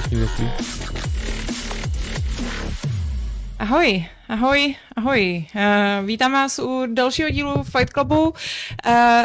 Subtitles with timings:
[0.00, 0.50] všichni zaplý.
[3.58, 5.44] Ahoj, ahoj, ahoj.
[5.54, 8.22] Uh, vítám vás u dalšího dílu Fight Clubu.
[8.28, 8.32] Uh,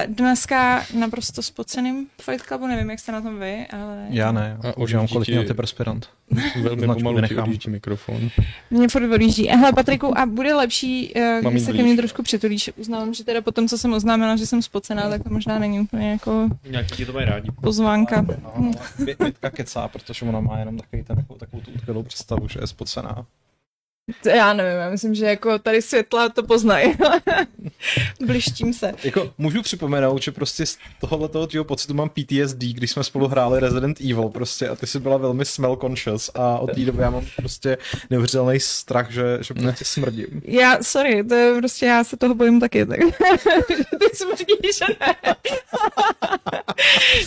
[0.07, 4.05] dneska naprosto spoceným Fight Clubu, nevím, jak jste na tom vy, ale...
[4.09, 6.09] Já ne, A užívám odjíždí kvalitní ti- antiperspirant.
[6.62, 7.44] Velmi Značku pomalu ti vynechám.
[7.44, 8.29] odjíždí mikrofon.
[8.71, 9.47] Mě furt odjíždí.
[9.47, 12.71] Hele, Patriku, a bude lepší, uh, Mám když se ke mně trošku přitulíš.
[12.75, 16.11] Uznávám, že teda potom, co jsem oznámila, že jsem spocená, tak to možná není úplně
[16.11, 17.52] jako Nějaký ti to mají rádi.
[17.61, 18.21] pozvánka.
[18.21, 22.48] No, Bě- Bětka kecá, protože ona má jenom takový ten, takovou, takovou tu utkvělou představu,
[22.48, 23.26] že je spocená.
[24.23, 26.94] To Já nevím, já myslím, že jako tady světla to poznají.
[28.26, 28.94] Blištím se.
[29.04, 33.59] Jako, můžu připomenout, že prostě z tohoto tvýho pocitu mám PTSD, když jsme spolu hráli
[33.59, 37.09] Resident Evil prostě a ty jsi byla velmi smell conscious a od té doby já
[37.09, 37.78] mám prostě
[38.09, 40.42] neuvěřitelný strach, že, že prostě smrdím.
[40.44, 43.00] Já, sorry, to je prostě, já se toho bojím taky, tak
[44.00, 45.16] ty smrdíš, že ne.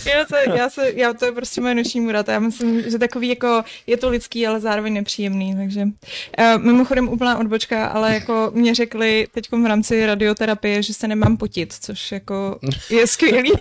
[0.13, 2.99] já, se, já, se, já, to je prostě moje noční můra, to já myslím, že
[2.99, 8.51] takový jako, je to lidský, ale zároveň nepříjemný, takže uh, mimochodem úplná odbočka, ale jako
[8.53, 13.51] mě řekli teď v rámci radioterapie, že se nemám potit, což jako je skvělý.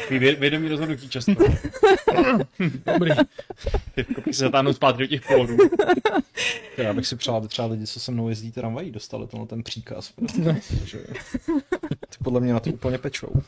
[0.00, 1.32] Takový vě- vědomý rozhodnutí často.
[2.94, 3.10] Dobrý.
[3.96, 5.56] Jako se zatáhnout zpátky do těch pohorů.
[6.76, 9.62] Já bych si přál, aby třeba lidi, co se mnou jezdí tramvají, dostali tenhle ten
[9.62, 10.12] příkaz.
[10.12, 10.98] Protože
[11.88, 13.42] ty podle mě na to úplně pečou.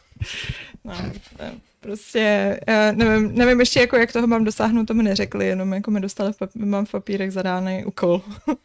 [0.85, 0.95] No,
[1.43, 5.73] je prostě, uh, nevím, nevím ještě jako, jak toho mám dosáhnout, to mi neřekli, jenom
[5.73, 8.23] jako mi dostali, v papí- mám v papírek zadáný úkol.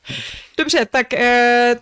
[0.57, 1.19] Dobře, tak uh,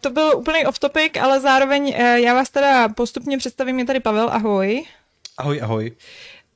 [0.02, 4.00] to byl úplný off topic, ale zároveň uh, já vás teda postupně představím, je tady
[4.00, 4.84] Pavel, ahoj.
[5.38, 5.92] Ahoj, ahoj.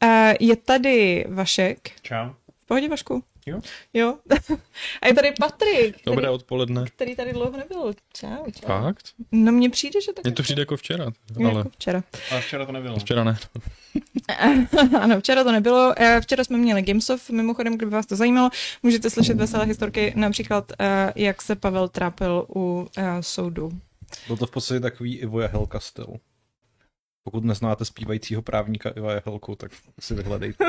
[0.03, 1.89] Uh, je tady Vašek.
[2.01, 2.29] Čau.
[2.63, 3.23] V pohodě, Vašku?
[3.48, 3.59] Jo.
[3.94, 4.17] Jo.
[5.02, 6.86] A je tady Patrik, který, Dobré odpoledne.
[6.86, 7.94] který tady dlouho nebyl.
[8.14, 8.67] Čau, čau.
[8.67, 9.06] Fakt?
[9.31, 11.06] No mně přijde, že tak Mně to přijde jako včera,
[11.40, 12.03] jako ale včera.
[12.31, 13.00] Ale včera to nebylo.
[13.00, 13.38] včera ne.
[15.02, 15.94] ano, včera to nebylo.
[15.98, 18.50] Eh, Včera jsme měli Gamesov, mimochodem, kdyby vás to zajímalo,
[18.84, 23.72] můžete slyšet veselé historky, například eh, jak se Pavel trápil u eh, soudu.
[24.28, 26.07] Byl to v podstatě takový Ivo Jehelka styl.
[27.27, 30.65] Pokud neznáte zpívajícího právníka Iva Jehelku, tak si vyhledejte.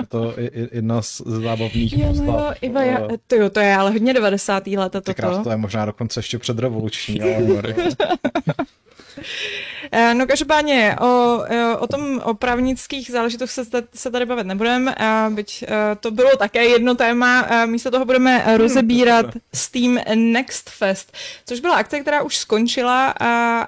[0.00, 2.56] Je to je- je jedna z zábavných Jo, no jo, postav.
[2.62, 4.76] Iva, já, Eh, to jo, to je ale hodně 90.
[4.76, 5.50] leta Ty krás, to toto.
[5.50, 7.34] je možná dokonce ještě předrevoluční, ale
[10.14, 15.30] No každopádně o, eh, o tom, o právnických záležitostech se, se tady bavit nebudeme, eh,
[15.30, 20.70] byť eh, to bylo také jedno téma, eh, místo toho budeme eh, rozebírat Steam Next
[20.70, 21.16] Fest,
[21.46, 23.24] což byla akce, která už skončila, eh,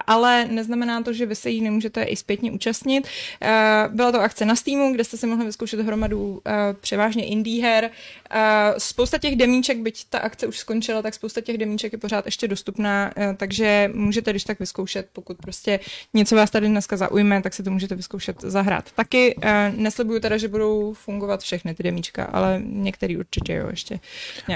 [0.06, 3.08] ale neznamená to, že vy se jí nemůžete i zpětně účastnit.
[3.42, 7.62] Eh, Byla to akce na Steamu, kde jste si mohli vyzkoušet hromadu eh, převážně indie
[7.64, 7.90] her.
[8.30, 12.26] Eh, Spousta těch demíček, byť ta akce už skončila, tak spousta těch demíček je pořád
[12.26, 15.80] ještě dostupná, eh, takže můžete když tak vyzkoušet, pokud prostě
[16.14, 18.92] něco vás tady dneska zaujme, tak si to můžete vyzkoušet zahrát.
[18.92, 24.00] Taky eh, neslibuju teda, že budou fungovat všechny ty demíčka, ale některý určitě jo ještě.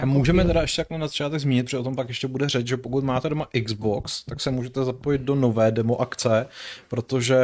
[0.02, 0.48] A můžeme chvíli.
[0.52, 3.04] teda ještě jako na začátek zmínit, protože o tom pak ještě bude řeč, že pokud
[3.04, 6.46] máte doma Xbox, tak se můžete zapojit do nové demo akce,
[6.88, 7.36] protože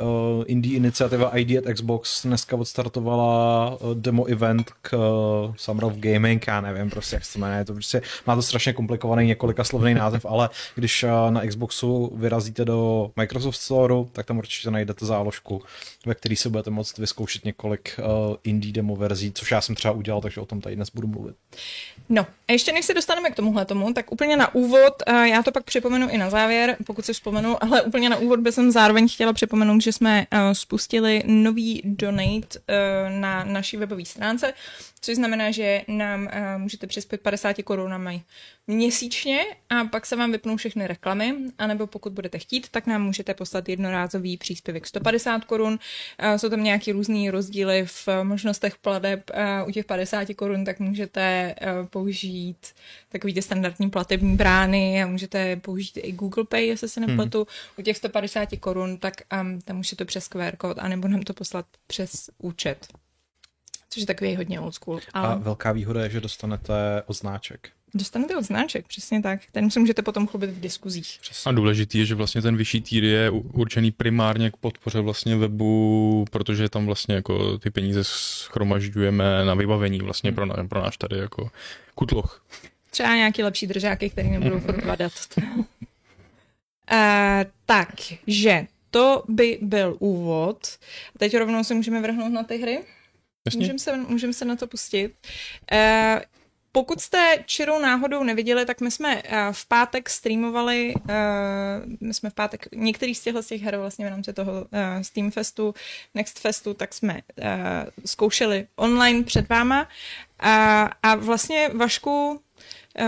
[0.00, 5.92] uh, indie iniciativa ID at Xbox dneska odstartovala uh, demo event k uh, Summer of
[5.96, 9.94] Gaming, já nevím prostě jak se jmenuje, to prostě má to strašně komplikovaný několika slovný
[9.94, 15.62] název, ale když uh, na Xboxu vyrazíte do Microsoft Store, tak tam určitě najdete záložku,
[16.06, 19.94] ve který si budete moct vyzkoušet několik uh, indie demo verzí, což já jsem třeba
[19.94, 21.36] udělal, takže o tom tady dnes budu mluvit.
[22.08, 25.42] No, a ještě než se dostaneme k tomuhle tomu, tak úplně na úvod, eh, já
[25.42, 28.70] to pak připomenu i na závěr, pokud si vzpomenu, ale úplně na úvod bych jsem
[28.70, 34.54] zároveň chtěla připomenout, že jsme eh, spustili nový donate eh, na naší webové stránce,
[35.00, 38.22] což znamená, že nám eh, můžete přispět 50 korunami
[38.66, 39.40] měsíčně
[39.70, 43.68] a pak se vám vypnou všechny reklamy, anebo pokud budete chtít, tak nám můžete poslat
[43.68, 45.78] jednorázový příspěvek 150 korun.
[46.18, 49.30] Eh, Jsou tam nějaký různý rozdíly v eh, možnostech plateb.
[49.34, 51.54] Eh, U těch 50 korun tak můžete
[51.90, 52.72] použít
[53.08, 57.46] takový ty standardní platební brány a můžete použít i Google Pay, jestli se nepletu.
[57.78, 61.34] U těch 150 korun, tak um, tam můžete to přes QR kód, anebo nám to
[61.34, 62.86] poslat přes účet.
[63.90, 65.00] Což je takový hodně old school.
[65.12, 67.70] A Ale velká výhoda je, že dostanete odznáček.
[67.94, 69.40] Dostanete odznáček, přesně tak.
[69.52, 71.20] Ten se můžete potom chlubit v diskuzích.
[71.46, 76.24] A důležitý je, že vlastně ten vyšší týr je určený primárně k podpoře vlastně webu,
[76.30, 81.18] protože tam vlastně jako ty peníze schromažďujeme na vybavení vlastně pro, na, pro náš tady
[81.18, 81.50] jako
[81.94, 82.44] kutloch.
[82.90, 84.96] Třeba nějaký lepší držáky, které nebudou furt uh,
[87.66, 90.66] takže to by byl úvod.
[91.14, 92.84] A teď rovnou se můžeme vrhnout na ty hry.
[93.56, 95.14] Můžeme se, můžem se na to pustit.
[95.72, 95.78] Uh,
[96.72, 99.22] pokud jste čirou náhodou neviděli, tak my jsme uh,
[99.52, 101.10] v pátek streamovali, uh,
[102.00, 104.68] my jsme v pátek některý z těchto z těch her vlastně v rámci toho uh,
[105.02, 105.74] Steam Festu,
[106.14, 107.20] Next Festu, tak jsme
[108.04, 109.88] zkoušeli online před váma.
[110.40, 112.40] A, a vlastně Vašku,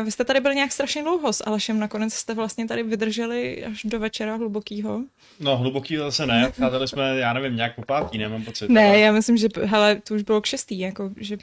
[0.04, 3.84] vy jste tady byli nějak strašně dlouho s Alešem, nakonec jste vlastně tady vydrželi až
[3.84, 5.00] do večera hlubokýho.
[5.40, 8.70] No, hluboký zase ne, odcházeli jsme, já nevím, nějak po pátý, nemám pocit.
[8.70, 8.98] Ne, ale...
[8.98, 11.36] já myslím, že hele, to už bylo k šestý, jako, že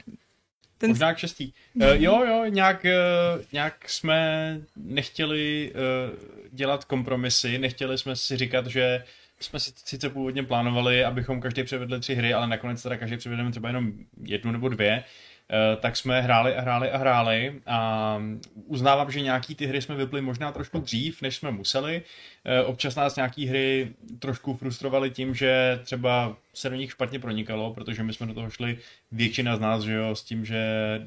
[0.82, 0.90] ten...
[0.90, 1.52] Možná k šestý.
[1.74, 6.18] Uh, jo, jo, nějak, uh, nějak jsme nechtěli uh,
[6.52, 9.04] dělat kompromisy, nechtěli jsme si říkat, že
[9.40, 13.50] jsme si sice původně plánovali, abychom každý převedli tři hry, ale nakonec teda každý převedeme
[13.50, 13.92] třeba jenom
[14.22, 15.04] jednu nebo dvě.
[15.52, 18.18] Eh, tak jsme hráli a hráli a hráli a
[18.66, 22.02] uznávám, že nějaký ty hry jsme vypli možná trošku dřív, než jsme museli.
[22.44, 27.74] Eh, občas nás nějaký hry trošku frustrovaly tím, že třeba se do nich špatně pronikalo,
[27.74, 28.78] protože my jsme do toho šli
[29.10, 30.64] většina z nás, že jo, s tím, že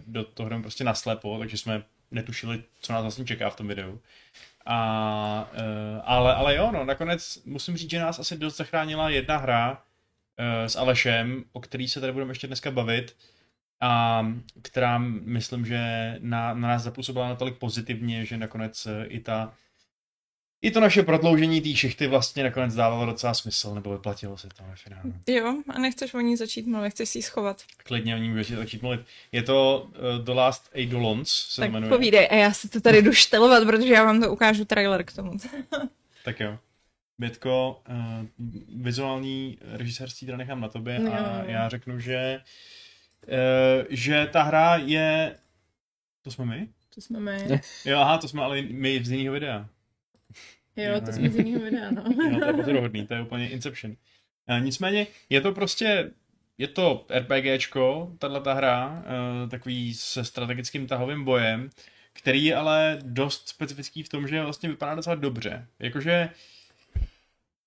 [0.08, 4.00] do toho jdeme prostě naslepo, takže jsme netušili, co nás vlastně čeká v tom videu.
[4.66, 9.38] A, eh, ale, ale jo, no, nakonec musím říct, že nás asi dost zachránila jedna
[9.38, 9.82] hra
[10.68, 13.16] s Alešem, o který se tady budeme ještě dneska bavit,
[13.82, 14.26] a
[14.62, 15.80] která myslím, že
[16.20, 19.54] na, na nás zapůsobila natolik pozitivně, že nakonec eh, i ta
[20.66, 24.64] i to naše prodloužení té šichty vlastně nakonec dávalo docela smysl, nebo vyplatilo se to
[24.70, 25.04] ve finále.
[25.28, 27.62] Jo, a nechceš o ní začít mluvit, chceš si ji schovat.
[27.78, 29.02] Klidně o ní můžeš začít mluvit.
[29.32, 31.90] Je to uh, The Last Eidolons, se tak jmenuje.
[31.90, 35.14] povídej, a já si to tady jdu štelovat, protože já vám to ukážu trailer k
[35.14, 35.32] tomu.
[36.26, 36.58] tak jo.
[37.18, 38.26] Bětko, uh,
[38.84, 42.42] vizuální režisérství teda nechám na tobě no, a já řeknu, že Uh,
[43.90, 45.36] že ta hra je...
[46.22, 46.68] To jsme my?
[46.96, 47.62] To jsme my.
[47.86, 49.70] Jo, aha, to jsme ale my z jiného videa.
[50.76, 52.04] Jo, to jsme z jiného videa, no.
[52.32, 53.96] jo, to je pozoruhodný, to je úplně Inception.
[54.50, 56.12] Uh, nicméně, je to prostě,
[56.58, 59.04] je to RPGčko, tahle ta hra,
[59.44, 61.70] uh, takový se strategickým tahovým bojem,
[62.14, 65.68] který je ale dost specifický v tom, že vlastně vypadá docela dobře.
[65.80, 66.30] Jakože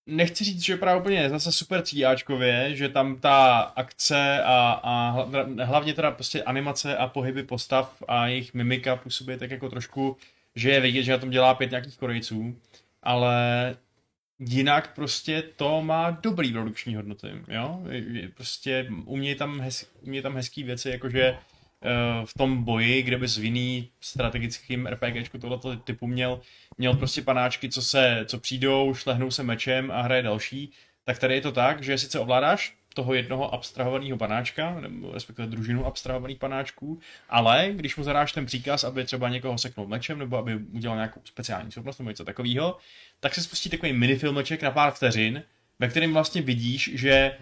[0.09, 5.27] nechci říct, že právě úplně zase super tříáčkově, že tam ta akce a, a
[5.65, 10.17] hlavně teda prostě animace a pohyby postav a jejich mimika působí tak jako trošku,
[10.55, 12.57] že je vidět, že na tom dělá pět nějakých Korejců,
[13.03, 13.77] ale
[14.39, 17.83] jinak prostě to má dobrý produkční hodnoty, jo,
[18.35, 21.39] prostě umějí tam, hez, umějí tam hezký věci, jakože
[22.25, 26.41] v tom boji, kde bys v jiný strategickým RPGčku tohoto typu měl,
[26.79, 30.73] měl prostě panáčky, co se, co přijdou, šlehnou se mečem a hraje další,
[31.05, 35.87] tak tady je to tak, že sice ovládáš toho jednoho abstrahovaného panáčka, nebo respektive družinu
[35.87, 40.57] abstrahovaných panáčků, ale když mu zadáš ten příkaz, aby třeba někoho seknul mečem, nebo aby
[40.57, 42.77] udělal nějakou speciální schopnost nebo něco takového,
[43.21, 45.43] tak se spustí takový minifilmeček na pár vteřin,
[45.79, 47.39] ve kterém vlastně vidíš, že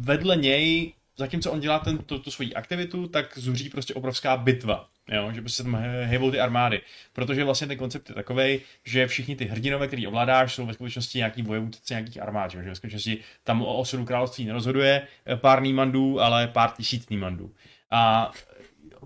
[0.00, 4.88] vedle něj zatímco on dělá ten, tu, tu svoji aktivitu, tak zuří prostě obrovská bitva.
[5.12, 5.32] Jo?
[5.32, 6.80] Že prostě tam hejbou ty armády.
[7.12, 11.18] Protože vlastně ten koncept je takový, že všichni ty hrdinové, který ovládáš, jsou ve skutečnosti
[11.18, 12.50] nějaký bojovníci nějakých armád.
[12.50, 12.62] Že?
[12.62, 15.06] ve skutečnosti tam o osudu království nerozhoduje
[15.36, 17.54] pár nímandů, ale pár tisíc nímandů.
[17.90, 18.30] A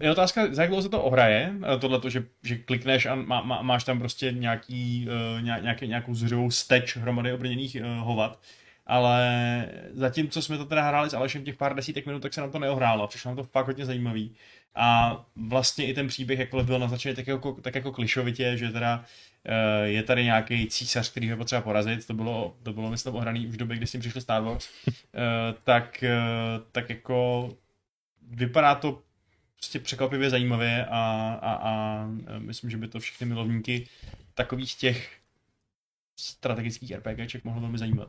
[0.01, 3.63] je otázka, za jak dlouho se to ohraje, tohle že, že klikneš a má, má,
[3.63, 8.39] máš tam prostě nějaký, uh, nějaký, nějakou zřivou steč hromady obrněných hovat
[8.87, 12.41] ale zatím, co jsme to teda hráli s Alešem těch pár desítek minut, tak se
[12.41, 13.07] nám to neohrálo.
[13.07, 14.35] Přišlo nám to fakt hodně zajímavý.
[14.75, 18.99] A vlastně i ten příběh jakkoliv byl naznačený tak jako, tak jako klišovitě, že teda
[18.99, 23.47] uh, je tady nějaký císař, který je potřeba porazit, to bylo, to bylo myslím ohraný
[23.47, 24.93] už v době, kdy s tím přišli Star Wars, uh,
[25.65, 27.51] tak, uh, tak jako
[28.31, 29.03] vypadá to
[29.57, 32.07] prostě překvapivě zajímavě a, a, a
[32.39, 33.89] myslím, že by to všechny milovníky
[34.35, 35.11] takových těch
[36.17, 38.09] strategických RPGček mohlo velmi zajímat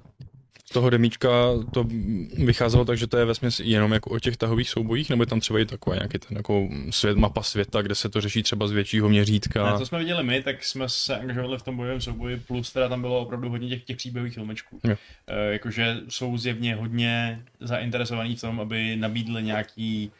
[0.69, 1.29] z toho demíčka
[1.73, 1.85] to
[2.45, 5.39] vycházelo tak, že to je vesměs jenom jako o těch tahových soubojích, nebo je tam
[5.39, 8.71] třeba i taková nějaký ten jako svět, mapa světa, kde se to řeší třeba z
[8.71, 9.71] většího měřítka?
[9.71, 12.89] Ne, to jsme viděli my, tak jsme se angažovali v tom bojovém souboji, plus teda
[12.89, 14.79] tam bylo opravdu hodně těch, těch příběhových filmečků.
[14.83, 14.97] E,
[15.51, 20.11] jakože jsou zjevně hodně zainteresovaní v tom, aby nabídli nějaký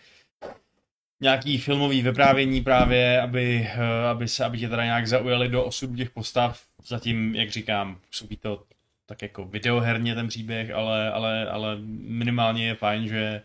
[1.22, 5.96] nějaký filmový vyprávění právě, aby, eh, aby se, aby tě teda nějak zaujali do osudu
[5.96, 6.62] těch postav.
[6.88, 8.64] Zatím, jak říkám, působí to
[9.08, 13.42] tak jako videoherně ten příběh, ale, ale, ale minimálně je fajn, že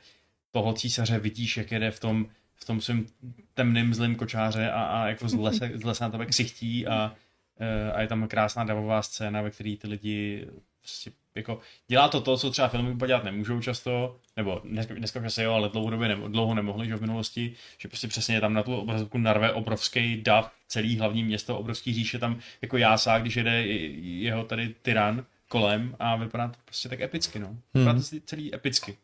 [0.50, 3.06] toho císaře vidíš, jak jede v tom, v tom svém
[3.54, 7.14] temném zlým kočáře a, a jako z lesa, z lesa na tebe ksichtí a,
[7.58, 10.46] e, a je tam krásná davová scéna, ve které ty lidi
[10.80, 15.42] prostě jako dělá to to, co třeba filmy dělat nemůžou často, nebo dneska, dneska asi
[15.42, 18.76] jo, ale dlouhodobě ne, dlouho nemohli, že v minulosti, že prostě přesně tam na tu
[18.76, 24.44] obrazovku narve obrovský dav, celý hlavní město, obrovský říše tam jako jásá, když jede jeho
[24.44, 27.56] tady tyran kolem a vypadá to prostě tak epicky, no.
[27.74, 28.20] Vypadá to hmm.
[28.24, 28.96] celý epicky.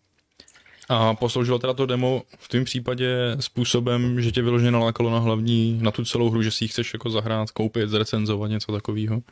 [0.88, 5.78] A posloužilo teda to demo v tom případě způsobem, že tě vyloženě nalákalo na hlavní,
[5.82, 9.22] na tu celou hru, že si ji chceš jako zahrát, koupit, zrecenzovat, něco takového.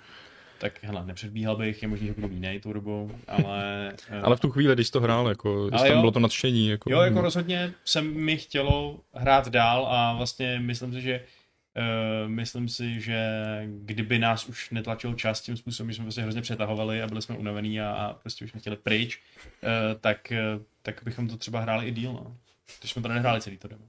[0.59, 3.93] Tak hele, nepředbíhal bych, je možný, že budu jiný tou dobou, ale...
[4.11, 6.01] eh, Ale v tu chvíli, když to hrál, jako, Ale tam jo.
[6.01, 6.69] bylo to nadšení.
[6.69, 11.21] Jako, Jo, jako rozhodně se mi chtělo hrát dál a vlastně myslím si, že
[12.27, 13.19] myslím si, že
[13.67, 17.37] kdyby nás už netlačil čas tím způsobem, že jsme prostě hrozně přetahovali a byli jsme
[17.37, 19.23] unavení a, a prostě už jsme chtěli pryč,
[19.63, 22.37] uh, tak, uh, tak bychom to třeba hráli i díl, no.
[22.81, 23.85] Když jsme to nehráli celý to demo.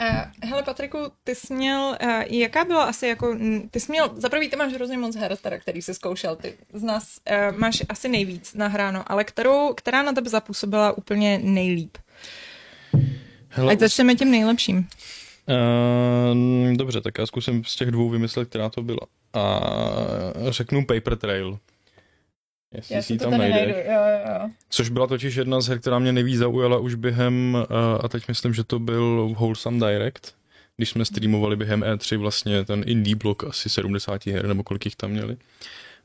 [0.00, 3.38] Uh, hele Patriku, ty jsi měl, uh, jaká byla asi jako,
[3.70, 6.58] ty jsi měl, za prvý ty máš hrozně moc her, teda, který jsi zkoušel, ty
[6.72, 11.98] z nás uh, máš asi nejvíc nahráno, ale kterou, která na tebe zapůsobila úplně nejlíp?
[13.48, 14.88] Hele, Ať začneme tím nejlepším.
[15.48, 19.00] Uh, dobře, tak já zkusím z těch dvou vymyslet, která to byla.
[19.34, 19.60] A
[20.48, 21.58] řeknu Paper Trail.
[22.74, 23.76] Jestli si ji tam najdeš.
[23.76, 24.50] jo, jo, jo.
[24.68, 28.28] Což byla totiž jedna z her, která mě nejvíc zaujala už během, uh, a teď
[28.28, 30.34] myslím, že to byl Wholesome Direct,
[30.76, 34.96] když jsme streamovali během E3 vlastně ten indie blok asi 70 her, nebo kolik jich
[34.96, 35.36] tam měli.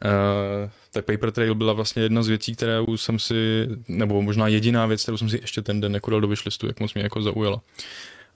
[0.06, 4.86] Uh, tak Paper Trail byla vlastně jedna z věcí, kterou jsem si, nebo možná jediná
[4.86, 7.22] věc, kterou jsem si ještě ten den jako dal do wishlistu, jak moc mě jako
[7.22, 7.62] zaujala.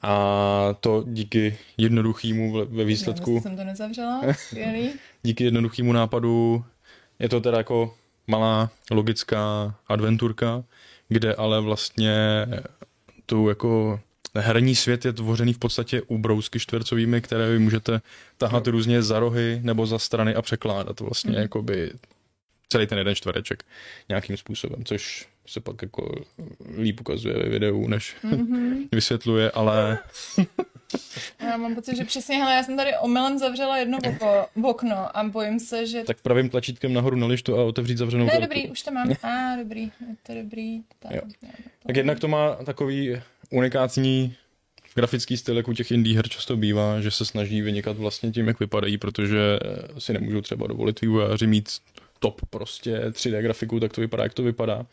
[0.04, 4.22] A to díky jednoduchýmu ve- výsledku, jsem to nezavřela,
[5.24, 6.66] díky jednoduchýmu nápadu,
[7.20, 7.96] je to teda jako
[8.28, 10.64] malá logická adventurka,
[11.10, 12.46] kde ale vlastně
[13.26, 14.00] tu jako
[14.36, 18.02] herní svět je tvořený v podstatě ubrousky čtvercovými, které vy můžete
[18.38, 21.42] tahat různě za rohy nebo za strany a překládat vlastně Mhm.
[21.42, 21.92] jakoby
[22.70, 23.64] celý ten jeden čtvereček
[24.10, 26.16] nějakým způsobem, což se pak jako
[26.78, 28.84] líp ukazuje ve videu, než Mhm.
[28.92, 30.00] vysvětluje, ale
[31.40, 35.24] Já mám pocit, že přesně, hele, já jsem tady omylem zavřela jedno oko, okno a
[35.24, 36.04] bojím se, že...
[36.04, 38.54] tak pravým tlačítkem nahoru na lištu a otevřít zavřenou To je korku.
[38.54, 39.12] dobrý, už to mám.
[39.24, 39.92] A, ah, dobrý, je
[40.24, 40.82] to dobrý.
[41.00, 41.22] Tak, Jo.
[41.44, 41.50] jo.
[41.88, 43.18] Tak jednak to má takový
[43.50, 44.36] unikátní
[44.96, 48.48] grafický styl, jak u těch indie her často bývá, že se snaží vynikat vlastně tím,
[48.48, 49.60] jak vypadají, protože
[49.96, 51.70] eh, si nemůžou třeba dovolit vývojáři mít
[52.20, 54.86] top prostě 3D grafiku, tak to vypadá, jak to vypadá.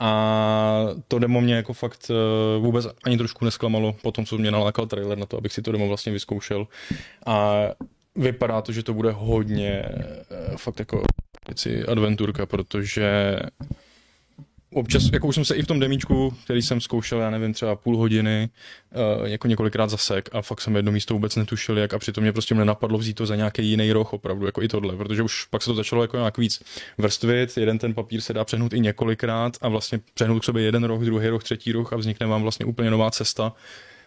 [0.00, 4.50] A to demo mě jako fakt eh, vůbec ani trošku nesklamalo po tom, co mě
[4.50, 6.66] nalákal trailer na to, abych si to demo vlastně vyzkoušel.
[7.26, 7.64] A
[8.16, 11.02] vypadá to, že to bude hodně eh, fakt jako
[11.48, 13.36] věci adventurka, protože
[14.74, 17.76] občas, jako už jsem se i v tom demíčku, který jsem zkoušel, já nevím, třeba
[17.76, 18.48] půl hodiny,
[19.20, 22.32] uh, jako několikrát zasek a fakt jsem jedno místo vůbec netušil, jak a přitom mě
[22.32, 25.62] prostě nenapadlo vzít to za nějaký jiný roh opravdu, jako i tohle, protože už pak
[25.62, 26.62] se to začalo jako nějak víc
[26.98, 30.84] vrstvit, jeden ten papír se dá přehnout i několikrát a vlastně přehnout k sobě jeden
[30.84, 33.52] roh, druhý roh, třetí roh a vznikne vám vlastně úplně nová cesta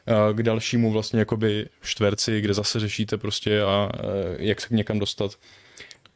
[0.07, 3.99] eh, k dalšímu vlastně jakoby čtverci, kde zase řešíte prostě a eh,
[4.39, 5.31] jak se někam dostat.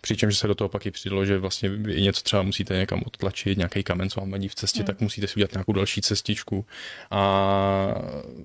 [0.01, 3.58] Přičemž se do toho pak i přidalo, že vlastně vy něco třeba musíte někam odtlačit,
[3.58, 4.86] nějaký kamen, co vám vadí v cestě, Hmm.
[4.86, 6.65] tak musíte si udělat nějakou další cestičku.
[7.12, 7.96] A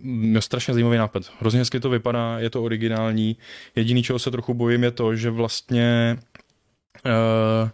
[0.03, 1.23] no, strašně zajímavý nápad.
[1.41, 3.37] Hrozně hezky to vypadá, je to originální.
[3.77, 6.17] Jediný, čeho se trochu bojím, je to, že vlastně
[7.05, 7.71] uh,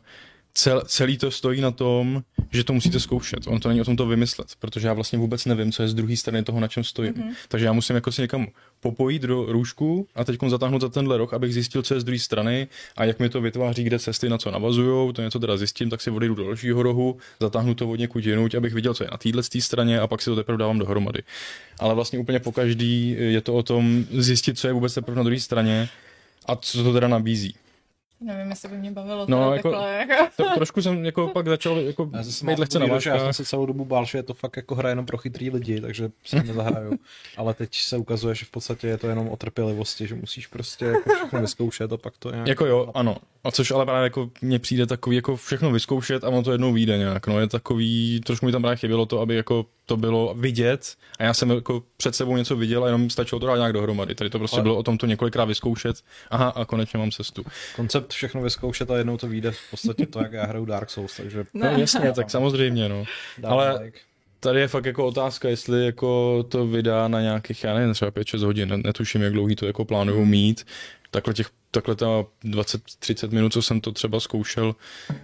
[0.55, 3.47] cel, celý to stojí na tom, že to musíte zkoušet.
[3.47, 5.95] On to není o tom to vymyslet, protože já vlastně vůbec nevím, co je z
[5.95, 7.15] druhé strany toho, na čem stojím.
[7.17, 7.29] Mhm.
[7.29, 7.35] Mm-hmm.
[7.49, 8.47] Takže já musím jako si někam
[8.81, 12.19] popojit do růžku a teď zatáhnout za tenhle rok, abych zjistil, co je z druhé
[12.19, 15.91] strany a jak mi to vytváří, kde cesty na co navazují, to něco teda zjistím,
[15.91, 19.09] tak si odejdu do dalšího rohu, zatáhnu to od někud jinuť, abych viděl, co je
[19.13, 21.23] na téhle straně a pak si to teprve dávám dohromady.
[21.79, 25.23] Ale vlastně úplně po každý je to o tom zjistit, co je vůbec teprve na
[25.23, 25.89] druhé straně
[26.47, 27.55] a co to teda nabízí.
[28.23, 29.71] Nevím, jestli by mě bavilo No, jako- jako...
[29.71, 29.95] takhle.
[30.17, 30.33] Jako...
[30.37, 33.37] To, trošku jsem jako pak začal jako Já mám lehce na že já jsem vážkách.
[33.37, 36.11] se celou dobu bál, že je to fakt jako hra jenom pro chytrý lidi, takže
[36.25, 36.93] se nezahraju.
[37.37, 40.85] Ale teď se ukazuje, že v podstatě je to jenom o trpělivosti, že musíš prostě
[40.85, 42.49] jako všechno vyzkoušet a pak to nějak...
[42.49, 43.17] Jako jo, ano.
[43.45, 46.73] A což ale právě jako mně přijde takový jako všechno vyzkoušet a ono to jednou
[46.73, 47.27] vyjde nějak.
[47.27, 51.25] No je takový, trošku mi tam právě chybělo to, aby jako to bylo vidět a
[51.25, 54.15] já jsem jako před sebou něco viděl a jenom stačilo to dát nějak dohromady.
[54.15, 55.97] Tady to prostě Ale- bylo o tom to několikrát vyzkoušet.
[56.31, 57.45] Aha, a konečně mám cestu.
[57.77, 61.17] Koncept všechno vyzkoušet a jednou to vyjde v podstatě to, jak já hraju Dark Souls,
[61.17, 63.05] takže No jasně, tak samozřejmě, no.
[63.39, 63.99] dám Ale- like.
[64.41, 68.43] Tady je fakt jako otázka, jestli jako to vydá na nějakých, já nevím, třeba 5-6
[68.43, 70.67] hodin, ne- netuším, jak dlouhý to jako plánuju mít.
[71.11, 72.07] Takhle těch, takhle ta
[72.45, 74.75] 20-30 minut, co jsem to třeba zkoušel,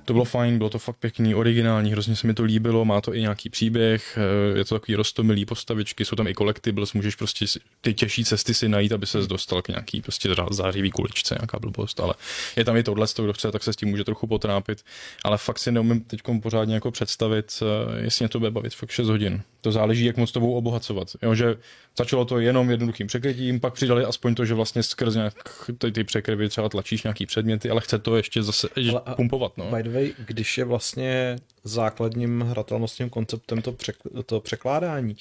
[0.05, 3.14] to bylo fajn, bylo to fakt pěkný, originální, hrozně se mi to líbilo, má to
[3.14, 7.47] i nějaký příběh, eh, je to takový rostomilý postavičky, jsou tam i collectibles, můžeš prostě
[7.81, 11.59] ty těžší cesty si najít, aby se dostal k nějaký prostě zá- zářivý kuličce, nějaká
[11.59, 12.14] blbost, ale
[12.57, 14.85] je tam i tohle, kdo chce, tak se s tím může trochu potrápit,
[15.25, 18.90] ale fakt si neumím teď pořádně jako představit, eh, jestli mě to bude bavit fakt
[18.90, 19.43] 6 hodin.
[19.61, 21.09] To záleží, jak moc to budou obohacovat.
[21.23, 21.57] Jo, že
[21.99, 25.35] začalo to jenom jednoduchým překrytím, pak přidali aspoň to, že vlastně skrz nějak
[25.78, 26.05] ty, ty
[26.38, 29.71] kdy třeba tlačíš nějaký předměty, ale chce to ještě zase Ale a- pumpovat, no.
[29.76, 35.16] By the way, když je vlastně základním hratelnostním konceptem to, přek, to překládání,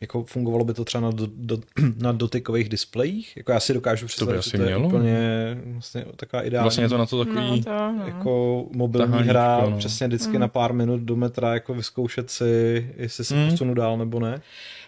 [0.00, 1.58] jako fungovalo by to třeba na, do, do,
[1.98, 3.36] na dotykových displejích?
[3.36, 4.86] Jako já si dokážu představit, asi že to je mělo.
[4.88, 5.18] úplně
[5.66, 8.02] vlastně taková ideální Vlastně je to na to takový, No, to, no.
[8.06, 9.78] jako mobilní Taháníčko, hra, no.
[9.78, 10.40] přesně vždycky Mm.
[10.40, 13.50] na pár minut do metra jako vyzkoušet si, jestli se Mm.
[13.50, 14.40] posunu dál nebo ne.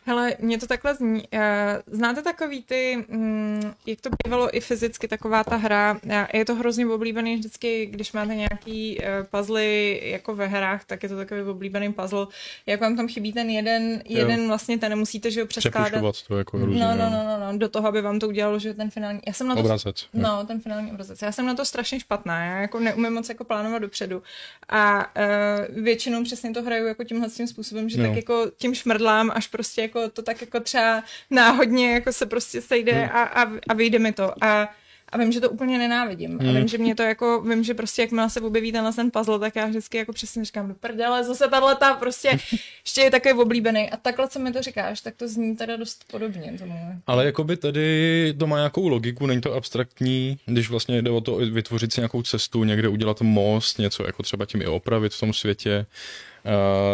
[0.05, 1.23] Hele, mě to takhle zní.
[1.33, 6.45] Eh, Znáte takový ty, mm, jak to bývalo i fyzicky, taková ta hra, eh, je
[6.45, 11.17] to hrozně oblíbený vždycky, když máte nějaký eh, puzzly jako ve hrách, tak je to
[11.17, 12.27] takový oblíbený puzzle,
[12.67, 16.05] jak vám tam chybí ten jeden, jeden vlastně, ten nemusíte, že ho přeskládat.
[16.29, 17.11] to jako No, různě, no, no.
[17.11, 19.55] no, no, no, do toho, aby vám to udělalo, že ten finální, já jsem na
[19.55, 20.03] to Obrazec.
[20.03, 20.09] jo.
[20.23, 21.23] No, ten finální obrazec.
[21.23, 24.23] Já jsem na to strašně špatná, já jako neumím moc jako plánovat dopředu.
[24.69, 28.07] A uh, většinou přesně to hraju jako tímhle tím způsobem, že Jo.
[28.07, 32.61] tak jako tím šmrdlám, až prostě jako to tak jako třeba náhodně jako se prostě
[32.61, 33.11] sejde Hmm.
[33.17, 34.45] a, a, a vyjde mi to.
[34.45, 34.69] A
[35.13, 36.39] a vím, že to úplně nenávidím.
[36.41, 36.57] A Hmm.
[36.57, 39.57] vím, že mě to jako, vím, že prostě jakmile se objeví tenhle ten puzzle, tak
[39.57, 42.29] já vždycky jako přesně říkám, do prdele, zase tahle ta prostě
[42.85, 43.91] ještě je takový oblíbený.
[43.91, 46.75] A takhle, co mi to říkáš, tak to zní teda dost podobně tomu.
[47.07, 51.37] Ale jakoby tady to má nějakou logiku, není to abstraktní, když vlastně jde o to
[51.37, 55.33] vytvořit si nějakou cestu, někde udělat most, něco jako třeba tím i opravit v tom
[55.33, 55.87] světě,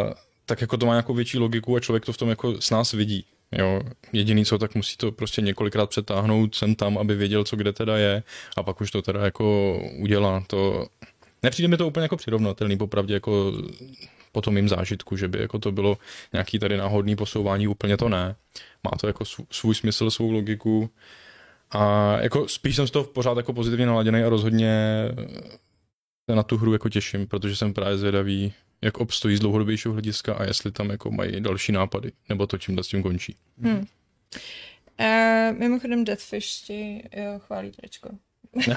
[0.07, 0.12] uh,
[0.49, 2.93] tak jako to má nějakou větší logiku a člověk to v tom jako s nás
[2.93, 3.25] vidí.
[3.52, 3.81] Jo,
[4.12, 7.99] jediný co, tak musí to prostě několikrát přetáhnout sem tam, aby věděl, co kde teda
[7.99, 8.23] je
[8.57, 10.45] a pak už to teda jako udělá.
[10.47, 10.87] To
[11.43, 13.52] nepřijde mi to úplně jako přirovnatelný, popravdě jako
[14.33, 15.99] po tom mým zážitku, že by jako to bylo
[16.33, 18.37] nějaký tady náhodný posouvání, úplně to ne.
[18.85, 20.90] Má to jako svů- svůj smysl, svou logiku
[21.71, 25.05] a jako spíš jsem z toho pořád jako pozitivně naladěný a rozhodně
[26.31, 30.35] se na tu hru jako těším, protože jsem právě zvědavý, jak obstojí z dlouhodobějšího hlediska
[30.35, 33.37] a jestli tam jako mají další nápady, nebo to čím s tím končí.
[33.62, 33.87] Hmm.
[35.00, 38.08] Uh, mimochodem Deathfish ti jo, chválí tričko.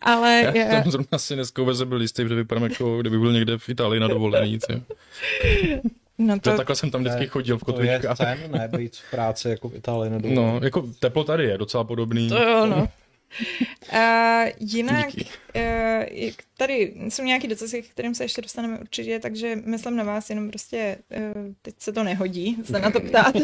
[0.00, 3.32] Ale Já já, jsem zrovna si dneska vůbec byl jistý, protože vypadám jako, kdyby byl
[3.32, 4.58] někde v Itálii na dovolený.
[4.60, 4.72] co?
[6.18, 6.50] no To...
[6.50, 8.16] to, Takhle jsem tam vždycky chodil v To je kotvičkách.
[8.16, 11.84] sen, ne být v práci jako v Itálii nebo No, jako teplo tady je docela
[11.84, 12.28] podobný.
[12.28, 12.88] to jo, no.
[13.92, 15.08] Uh, jinak,
[15.56, 20.30] uh, tady jsou nějaký dotazy, k kterým se ještě dostaneme určitě, takže myslím na vás,
[20.30, 23.34] jenom prostě uh, teď se to nehodí se na to ptát.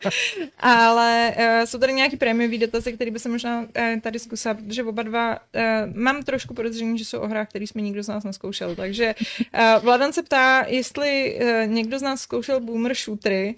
[0.58, 4.84] Ale uh, jsou tady nějaký prémiový dotazy, které by se možná uh, tady zkusil, protože
[4.84, 5.62] oba dva uh,
[5.94, 8.76] mám trošku podezření, že jsou o hrách, které jsme nikdo z nás neskoušel.
[8.76, 13.54] Takže uh, Vladan se ptá, jestli uh, někdo z nás zkoušel boomer shootery,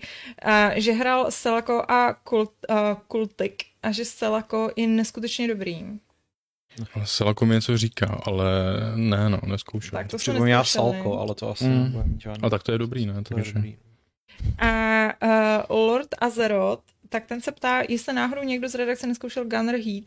[0.46, 2.76] uh, že hrál Selako a Kult, uh,
[3.08, 5.86] Kultik a že Selako je neskutečně dobrý.
[7.04, 8.46] Selako mi něco říká, ale
[8.96, 9.90] ne, no, neskoušel.
[9.98, 10.92] Tak to Připomíná neskoušeli.
[10.94, 11.82] Salko, ale to asi Mm.
[11.84, 12.42] nebude mít žádný.
[12.42, 13.12] A tak to je dobrý, ne?
[13.12, 13.52] to je Takže...
[13.52, 13.76] dobrý.
[14.58, 14.68] A
[15.68, 20.04] uh, Lord Azeroth, tak ten se ptá, jestli náhodou někdo z redakce neskoušel Gunner Heat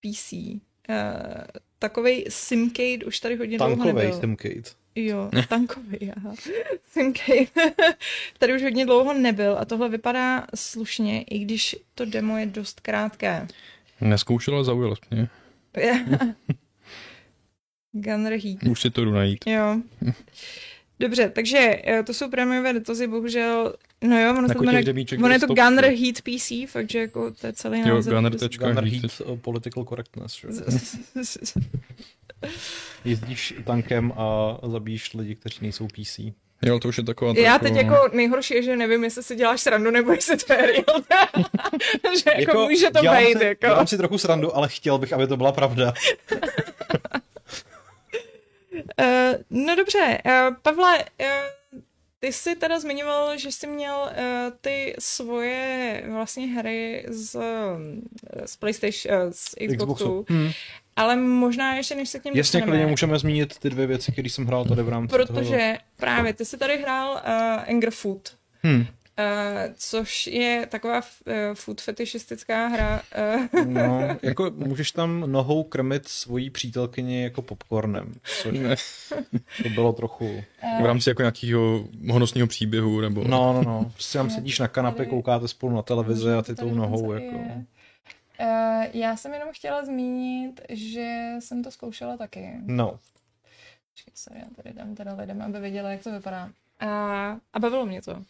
[0.00, 0.32] PC.
[0.32, 0.56] Uh,
[1.78, 4.20] takovej Simcade už tady hodně dlouho Tankovej nebyl.
[4.20, 4.70] Simcade.
[4.96, 6.34] Jo, tankový, aha.
[6.92, 7.46] Simcade.
[8.38, 12.80] tady už hodně dlouho nebyl a tohle vypadá slušně, i když to demo je dost
[12.80, 13.46] krátké.
[14.00, 15.28] Neskoušel, ale zaujalo mě.
[17.92, 18.62] Gunner Heat.
[18.70, 19.46] Už si to jdu najít.
[19.46, 19.80] Jo.
[21.00, 25.28] Dobře, takže eh, to jsou prémiové dotazy, bohužel, no jo, ono, Jako to, jmenuje, ono
[25.34, 25.46] je to.
[25.46, 28.14] Gunner Heat PC, fakt, že jako to je celý Jo, název.
[28.14, 29.02] Gunner To- tečka Gunner Heat.
[29.02, 30.34] Heat uh, Political Correctness.
[30.34, 30.48] Že?
[33.04, 36.20] Jezdíš tankem a zabíjíš lidi, kteří nejsou PC.
[36.62, 37.34] Jo, to už je taková...
[37.36, 40.66] Já teď jako nejhorší je, že nevím, jestli si děláš srandu, nebo jestli to je
[40.66, 41.02] real.
[42.18, 43.66] že jako, jako může to dělám být, si, jako.
[43.66, 45.92] Dělám si trochu srandu, ale chtěl bych, aby to byla pravda.
[46.32, 46.38] Uh,
[49.50, 51.26] no dobře, uh, Pavle, uh,
[52.20, 57.42] ty jsi teda zmiňoval, že jsi měl uh, ty svoje vlastně hry z, uh,
[58.46, 60.26] z PlayStation, uh, z Xboxu, Xboxu.
[60.28, 60.50] Hmm.
[60.96, 64.28] ale možná ještě než se k něm Jasně, klidně můžeme zmínit ty dvě věci, které
[64.30, 65.26] jsem hrál tady v rámci toho.
[65.26, 68.86] protože právě ty jsi tady hrál uh, Anger Food, Hmm.
[69.18, 73.02] Uh, což je taková uh, food fetishistická hra.
[73.54, 78.58] Uh, No, jako můžeš tam nohou krmit svojí přítelkyni jako popcornem, což
[79.62, 80.44] to bylo trochu...
[80.82, 83.24] V rámci jako nějakého honosného příběhu, nebo...
[83.24, 83.90] No, no, no.
[83.92, 87.36] Prostě tam sedíš na kanapě, koukáte spolu na televizi a ty tou nohou jako...
[87.36, 92.52] Uh, já jsem jenom chtěla zmínit, že jsem to zkoušela taky.
[92.64, 92.98] No.
[93.92, 96.50] Počkej, sorry, já tady dám teda lidem, aby věděli, jak to vypadá.
[96.80, 96.86] A,
[97.52, 98.22] a bavilo mě to.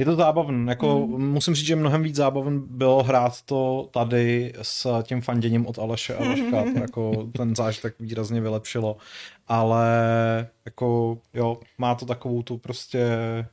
[0.00, 1.32] Je to zábavný, jako mm.
[1.32, 6.14] musím říct, že mnohem víc zábavný bylo hrát to tady s tím fanděním od Aleše
[6.14, 8.96] a Vaška, to jako ten zážitek výrazně vylepšilo,
[9.48, 9.86] ale
[10.64, 13.06] jako jo, má to takovou tu prostě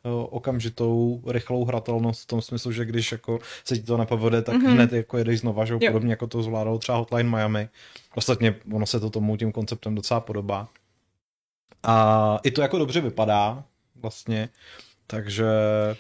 [0.05, 4.55] jo, okamžitou rychlou hratelnost v tom smyslu, že když jako se ti to nepovede, tak
[4.55, 4.71] mm-hmm.
[4.71, 7.69] hned jako jedeš znova, že jo, podobně jako to zvládalo třeba Hotline Miami.
[8.15, 10.67] Ostatně ono se to tomu tím konceptem docela podobá.
[11.83, 13.63] A i to jako dobře vypadá
[13.95, 14.49] vlastně.
[15.07, 15.45] Takže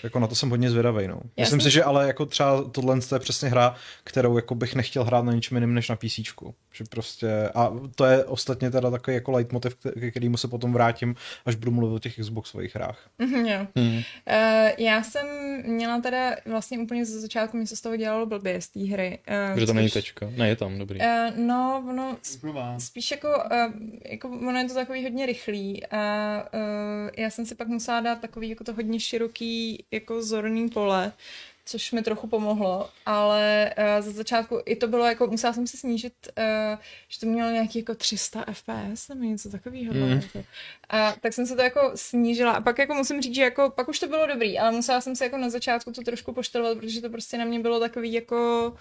[0.03, 1.07] jako na to jsem hodně zvědavý.
[1.07, 1.19] No.
[1.37, 5.25] Myslím si, že ale jako třeba tohle je přesně hra, kterou jako bych nechtěl hrát
[5.25, 6.19] na ničem jiném než na PC.
[6.77, 11.15] Že prostě, a to je ostatně teda takový jako leitmotiv, ke kterému se potom vrátím,
[11.45, 13.09] až budu mluvit o těch Xboxových hrách.
[13.19, 13.67] Mm, jo.
[13.75, 13.97] Hmm.
[13.97, 14.03] Uh,
[14.77, 15.27] já jsem
[15.65, 19.19] měla teda vlastně úplně ze začátku, mi se z toho dělalo blbě z té hry.
[19.53, 20.29] Uh, že tam není tečka.
[20.37, 20.99] Ne, je tam, dobrý.
[20.99, 21.05] Uh,
[21.37, 22.17] no, ono
[22.77, 23.73] spíš jako, uh,
[24.05, 28.21] jako, ono je to takový hodně rychlý a uh, já jsem si pak musela dát
[28.21, 31.11] takový jako to hodně široký jako zorný pole,
[31.67, 35.77] což mi trochu pomohlo, ale uh, za začátku i to bylo jako, musela jsem si
[35.77, 39.93] snížit, uh, že to mělo nějaký jako 300 fps nebo něco takového.
[39.93, 40.21] Mm.
[40.89, 43.87] A tak jsem se to jako snížila a pak jako musím říct, že jako pak
[43.87, 47.01] už to bylo dobrý, ale musela jsem se jako na začátku to trošku poštelovat, protože
[47.01, 48.79] to prostě na mě bylo takový jako uh,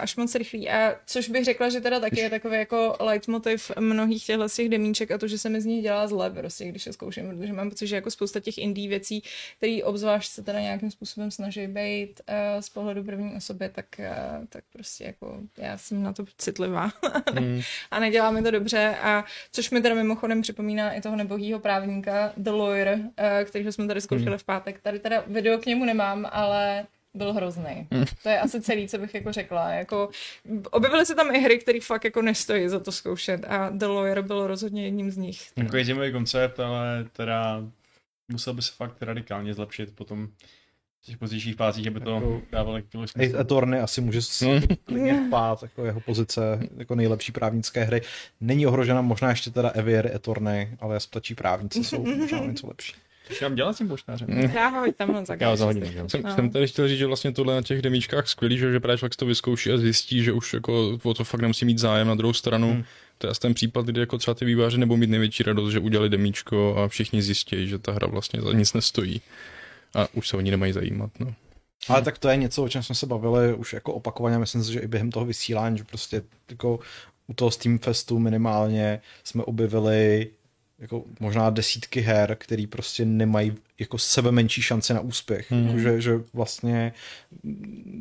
[0.00, 0.70] až moc rychlý.
[0.70, 5.10] A což bych řekla, že teda taky je takový jako leitmotiv mnohých těchto těch demíček
[5.10, 7.70] a to, že se mi z nich dělá zle, prostě, když je zkouším, protože mám
[7.70, 9.22] pocit, že jako spousta těch indie věcí,
[9.56, 14.46] které obzvlášť se teda nějakým způsobem snaží být uh, z pohledu první osoby, tak, uh,
[14.48, 16.90] tak prostě jako já jsem na to citlivá
[17.40, 17.60] mm.
[17.90, 18.96] a nedělá mi to dobře.
[19.02, 23.04] A což mi teda mimochodem připomíná i toho nebohýho právníka, The Lawyer, uh,
[23.44, 24.38] kterýho jsme tady zkoušeli mm.
[24.38, 24.80] v pátek.
[24.80, 27.88] Tady teda video k němu nemám, ale byl hrozný.
[27.90, 28.04] Mm.
[28.22, 29.70] To je asi celý, co bych jako řekla.
[29.70, 30.08] Jako,
[30.70, 34.22] objevily se tam i hry, které fakt jako nestojí za to zkoušet a The Lawyer
[34.22, 35.52] byl rozhodně jedním z nich.
[35.56, 37.62] Jako je zajímavý koncept, ale teda
[38.32, 40.28] musel by se fakt radikálně zlepšit potom
[41.02, 43.40] v těch pozdějších fázích, aby to jako, dávalo jakýkoliv smysl.
[43.40, 44.60] Attorney asi může mm.
[44.84, 48.02] klidně pát, jako jeho pozice jako nejlepší právnické hry.
[48.40, 52.94] Není ohrožena možná ještě teda Evier Attorney, ale stačí právníci jsou možná něco lepší.
[53.32, 54.28] Co mám dělat s tím poštářem?
[54.30, 55.84] Já ho tam za Já zahodím.
[56.08, 56.34] Jsem, no.
[56.34, 59.16] jsem tady chtěl říct, že vlastně tohle na těch demíčkách skvělý, že, že právě člověk
[59.16, 62.32] to vyzkouší a zjistí, že už jako o to fakt nemusí mít zájem na druhou
[62.32, 62.72] stranu.
[62.72, 62.84] Hmm.
[63.18, 66.08] To je ten případ, kdy jako třeba ty výváři nebudou mít největší radost, že udělali
[66.08, 69.20] demíčko a všichni zjistí, že ta hra vlastně za nic nestojí.
[69.94, 71.10] A už se o ní nemají zajímat.
[71.18, 71.34] No.
[71.88, 74.72] Ale tak to je něco, o čem jsme se bavili už jako opakovaně, myslím si,
[74.72, 76.80] že i během toho vysílání, že prostě jako
[77.26, 80.30] u toho Steam Festu minimálně jsme objevili
[80.84, 85.52] jako možná desítky her, který prostě nemají jako sebe menší šance na úspěch.
[85.52, 85.66] Hmm.
[85.66, 86.92] Jako, že, že vlastně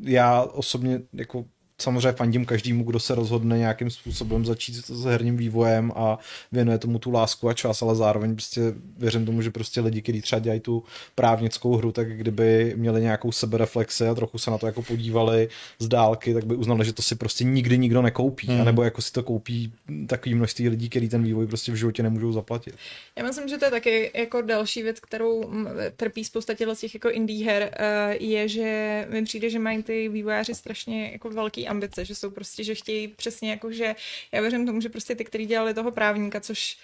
[0.04, 1.46] já osobně jako
[1.84, 6.20] samozřejmě fandím každému, kdo se rozhodne nějakým způsobem začít s herním vývojem a
[6.52, 8.62] věnuje tomu tu lásku a čas, ale zároveň prostě
[8.98, 10.84] věřím tomu, že prostě lidi, kteří třeba dělají tu
[11.16, 15.88] právnickou hru, tak kdyby měli nějakou sebereflexi a trochu se na to jako podívali z
[15.88, 18.62] dálky, tak by uznali, že to si prostě nikdy nikdo nekoupí, hmm.
[18.62, 19.74] anebo jako si to koupí
[20.08, 22.76] takový množství lidí, kteří ten vývoj prostě v životě nemůžou zaplatit.
[23.16, 25.54] Já myslím, že to je taky jako další věc, kterou
[25.96, 30.56] trpí spousta těch jako indie her, eh, je, že mi přijde, že mají ty vývojáři
[30.56, 33.96] strašně jako velký ambice, že jsou prostě, že chtějí přesně jako, že
[34.32, 36.78] já věřím tomu, že prostě ty, kteří dělali toho právníka, což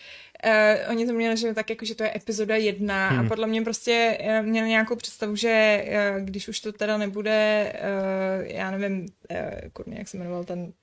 [0.45, 3.19] uh, oni to měli, že tak jako, že to je epizoda jedna hmm.
[3.19, 7.73] a podle mě prostě uh, měli nějakou představu, že uh, když už to teda nebude,
[7.73, 9.37] uh, já nevím, uh,
[9.73, 10.73] kurně, jak se jmenoval ten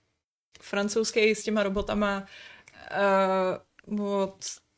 [0.61, 2.27] francouzský s těma robotama
[3.89, 4.37] uh, od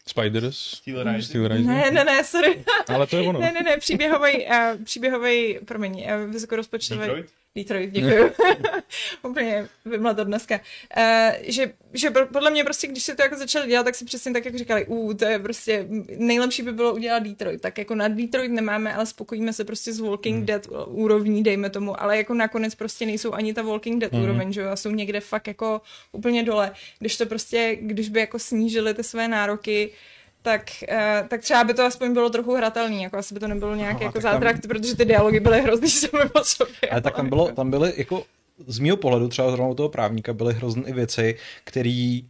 [0.09, 0.57] Spiders?
[0.57, 1.23] Steel Rising.
[1.23, 1.67] Steel Rising.
[1.67, 2.65] Ne, ne, ne, sorry.
[2.89, 3.41] Ale to je ono.
[3.45, 7.01] ne, ne, ne, příběhový, uh, příběhový, promiň, uh, vysokorozpočtový.
[7.01, 7.27] Detroit?
[7.59, 8.33] Detroit, děkuji.
[9.23, 10.61] Úplně vymla to dneska.
[10.97, 11.03] Uh,
[11.43, 14.45] že, že podle mě prostě, když se to jako začali dělat, tak si přesně tak
[14.45, 17.61] jako říkali, uh, to je prostě, nejlepší by bylo udělat Detroit.
[17.61, 20.47] Tak jako na Detroit nemáme, ale spokojíme se prostě s Walking hmm.
[20.47, 24.23] Dead úrovní, dejme tomu, ale jako nakonec prostě nejsou ani ta Walking Dead hmm.
[24.23, 25.81] úroveň, že jo, a jsou někde fakt jako
[26.13, 26.73] úplně dole.
[26.99, 29.91] Když to prostě, když by jako snížili ty své nároky,
[30.43, 33.75] tak, uh, tak třeba by to aspoň bylo trochu hratelný, jako asi by to nebylo
[33.75, 34.69] nějaký no, jako zátrak, tam...
[34.69, 36.75] protože ty dialogy byly hrozný sami po sobě.
[36.83, 38.25] Ale, ale tak tam, bylo, tam byly jako
[38.67, 42.21] z mého pohledu třeba zrovna toho právníka byly hrozné i věci, které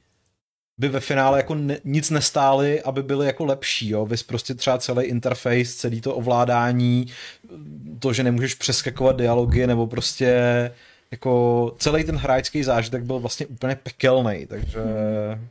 [0.78, 4.06] by ve finále jako ne, nic nestály, aby byly jako lepší, jo.
[4.06, 7.06] Vys prostě třeba celý interface, celý to ovládání,
[7.98, 10.34] to, že nemůžeš přeskakovat dialogy, nebo prostě
[11.10, 15.48] jako celý ten hráčský zážitek byl vlastně úplně pekelný, takže Hmm,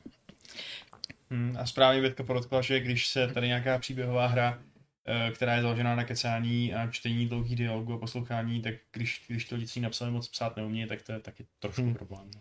[1.58, 4.60] a správně Větka podotkla, že když se tady nějaká příběhová hra
[5.08, 9.46] eh, která je založená na kecání a čtení dlouhých dialogů a poslouchání, tak když, když
[9.46, 11.94] to lidi napsali moc psát neumí, tak to je taky trošku hmm.
[11.94, 12.32] problém.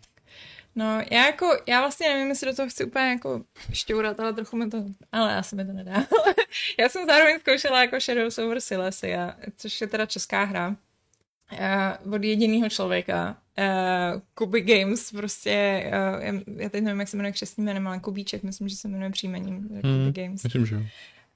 [0.75, 4.57] No, já jako, já vlastně nevím, jestli do toho chci úplně jako šťourat, ale trochu
[4.57, 5.93] mi to, ale asi mi to nedá.
[6.79, 10.75] já jsem zároveň zkoušela jako Shadows over Silesia, což je teda česká hra
[12.07, 13.37] uh, od jediného člověka.
[13.59, 15.83] Uh, Kuby Games, prostě,
[16.15, 16.23] uh,
[16.57, 19.55] já, teď nevím, jak se jmenuje křesní jménem, ale Kubíček, myslím, že se jmenuje příjmením
[19.55, 20.43] Hmm, Kuby Games.
[20.43, 20.81] Myslím, že jo.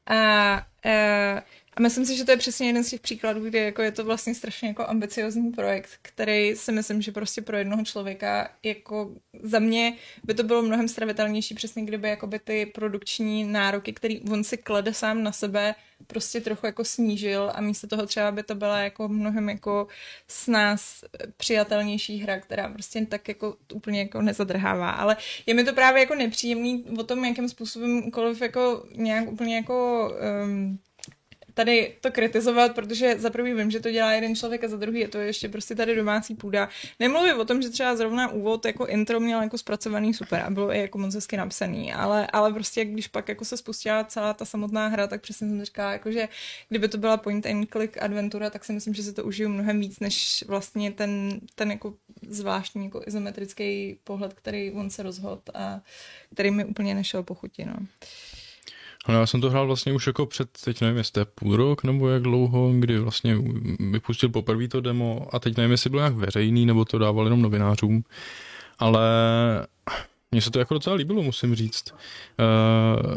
[0.05, 1.41] A, uh, a
[1.81, 4.35] myslím si, že to je přesně jeden z těch příkladů, kde jako je to vlastně
[4.35, 9.11] strašně jako ambiciozní projekt, který si myslím, že prostě pro jednoho člověka jako
[9.43, 14.43] za mě by to bylo mnohem stravitelnější, přesně kdyby jakoby ty produkční nároky, který on
[14.43, 15.75] si klade sám na sebe,
[16.07, 19.87] prostě trochu jako snížil a místo toho třeba by to byla jako mnohem jako
[20.27, 21.03] s nás
[21.37, 24.91] přijatelnější hra, která prostě tak jako úplně jako nezadrhává.
[24.91, 29.55] Ale je mi to právě jako nepříjemný o tom, jakým způsobem koliv jako nějak úplně
[29.55, 30.09] jako
[30.43, 30.79] um,
[31.53, 34.99] tady to kritizovat, protože za prvý vím, že to dělá jeden člověk a za druhý
[34.99, 36.69] je to ještě prostě tady domácí půda.
[36.99, 40.73] Nemluvím o tom, že třeba zrovna úvod jako intro měl jako zpracovaný super a bylo
[40.73, 44.45] i jako moc hezky napsaný, ale, ale prostě když pak jako se spustila celá ta
[44.45, 46.27] samotná hra, tak přesně jsem říkala, jako že
[46.69, 49.79] kdyby to byla point and click adventura, tak si myslím, že se to užiju mnohem
[49.79, 51.93] víc, než vlastně ten, ten jako
[52.27, 55.81] zvláštní jako izometrický pohled, který on se rozhodl a
[56.33, 57.75] který mi úplně nešel po chuti, no.
[59.05, 61.55] Ale já jsem to hrál vlastně už jako před, teď nevím, jestli to je půl
[61.55, 63.37] rok nebo jak dlouho, kdy vlastně
[63.91, 67.41] vypustil poprvé to demo a teď nevím, jestli bylo nějak veřejný nebo to dával jenom
[67.41, 68.03] novinářům,
[68.79, 69.01] ale
[70.31, 71.93] mně se to jako docela líbilo, musím říct.
[72.39, 73.15] Uh,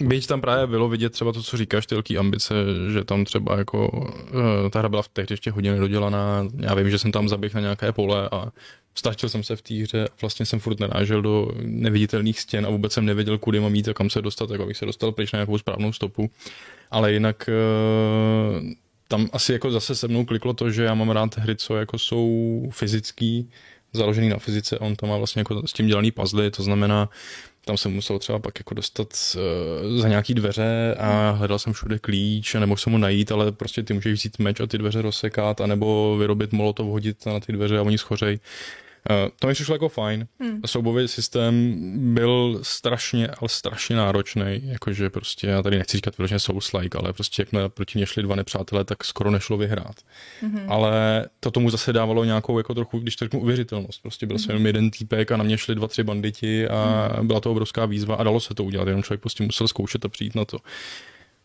[0.00, 2.54] Byť tam právě bylo vidět třeba to, co říkáš, ty velký ambice,
[2.92, 6.90] že tam třeba jako uh, ta hra byla v hře ještě hodně nedodělaná, já vím,
[6.90, 8.52] že jsem tam zaběhl na nějaké pole a
[8.98, 12.70] stačil jsem se v té hře a vlastně jsem furt nerážel do neviditelných stěn a
[12.70, 15.32] vůbec jsem nevěděl, kudy mám jít a kam se dostat, tak abych se dostal pryč
[15.32, 16.30] na nějakou správnou stopu.
[16.90, 18.68] Ale jinak uh,
[19.08, 21.98] tam asi jako zase se mnou kliklo to, že já mám rád hry, co jako
[21.98, 23.50] jsou fyzický,
[23.92, 27.08] založený na fyzice, on tam má vlastně jako s tím dělaný puzzle, to znamená,
[27.64, 31.98] tam jsem musel třeba pak jako dostat uh, za nějaký dveře a hledal jsem všude
[31.98, 35.02] klíč a nemohl jsem ho najít, ale prostě ty můžeš vzít meč a ty dveře
[35.02, 38.38] rozsekat, anebo vyrobit molotov, hodit na ty dveře a oni schořej.
[39.38, 40.26] To mi přišlo jako fajn.
[40.40, 40.60] Hmm.
[40.66, 41.74] Soubový systém
[42.14, 44.60] byl strašně, ale strašně náročný.
[44.64, 48.36] Jakože prostě, já tady nechci říkat vyloženě Souls-like, ale prostě jak proti mě šli dva
[48.36, 49.96] nepřátelé, tak skoro nešlo vyhrát.
[50.40, 50.64] Hmm.
[50.68, 54.02] Ale to tomu zase dávalo nějakou jako trochu, když to řeknu, uvěřitelnost.
[54.02, 54.44] Prostě byl hmm.
[54.44, 57.26] jsem jenom jeden týpek a na mě šli dva, tři banditi a hmm.
[57.26, 60.08] byla to obrovská výzva a dalo se to udělat, jenom člověk prostě musel zkoušet a
[60.08, 60.58] přijít na to.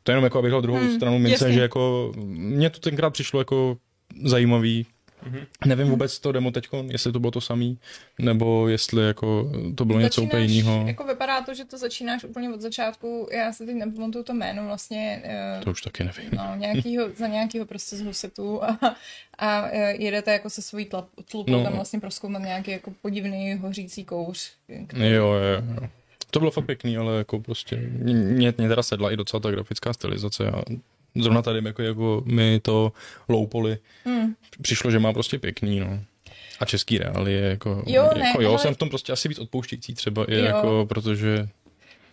[0.03, 3.09] To je jenom jako, abych dal druhou hmm, stranu mince, že jako mně to tenkrát
[3.09, 3.77] přišlo jako
[4.25, 4.85] zajímavý,
[5.23, 5.45] Mm-hmm.
[5.65, 7.79] Nevím vůbec to demo teď, jestli to bylo to samý,
[8.19, 10.87] nebo jestli jako to bylo začínáš, něco úplně jiného.
[10.87, 14.65] Jako vypadá to, že to začínáš úplně od začátku, já si teď nepamatuju to jméno
[14.65, 15.23] vlastně.
[15.63, 16.29] To už taky nevím.
[16.37, 18.95] No, nějakýho, za nějakého prostě z husetu a,
[19.37, 20.89] a jedete jako se svojí
[21.31, 21.63] tlupou no.
[21.63, 24.51] tam vlastně proskoumat nějaký jako podivný hořící kouř.
[24.87, 25.09] Který...
[25.09, 25.87] Jo, jo, jo.
[26.31, 29.93] To bylo fakt pěkný, ale jako prostě mě, mě teda sedla i docela ta grafická
[29.93, 30.63] stylizace a
[31.15, 32.93] zrovna tady jako, jako mi to
[33.29, 34.33] loupoli hmm.
[34.61, 35.99] přišlo, že má prostě pěkný, no.
[36.59, 38.59] A český reál je jako, jo, ne, jako jo, ale...
[38.59, 41.47] jsem v tom prostě asi víc odpouštějící třeba, i jako, protože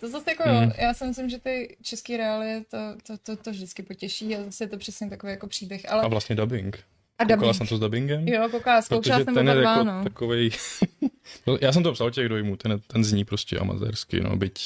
[0.01, 0.73] to zase jako, mm.
[0.79, 4.65] já si myslím, že ty český reálie to, to, to, to vždycky potěší a zase
[4.65, 5.93] je to přesně takový jako příběh.
[5.93, 6.03] Ale...
[6.03, 6.79] A vlastně dubbing.
[7.19, 7.39] A dubbing.
[7.39, 8.29] Koukala jsem to s dubbingem?
[8.29, 10.05] Jo, koukala, zkoušela jsem ten je jako no.
[10.05, 10.51] takovej...
[11.47, 14.61] no, já jsem to psal těch dojmů, ten, ten zní prostě amatérsky, no, byť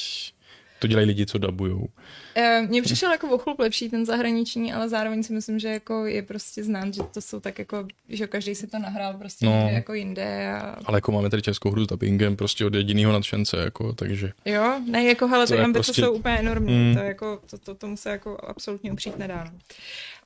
[0.79, 1.87] to dělají lidi, co dabujou.
[2.35, 6.05] E, mně přišel jako o chlup lepší ten zahraniční, ale zároveň si myslím, že jako
[6.05, 9.69] je prostě znát, že to jsou tak jako, že každý si to nahrál prostě no,
[9.71, 10.51] jako jinde.
[10.51, 10.59] A...
[10.85, 14.31] Ale jako máme tady českou hru s dubbingem prostě od jediného nadšence, jako, takže...
[14.45, 16.01] Jo, ne, jako hele, ty ambice prostě...
[16.01, 16.95] jsou úplně enormní, mm.
[16.95, 19.51] to, jako, to, to, tomu se jako absolutně upřít nedá.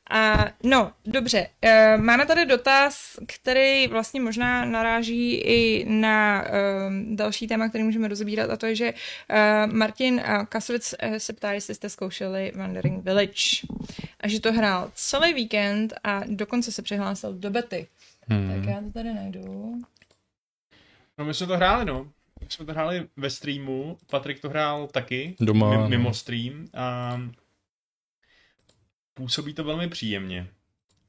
[0.09, 0.15] No.
[0.15, 1.47] A, no, dobře.
[1.61, 6.51] E, máme tady dotaz, který vlastně možná naráží i na e,
[7.15, 8.93] další téma, který můžeme rozebírat, a to je, že
[9.29, 13.67] e, Martin Kasovic e, se ptá, jestli jste zkoušeli Wandering Village.
[14.19, 17.87] A že to hrál celý víkend a dokonce se přihlásil do bety.
[18.27, 18.55] Hmm.
[18.55, 19.75] Tak já to tady najdu.
[21.17, 22.07] No my jsme to hráli, no.
[22.41, 25.35] My jsme to hráli ve streamu, Patrik to hrál taky.
[25.39, 25.87] Doma.
[25.87, 26.67] Mimo stream.
[26.73, 27.19] A
[29.19, 30.47] působí to velmi příjemně,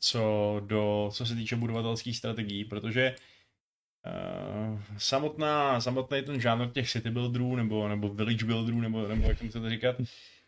[0.00, 0.22] co,
[0.66, 3.14] do, co se týče budovatelských strategií, protože
[4.06, 9.38] uh, samotná, samotný ten žánr těch city builderů nebo, nebo village builderů, nebo, nebo jak
[9.52, 9.96] to říkat,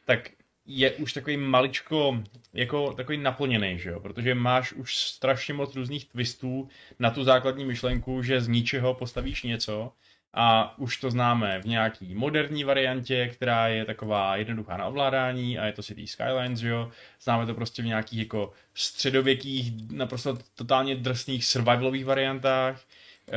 [0.05, 0.31] tak
[0.67, 2.23] je už takový maličko
[2.53, 4.01] jako takový naplněný, že jo?
[4.01, 9.43] protože máš už strašně moc různých twistů na tu základní myšlenku, že z ničeho postavíš
[9.43, 9.93] něco
[10.35, 15.67] a už to známe v nějaký moderní variantě, která je taková jednoduchá na ovládání a
[15.67, 16.91] je to City Skylines, jo.
[17.23, 22.81] Známe to prostě v nějakých jako středověkých, naprosto totálně drsných survivalových variantách
[23.29, 23.33] eh,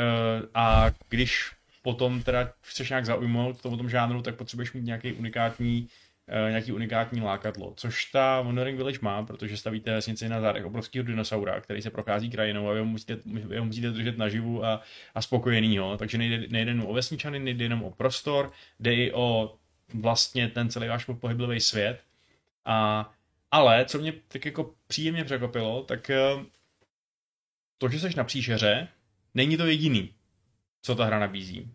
[0.53, 5.87] a když potom teda chceš nějak zaujmout to tom žánru, tak potřebuješ mít nějaký unikátní
[6.27, 11.61] nějaký unikátní lákadlo, což ta Wandering Village má, protože stavíte vesnici na zádech obrovského dinosaura,
[11.61, 14.81] který se prochází krajinou a vy ho musíte, vy ho musíte držet naživu a,
[15.15, 19.55] a spokojenýho, takže nejde, nejde jenom o vesničany, nejde jenom o prostor, jde i o
[19.93, 22.03] vlastně ten celý váš pohyblivý svět.
[22.65, 23.09] A,
[23.51, 26.19] ale, co mě tak jako příjemně překvapilo, tak eh,
[27.77, 28.87] to, že jsi na příšeře,
[29.33, 30.13] není to jediný,
[30.81, 31.71] co ta hra nabízí.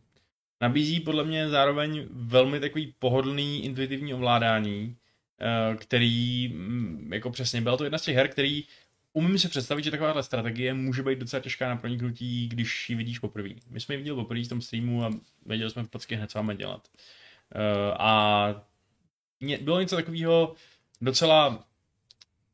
[0.61, 4.97] Nabízí podle mě zároveň velmi takový pohodlný, intuitivní ovládání,
[5.41, 8.65] eh, který, mm, jako přesně, byla to jedna z těch her, který
[9.13, 13.19] umím si představit, že takováhle strategie může být docela těžká na proniknutí, když ji vidíš
[13.19, 13.49] poprvé.
[13.71, 15.11] My jsme ji viděli poprvé v tom streamu a
[15.47, 16.89] věděli jsme v podstatě hned, co máme dělat.
[17.55, 18.65] Eh, a
[19.61, 20.55] bylo něco takového
[21.01, 21.65] docela,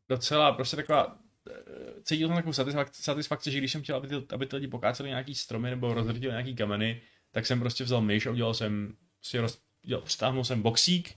[0.09, 1.19] docela prostě taková
[1.51, 5.09] eh, cítil jsem takovou satisfakci, že když jsem chtěl, aby ty, aby ty lidi pokáceli
[5.09, 7.03] nějaký stromy nebo rozhodili nějaký kameny,
[7.37, 11.15] tak jsem prostě vzal myš a udělal jsem si roz, dělal, přitáhnul jsem boxík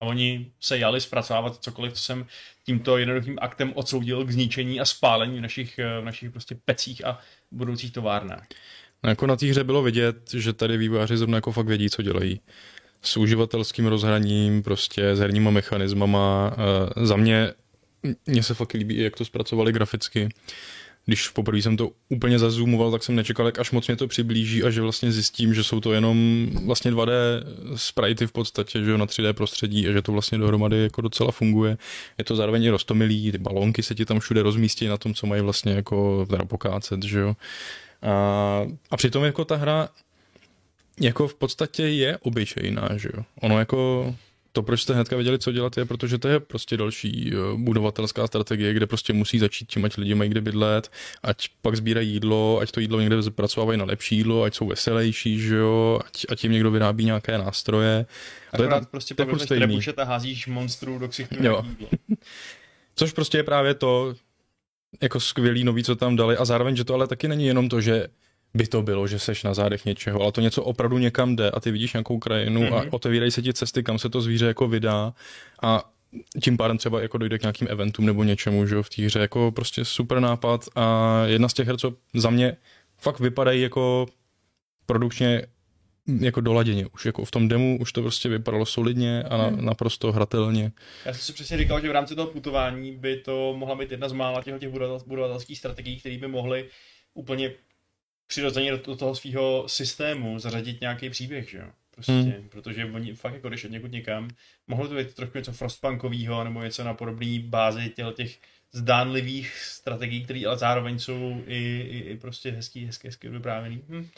[0.00, 2.26] a oni se jali zpracovávat cokoliv, co jsem
[2.64, 7.18] tímto jednoduchým aktem odsoudil k zničení a spálení v našich, v našich prostě pecích a
[7.50, 8.46] budoucích továrnách.
[9.02, 12.02] No jako na té hře bylo vidět, že tady vývojáři zrovna jako fakt vědí, co
[12.02, 12.40] dělají.
[13.02, 16.56] S uživatelským rozhraním, prostě s herníma mechanismama.
[16.96, 17.52] Uh, za mě,
[18.26, 20.28] mně se fakt líbí, jak to zpracovali graficky
[21.06, 24.62] když poprvé jsem to úplně zazoomoval, tak jsem nečekal, jak až moc mě to přiblíží
[24.62, 27.12] a že vlastně zjistím, že jsou to jenom vlastně 2D
[27.76, 31.78] sprite v podstatě, že na 3D prostředí a že to vlastně dohromady jako docela funguje.
[32.18, 35.26] Je to zároveň i rostomilý, ty balonky se ti tam všude rozmístí na tom, co
[35.26, 37.36] mají vlastně jako teda pokácet, že jo.
[38.02, 39.88] A, a přitom jako ta hra
[41.00, 43.24] jako v podstatě je obyčejná, že jo.
[43.40, 44.14] Ono jako
[44.52, 48.26] to, proč jste hnedka věděli, co dělat, je, protože to je prostě další eh, budovatelská
[48.26, 52.58] strategie, kde prostě musí začít tím, ať lidi mají kde bydlet, ať pak sbírají jídlo,
[52.62, 56.44] ať to jídlo někde zpracovávají na lepší jídlo, ať jsou veselější, že jo, ať, ať
[56.44, 58.06] jim někdo vyrábí nějaké nástroje.
[58.52, 61.66] A to je tam, prostě je prostě trebušet a házíš monstru do ksichtu jídlo.
[62.94, 64.14] Což prostě je právě to,
[65.00, 67.80] jako skvělý nový, co tam dali a zároveň, že to ale taky není jenom to,
[67.80, 68.08] že
[68.54, 71.60] by to bylo, že seš na zádech něčeho, ale to něco opravdu někam jde a
[71.60, 72.76] ty vidíš nějakou krajinu mm-hmm.
[72.76, 72.88] a mhm.
[72.92, 75.12] otevírají se ti cesty, kam se to zvíře jako vydá
[75.62, 75.90] a
[76.42, 79.18] tím pádem třeba jako dojde k nějakým eventům nebo něčemu, že jo, v té hře,
[79.18, 82.56] jako prostě super nápad a jedna z těch her, co za mě
[82.98, 84.06] fakt vypadají jako
[84.86, 85.46] produkčně
[86.20, 89.64] jako doladěně už, jako v tom demu už to prostě vypadalo solidně a na, hmm.
[89.64, 90.72] naprosto hratelně.
[91.04, 94.08] Já jsem si přesně říkal, že v rámci toho putování by to mohla být jedna
[94.08, 94.70] z mála těch, těch
[95.06, 96.68] budovatelských strategií, které by mohly
[97.14, 97.52] úplně
[98.26, 101.66] přirozeně do toho svého systému zařadit nějaký příběh, že jo?
[101.94, 102.48] Prostě, hmm.
[102.48, 104.28] protože oni fakt jako když někud někam,
[104.68, 108.38] mohlo to být trošku něco frostpunkového nebo něco na podobné bázi těch, těch
[108.72, 113.84] zdánlivých strategií, které ale zároveň jsou i, i, i prostě hezký, hezký, hezký vyprávěný.
[113.88, 114.08] Hm.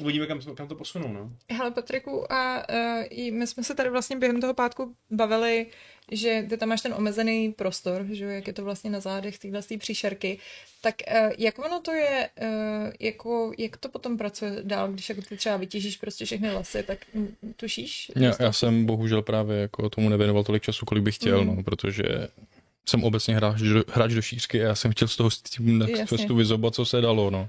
[0.00, 1.36] Uvidíme, kam, kam to posunou, no.
[1.50, 5.66] Hele, Patriku, a uh, my jsme se tady vlastně během toho pátku bavili,
[6.10, 9.60] že ty tam máš ten omezený prostor, že jak je to vlastně na zádech téhle
[9.78, 10.38] příšerky,
[10.80, 15.22] tak uh, jak ono to je, uh, jako, jak to potom pracuje dál, když jako
[15.22, 16.98] ty třeba vytěžíš prostě všechny lasy, tak
[17.56, 18.12] tušíš?
[18.16, 21.56] Já, já jsem bohužel právě jako tomu nevěnoval tolik času, kolik bych chtěl, mm.
[21.56, 22.04] no, protože
[22.88, 25.78] jsem obecně hráč do, hráč do šířky a já jsem chtěl z toho s tím
[25.78, 25.86] na
[26.34, 27.48] vyzobat, co se dalo, no.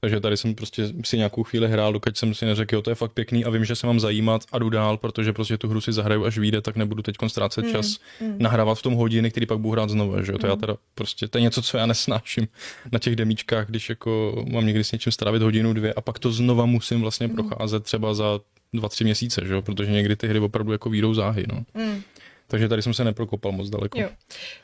[0.00, 2.94] Takže tady jsem prostě si nějakou chvíli hrál, dokud jsem si neřekl, jo, to je
[2.94, 5.80] fakt pěkný a vím, že se mám zajímat a jdu dál, protože prostě tu hru
[5.80, 8.36] si zahraju, až vyjde, tak nebudu teď ztrácet mm, čas mm.
[8.38, 10.38] nahrávat v tom hodiny, který pak budu hrát znovu, že jo.
[10.38, 10.50] To mm.
[10.50, 12.48] já teda prostě, to je něco, co já nesnáším
[12.92, 16.32] na těch demíčkách, když jako mám někdy s něčím strávit hodinu, dvě a pak to
[16.32, 17.34] znova musím vlastně mm.
[17.34, 18.40] procházet třeba za
[18.72, 21.64] dva, tři měsíce, že jo, protože někdy ty hry opravdu jako výjdou záhy, no.
[21.74, 22.02] Mm.
[22.50, 24.00] Takže tady jsem se neprokopal moc daleko.
[24.00, 24.08] Jo.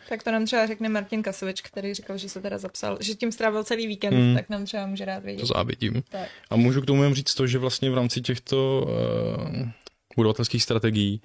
[0.09, 3.33] Tak to nám třeba řekne Martin Kasovič, který říkal, že se teda zapsal, že tím
[3.33, 4.35] strávil celý víkend, hmm.
[4.35, 5.41] tak nám třeba může rád vědět.
[5.41, 6.03] To závidím.
[6.09, 6.29] Tak.
[6.51, 9.69] A můžu k tomu jen říct to, že vlastně v rámci těchto uh,
[10.17, 11.21] budovatelských strategií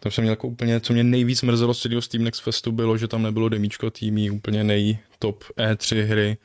[0.00, 2.96] tam jsem měl jako úplně, co mě nejvíc mrzelo z celého Steam Next Festu bylo,
[2.96, 6.36] že tam nebylo demíčko týmí, úplně nej top E3 hry.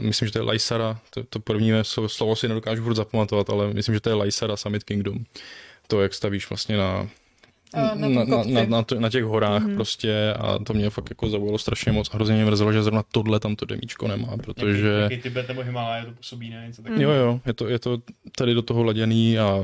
[0.00, 3.94] Myslím, že to je Lysara, to, to první slovo si nedokážu furt zapamatovat, ale myslím,
[3.94, 5.24] že to je Lysara Summit Kingdom.
[5.86, 7.08] To, jak stavíš vlastně na
[7.74, 9.74] na, na, na, na, na, těch horách mm-hmm.
[9.74, 13.04] prostě a to mě fakt jako zaujalo strašně moc a hrozně mě mrzelo, že zrovna
[13.12, 14.88] tohle tam to demíčko nemá, protože...
[14.88, 16.64] Jaký, jaký Tibet nebo Himalaya to působí, ne?
[16.66, 17.12] Něco takového.
[17.12, 17.98] Jo, jo, je to, je to
[18.36, 19.60] tady do toho laděný a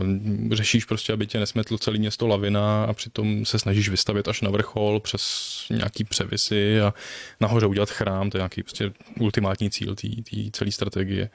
[0.52, 4.50] řešíš prostě, aby tě nesmetlo celé město lavina a přitom se snažíš vystavit až na
[4.50, 5.22] vrchol přes
[5.70, 6.94] nějaký převisy a
[7.40, 10.08] nahoře udělat chrám, to je nějaký prostě ultimátní cíl té
[10.52, 11.30] celé strategie.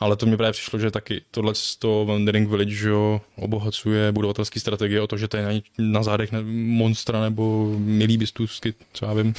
[0.00, 2.90] Ale to mě právě přišlo, že taky tohle to Wandering Village že
[3.36, 8.74] obohacuje budovatelské strategie o to, že to je na, na zádech monstra nebo milý bystůzky,
[8.92, 9.34] co já vím,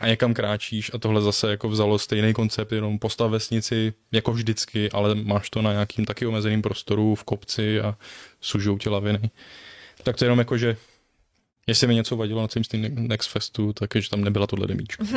[0.00, 4.90] a někam kráčíš a tohle zase jako vzalo stejný koncept, jenom postav vesnici jako vždycky,
[4.90, 7.96] ale máš to na nějakým taky omezeným prostoru v kopci a
[8.40, 9.30] sužou tě laviny.
[10.02, 10.76] Tak to jenom jako, že
[11.66, 15.04] jestli mi něco vadilo na celém Next Festu, tak je, že tam nebyla tohle demíčka.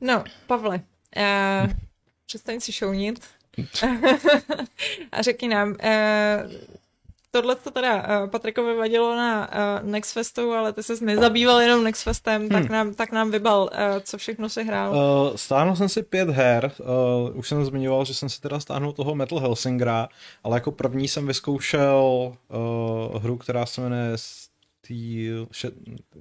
[0.00, 0.80] No, Pavle,
[1.16, 1.72] uh,
[2.26, 3.20] přestaň si šounit
[5.12, 5.76] a řekni nám, uh,
[7.30, 11.84] tohle to teda uh, Patrikovi vadilo na uh, Next Festu, ale ty ses nezabýval jenom
[11.84, 12.50] Next Festem, hmm.
[12.50, 14.96] tak, nám, tak nám vybal, uh, co všechno si hrál.
[14.96, 18.92] Uh, stáhnul jsem si pět her, uh, už jsem zmiňoval, že jsem si teda stáhnul
[18.92, 20.08] toho Metal Helsingera,
[20.44, 25.74] ale jako první jsem vyzkoušel uh, hru, která se jmenuje Steel, šet,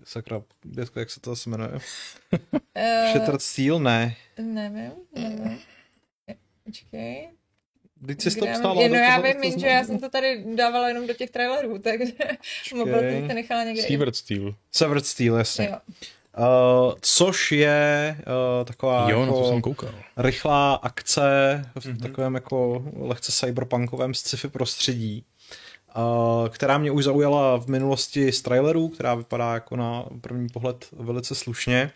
[0.03, 1.71] sakra, dětko, jak se to se jmenuje?
[1.71, 3.79] Uh, Shattered Steel?
[3.79, 4.15] Ne.
[4.37, 5.59] nevím, nevím.
[6.66, 7.30] Počkej.
[8.01, 8.74] Vždyť jsi to psala.
[8.74, 11.30] mám- je, no já vím, to jenže já jsem to tady dávala jenom do těch
[11.32, 12.13] trailerů, takže
[12.76, 13.82] mobil jsem to nechala někde.
[13.84, 14.55] Severed Steel.
[14.72, 15.70] Severed Steel, jasně.
[15.72, 15.78] Jo.
[16.38, 19.89] Uh, což je uh, taková Jo, jako to jsem koukal.
[20.18, 21.22] rychlá akce
[21.80, 21.97] v Mhm.
[21.97, 25.26] takovém jako lehce cyberpunkovém sci-fi prostředí,
[25.97, 30.86] uh, která mě už zaujala v minulosti z trailerů, která vypadá jako na první pohled
[30.91, 31.91] velice slušně.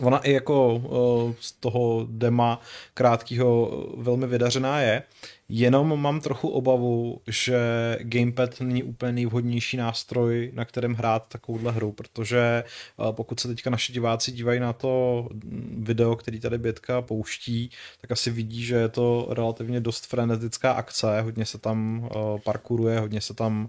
[0.00, 2.60] Ona i jako uh, z toho dema
[2.94, 5.02] krátkého uh, velmi vydařená je,
[5.48, 7.58] jenom mám trochu obavu, že
[8.00, 12.64] gamepad není úplně nejvhodnější nástroj, na kterém hrát takovouhle hru, protože
[12.96, 17.70] uh, pokud se teďka naši diváci dívají na to mm, video, který tady Bětka pouští,
[18.00, 23.00] tak asi vidí, že je to relativně dost frenetická akce, hodně se tam uh, parkuruje,
[23.00, 23.68] hodně se tam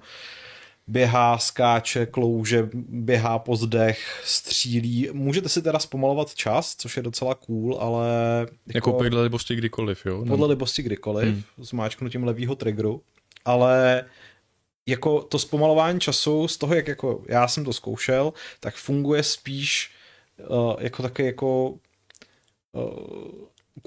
[0.88, 5.10] běhá, skáče, klouže, běhá po zdech, střílí.
[5.14, 8.08] Můžete si teda zpomalovat čas, což je docela cool, ale...
[8.74, 10.26] Jako podle libosti kdykoliv, jo?
[10.28, 11.34] podle libosti kdykoliv, Hmm.
[11.34, 11.66] hmm.
[11.66, 13.02] zmáčknutím levýho triggeru,
[13.46, 14.06] ale
[14.86, 19.92] jako to zpomalování času, z toho, jak jako já jsem to zkoušel, tak funguje spíš
[20.50, 21.80] uh, jako takový jako uh,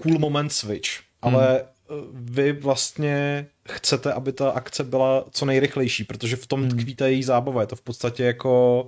[0.02, 0.88] cool moment switch,
[1.22, 1.68] ale uh,
[2.12, 6.70] vy vlastně chcete, aby ta akce byla co nejrychlejší, protože v tom Hmm.
[6.70, 8.86] tkví ta její zábava, je to v podstatě jako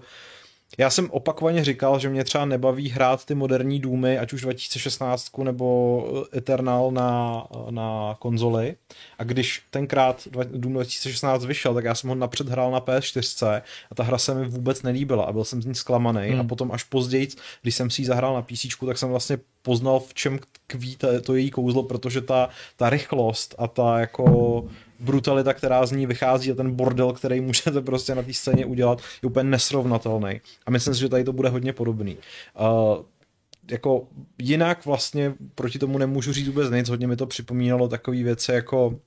[0.79, 5.39] já jsem opakovaně říkal, že mě třeba nebaví hrát ty moderní důmy, ať už 2016
[5.39, 8.77] nebo Eternal na, na konzoli.
[9.19, 13.95] A když tenkrát Doom 2016 vyšel, tak já jsem ho napřed hrál na PS4 a
[13.95, 16.29] ta hra se mi vůbec nelíbila a byl jsem z ní zklamaný.
[16.29, 16.41] Hmm.
[16.41, 17.29] A potom až později,
[17.63, 21.35] když jsem si ji zahrál na PC, tak jsem vlastně poznal, v čem tkví to
[21.35, 24.65] její kouzlo, protože ta, ta rychlost a ta jako
[25.01, 28.99] brutalita, která z ní vychází a ten bordel, který můžete prostě na té scéně udělat,
[29.23, 30.41] je úplně nesrovnatelný.
[30.67, 32.17] A myslím si, že tady to bude hodně podobný.
[32.61, 33.05] Uh,
[33.71, 38.53] jako jinak vlastně proti tomu nemůžu říct vůbec nic, hodně mi to připomínalo takové věci
[38.53, 39.01] jako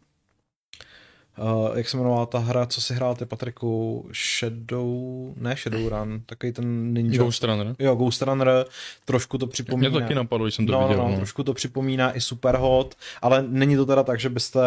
[1.38, 4.06] Uh, jak se jmenovala ta hra, co si hrál ty Patriku?
[4.14, 7.18] Shadow, ne Shadowrun, takový ten ninja.
[7.24, 7.76] Ghost Runner.
[7.80, 8.66] Jo, Ghost Runner,
[9.06, 9.90] trošku to připomíná.
[9.90, 10.98] Mě to taky napadlo, když jsem to no, viděl.
[10.98, 11.18] No, no, No.
[11.18, 14.60] trošku to připomíná i Superhot, ale není to teda tak, že byste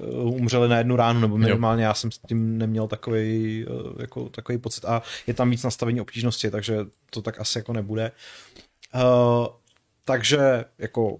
[0.00, 4.28] uh, umřeli na jednu ránu, nebo minimálně já jsem s tím neměl takový, uh, jako,
[4.28, 6.78] takový pocit a je tam víc nastavení obtížnosti, takže
[7.10, 8.12] to tak asi jako nebude.
[8.94, 9.46] Uh,
[10.04, 11.18] takže jako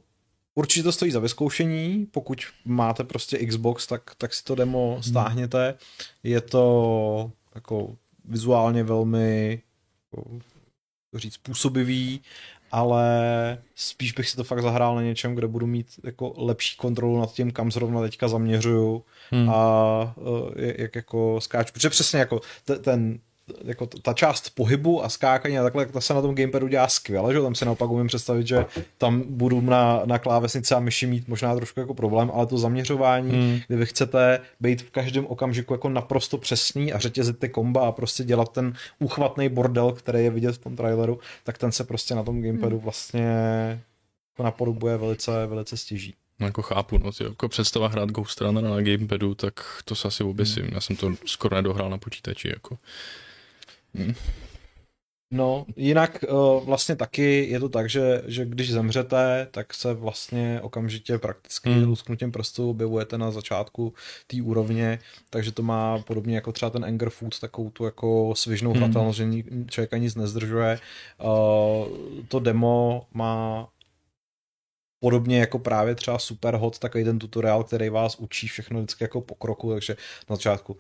[0.57, 5.75] určitě to stojí za vyzkoušení, pokud máte prostě Xbox, tak, tak si to demo stáhněte.
[6.23, 9.63] Je to jako vizuálně velmi
[10.13, 10.31] jako,
[11.13, 12.21] jak říct, působivý,
[12.73, 13.09] ale
[13.75, 17.33] spíš bych si to fakt zahrál na něčem, kde budu mít jako lepší kontrolu nad
[17.33, 19.51] tím, kam zrovna teďka zaměřuju Hmm.
[19.51, 21.73] a uh, jak jako skáču.
[21.73, 23.19] Protože přesně jako te- ten
[23.65, 27.35] jako ta část pohybu a skákání a takhle, ta se na tom gamepadu dělá skvěle,
[27.35, 28.65] že tam se naopak umím představit, že
[28.99, 33.31] tam budu na, na klávesnici a myši mít možná trošku jako problém, ale to zaměřování,
[33.31, 33.61] Hmm.
[33.69, 37.93] kdy vy chcete být v každém okamžiku jako naprosto přesný a řetězit ty komba a
[37.93, 42.15] prostě dělat ten úchvatný bordel, který je vidět v tom traileru, tak ten se prostě
[42.15, 43.23] na tom gamepadu vlastně
[44.35, 46.15] jako napodobuje velice, velice stěží.
[46.41, 50.09] No, jako chápu, no, ty, jako představa hrát Ghost Runner na gamepadu, tak to se
[50.09, 50.69] asi oběsím.
[50.73, 52.79] Já jsem to skoro nedohrál na počítači, jako.
[53.97, 54.15] Hm.
[55.31, 60.61] No, jinak uh, vlastně taky je to tak, že, že když zemřete, tak se vlastně
[60.63, 61.89] okamžitě prakticky hmm.
[61.89, 63.95] lusknutím prstu objevujete na začátku
[64.27, 64.99] té úrovně,
[65.31, 68.83] takže to má podobně jako třeba ten Anger Food, takovou tu jako svižnou hmm.
[68.83, 69.25] hratelnost, že
[69.67, 70.79] člověka nic nezdržuje.
[71.25, 71.87] Uh,
[72.29, 73.69] to demo má
[75.01, 79.35] podobně jako právě třeba Superhot, takový ten tutoriál, který vás učí všechno vždycky jako po
[79.35, 79.97] kroku, takže
[80.31, 80.77] na začátku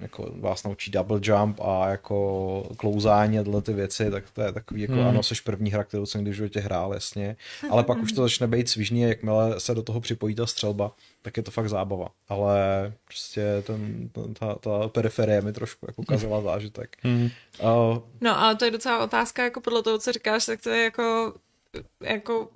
[0.00, 4.52] jako vás naučí double jump a jako klouzání a tyhle ty věci, tak to je
[4.52, 5.06] takový jako hmm.
[5.06, 7.36] ano, seš první hra, kterou jsem kdy v životě hrál, jasně,
[7.70, 10.92] ale pak už to začne být svižný, jakmile se do toho připojí ta střelba,
[11.22, 16.02] tak je to fakt zábava, ale prostě ten, ten, ta, ta periferie mi trošku jako
[16.02, 16.96] kazila zážitek.
[17.02, 17.30] Hmm.
[17.62, 20.84] Uh, no ale to je docela otázka, jako podle toho, co říkáš, tak to je
[20.84, 21.34] jako
[22.00, 22.48] jako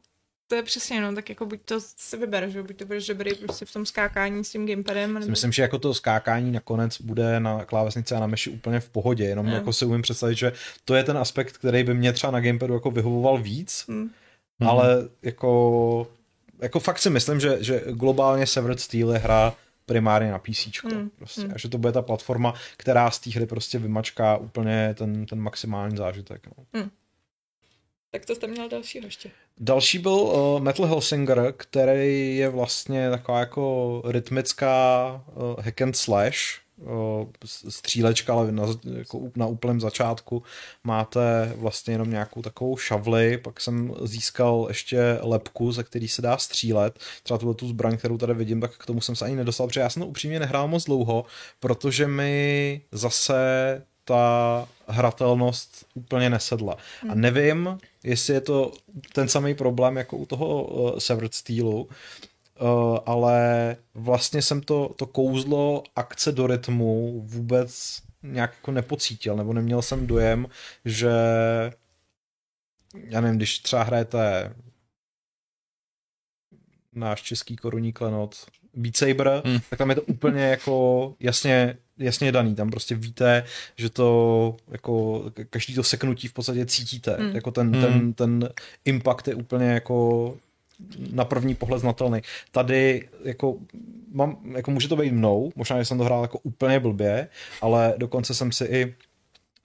[0.48, 3.34] to je přesně, no, tak jako buď to si vybereš, že buď to budeš dobrý
[3.34, 5.14] prostě v tom skákání s tím gamepadem.
[5.14, 5.26] Nebo...
[5.26, 9.24] Myslím, že jako to skákání nakonec bude na klávesnici a na meši úplně v pohodě,
[9.24, 9.54] jenom no.
[9.54, 10.52] jako si umím představit, že
[10.84, 14.10] to je ten aspekt, který by mě třeba na gamepadu jako vyhovoval víc, hmm.
[14.60, 16.06] ale jako,
[16.58, 19.54] jako fakt si myslím, že, že globálně Severed Steel je hra
[19.86, 20.84] primárně na PC.
[20.84, 21.10] Hmm.
[21.16, 21.40] Prostě.
[21.40, 21.52] Hmm.
[21.54, 25.40] A že to bude ta platforma, která z té hry prostě vymačká úplně ten, ten
[25.40, 26.46] maximální zážitek.
[26.46, 26.64] No.
[26.80, 26.90] Hmm.
[28.14, 29.30] Tak to jste měl další ještě.
[29.58, 36.36] Další byl uh, Metal Hellsinger, který je vlastně taková jako rytmická uh, hack and slash,
[36.78, 37.26] uh,
[37.68, 38.66] střílečka, ale na,
[38.98, 40.42] jako na úplném začátku
[40.84, 46.38] máte vlastně jenom nějakou takovou šavli, pak jsem získal ještě lepku, ze který se dá
[46.38, 49.66] střílet, třeba tuhle tu zbraň, kterou tady vidím, tak k tomu jsem se ani nedostal,
[49.66, 51.24] protože já jsem to upřímně nehrál moc dlouho,
[51.60, 56.76] protože mi zase ta hratelnost úplně nesedla.
[57.00, 57.10] Hmm.
[57.10, 58.72] A nevím, jestli je to
[59.12, 61.88] ten samý problém jako u toho uh, Severed Steelu, uh,
[63.06, 69.82] ale vlastně jsem to, to kouzlo akce do rytmu vůbec nějak jako nepocítil, nebo neměl
[69.82, 70.46] jsem dojem,
[70.84, 71.10] že
[73.08, 74.54] já nevím, když třeba hrajete
[76.94, 78.36] náš český korunní klenot
[78.74, 79.58] Beat Saber, hmm.
[79.70, 83.44] tak tam je to úplně jako jasně jasně daný, tam prostě víte,
[83.76, 87.34] že to jako každý to seknutí v podstatě cítíte, mm.
[87.34, 87.82] jako ten, mm.
[87.82, 88.48] ten, ten
[88.84, 90.36] impact je úplně jako
[91.12, 92.20] na první pohled znatelný.
[92.50, 93.56] Tady jako,
[94.12, 97.28] mám, jako může to být mnou, možná, že jsem to hrál jako úplně blbě,
[97.60, 98.94] ale dokonce jsem si i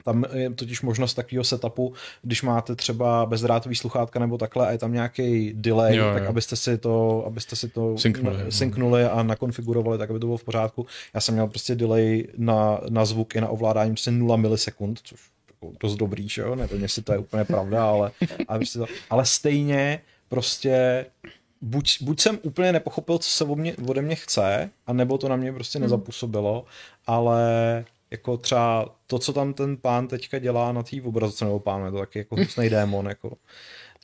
[0.03, 4.77] tam je totiž možnost takového setupu, když máte třeba bezdrátový sluchátka nebo takhle a je
[4.77, 6.29] tam nějaký delay, jo, tak jo.
[6.29, 10.37] abyste si to, abyste si to synknuli, na, synknuli a nakonfigurovali, tak aby to bylo
[10.37, 10.85] v pořádku.
[11.13, 15.19] Já jsem měl prostě delay na, na zvuk i na ovládání prostě 0 milisekund, což
[15.61, 16.55] jako dost dobrý, že jo?
[16.55, 18.11] Nevím, jestli to je úplně pravda, ale,
[18.47, 21.05] ale, prostě to, ale stejně prostě
[21.61, 25.29] buď, buď jsem úplně nepochopil, co se ode mě, ode mě chce, a nebo to
[25.29, 25.83] na mě prostě hmm.
[25.83, 26.65] nezapůsobilo,
[27.07, 31.85] ale jako třeba to, co tam ten pán teďka dělá na té obrazovce, nebo pán,
[31.85, 33.37] je to taky jako hnusný démon, jako.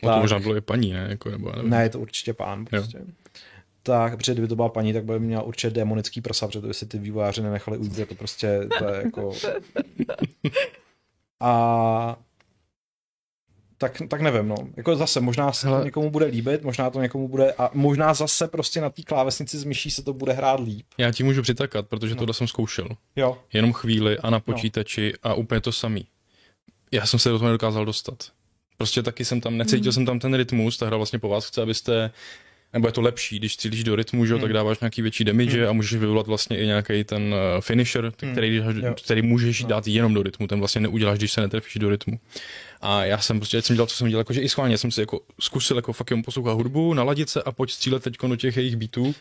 [0.04, 1.08] No to možná bylo i paní, ne?
[1.10, 1.70] Jako, nebo, nevím.
[1.70, 2.98] Ne, je to určitě pán, prostě.
[2.98, 3.06] Jo.
[3.84, 6.74] Tak, protože kdyby to byla paní, tak by měla určitě démonický prsa, protože to by
[6.74, 9.32] si ty vývojáři nenechali ujít, to prostě, to je jako...
[11.40, 12.18] A
[13.90, 14.56] tak, tak nevím, no.
[14.78, 18.48] Jako zase, možná se to někomu bude líbit, možná to někomu bude, a možná zase
[18.48, 20.86] prostě na té klávesnici z myší se to bude hrát líp.
[20.98, 22.20] Já ti můžu přitakat, protože no.
[22.20, 22.90] tohle jsem zkoušel.
[23.16, 23.38] Jo.
[23.54, 24.42] Jenom chvíli a na no.
[24.42, 25.32] počítači no.
[25.32, 26.06] a úplně to samý.
[26.92, 28.24] Já jsem se do toho nedokázal dostat.
[28.78, 29.94] Prostě taky jsem tam, necítil mm.
[29.94, 32.12] jsem tam ten rytmus, ta hra vlastně po vás chce, abyste
[32.76, 34.42] nebo je to lepší, když střílíš do rytmu, že, hmm.
[34.42, 35.70] tak dáváš nějaký větší damage hmm.
[35.70, 38.32] a můžeš vyvolat vlastně i nějaký ten uh, finisher, hmm.
[38.32, 38.62] který,
[39.04, 39.70] který můžeš no.
[39.70, 42.20] dát jenom do rytmu, ten vlastně neuděláš, když se netrefíš do rytmu.
[42.82, 45.20] A já jsem prostě, jsem dělal, co jsem dělal, jakože i schválně jsem si jako
[45.40, 48.76] zkusil jako fakt jenom poslouchat hudbu, naladit se a pojď střílet teď do těch jejich
[48.76, 49.16] beatů.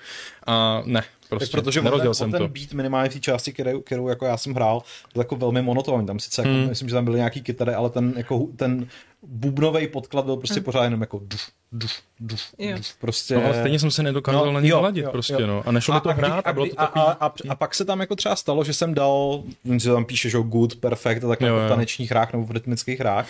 [0.46, 1.04] A ne,
[1.36, 2.48] prostě tak protože nerozděl ten, jsem ten to.
[2.48, 4.82] beat minimálně v té části, kterou, kterou jako já jsem hrál,
[5.14, 6.68] byl jako velmi monotónní, tam sice jako, hmm.
[6.68, 8.88] myslím, že tam byly nějaký kytary, ale ten, jako, ten
[9.26, 10.64] bubnový podklad byl prostě hmm.
[10.64, 12.40] pořád jenom jako duf, duf, duf,
[12.76, 13.34] duf, prostě.
[13.34, 15.46] No ale stejně jsem se nedokázal no, na něj naladit prostě, jo.
[15.46, 15.62] no.
[15.66, 17.04] A nešlo a, to hrát a, a, bylo to takový...
[17.04, 19.42] a, a, a, pak se tam jako třeba stalo, že jsem dal,
[19.76, 23.28] že tam píše, že good, perfect a takhle v tanečních hrách nebo v rytmických hrách.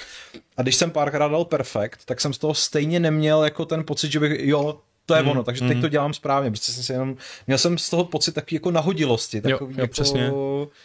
[0.57, 4.12] A když jsem párkrát dal perfekt, tak jsem z toho stejně neměl jako ten pocit,
[4.12, 5.70] že bych, jo, to je mm, ono, takže mm.
[5.70, 8.70] teď to dělám správně, protože jsem si jenom, měl jsem z toho pocit takový jako
[8.70, 9.40] nahodilosti.
[9.40, 9.92] Takový jo, jo, jako...
[9.92, 10.32] přesně,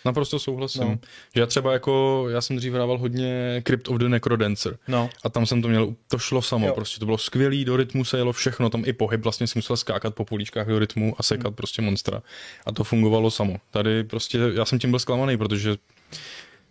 [0.05, 0.81] naprosto souhlasím.
[0.81, 0.97] No.
[1.35, 5.09] Že já třeba jako, já jsem dřív hrával hodně Crypt of the Necrodancer no.
[5.23, 6.73] a tam jsem to měl, to šlo samo, jo.
[6.73, 9.77] prostě to bylo skvělý, do rytmu se jelo všechno, tam i pohyb, vlastně si musel
[9.77, 11.55] skákat po políčkách do rytmu a sekat mm.
[11.55, 12.21] prostě monstra
[12.65, 13.55] a to fungovalo samo.
[13.71, 15.75] Tady prostě, já jsem tím byl zklamaný, protože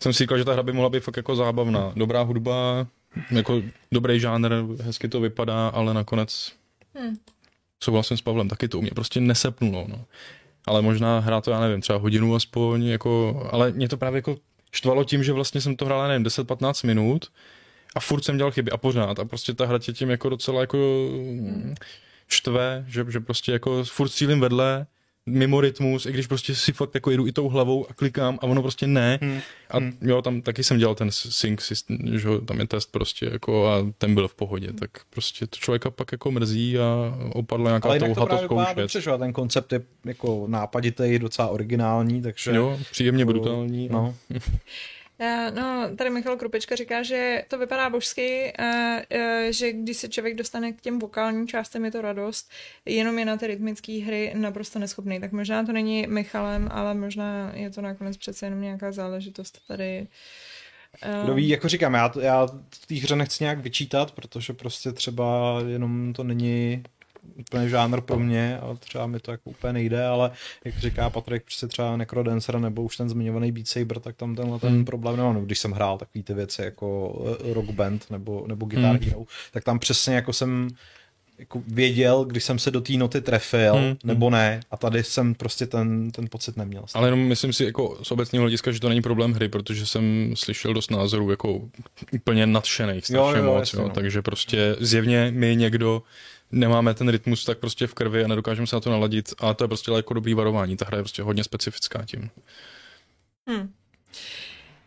[0.03, 1.93] jsem si říkal, že ta hra by mohla být fakt jako zábavná.
[1.97, 2.87] Dobrá hudba,
[3.31, 6.53] jako dobrý žánr, hezky to vypadá, ale nakonec
[6.95, 7.17] hmm.
[7.85, 10.05] Souhlasím s Pavlem, taky to u mě prostě nesepnulo, no.
[10.67, 14.37] Ale možná hrá to, já nevím, třeba hodinu aspoň, jako, ale mě to právě jako
[14.73, 17.33] štvalo tím, že vlastně jsem to hrál, nevím, 10-15 minut
[17.97, 20.61] a furt jsem dělal chyby a pořád a prostě ta hra tě tím jako docela
[20.61, 20.79] jako
[22.29, 24.87] štve, že, že prostě jako furt cílím vedle,
[25.29, 28.43] mimo rytmus, i když prostě si fakt jako jedu i tou hlavou a klikám a
[28.43, 29.19] ono prostě ne.
[29.23, 29.41] Hmm.
[29.71, 29.99] A hmm.
[30.01, 33.87] jo, tam taky jsem dělal ten sync systém, že tam je test prostě jako a
[33.99, 34.79] ten byl v pohodě, hmm.
[34.79, 38.77] tak prostě to člověka pak jako mrzí a opadla nějaká Ale touha to, to zkoušet.
[38.77, 39.11] Dobře, že?
[39.19, 42.51] ten koncept je jako nápaditý, docela originální, takže...
[42.55, 43.89] Jo, příjemně jako, brutální.
[43.93, 44.15] No.
[44.35, 44.41] Eh,
[45.55, 50.37] no, tady Michal Krupečka říká, že to vypadá božsky, eh, eh, že když se člověk
[50.37, 52.51] dostane k těm vokálním částem, je to radost,
[52.85, 55.21] jenom je na ty rytmické hry naprosto neschopný.
[55.21, 60.07] Tak možná to není Michalem, ale možná je to nakonec přece jenom nějaká záležitost tady.
[61.25, 65.59] Kdo ví, jako říkám, já, já v té hře nechci nějak vyčítat, protože prostě třeba
[65.67, 66.83] jenom to není
[67.37, 70.31] úplně žánr pro mě a třeba mi to jako úplně nejde, ale
[70.65, 74.59] jak říká Patrik, prostě třeba Necrodancer nebo už ten zmiňovaný Beat Saber, tak tam tenhle
[74.59, 74.85] ten hmm.
[74.85, 75.35] problém nemám.
[75.35, 77.19] No, když jsem hrál takový ty věci jako
[77.51, 79.05] eh, Rock Band nebo, nebo Guitar hmm.
[79.05, 80.69] Hero, tak tam přesně jako jsem
[81.39, 84.33] jako věděl, když jsem se do té noty trefil, hmm, nebo hmm.
[84.33, 84.61] ne.
[84.71, 86.85] A tady jsem prostě ten, ten pocit neměl.
[86.95, 90.33] Ale jenom myslím si jako z obecného hlediska, že to není problém hry, protože jsem
[90.35, 91.61] slyšel dost názorů jako
[92.13, 93.61] úplně nadšených strašně jo, jo, moc.
[93.61, 93.89] Jasně, jo.
[93.89, 93.95] No.
[93.95, 96.03] Takže prostě zjevně mi někdo
[96.51, 99.65] nemáme ten rytmus tak prostě v krvi a nedokážeme se na to naladit a to
[99.65, 100.77] je prostě jako dobrý varování.
[100.77, 102.31] Ta hra je prostě hodně specifická tím.
[103.49, 103.73] Hmm.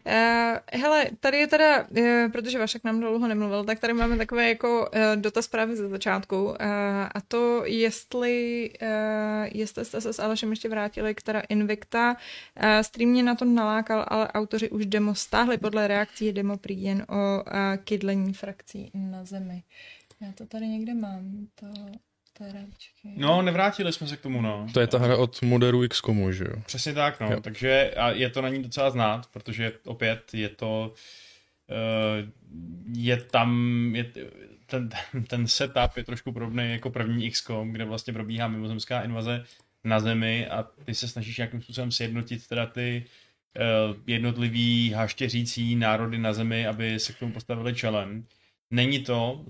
[0.06, 4.50] Uh, hele, tady je teda, uh, protože Vašek nám dlouho nemluvil, tak tady máme takové
[4.50, 6.56] jako uh, dotaz právě ze začátku uh,
[7.16, 8.88] a to jestli, uh,
[9.54, 12.18] jestli jste se s Alešem ještě vrátili k teda Invicta.
[12.64, 16.58] Uh, stream mě na to nalákal, ale autoři už demo stáhli podle reakcí je demo
[16.58, 17.44] prý jen o uh,
[17.84, 19.64] kydlení frakcí na zemi.
[20.22, 21.68] Já to tady někde mám, to,
[22.38, 23.14] Teračky.
[23.18, 24.68] No, nevrátili jsme se k tomu, no.
[24.74, 26.62] To je ta hra od Moderu XCOMu, že jo?
[26.66, 27.32] Přesně tak, no.
[27.32, 27.42] Jo.
[27.42, 30.94] Takže a je to na ní docela znát, protože opět je to
[31.70, 32.30] uh,
[32.94, 33.52] je tam
[33.96, 34.12] je,
[34.66, 34.90] ten,
[35.28, 39.44] ten setup je trošku podobný jako první XCOM, kde vlastně probíhá mimozemská invaze
[39.84, 43.06] na Zemi a ty se snažíš nějakým způsobem sjednotit teda ty
[43.90, 48.26] uh, jednotlivý haštěřící národy na Zemi, aby se k tomu postavili čelem.
[48.72, 49.46] Není to,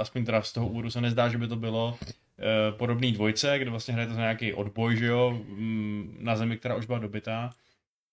[0.00, 3.70] aspoň teda z toho úvodu se nezdá, že by to bylo e, podobný dvojce, kde
[3.70, 7.54] vlastně hrajete za nějaký odboj, že jo, mm, na zemi, která už byla dobytá.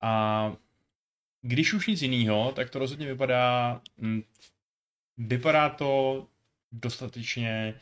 [0.01, 0.53] A
[1.41, 4.23] když už nic jiného, tak to rozhodně vypadá, mm,
[5.17, 6.25] vypadá to
[6.71, 7.75] dostatečně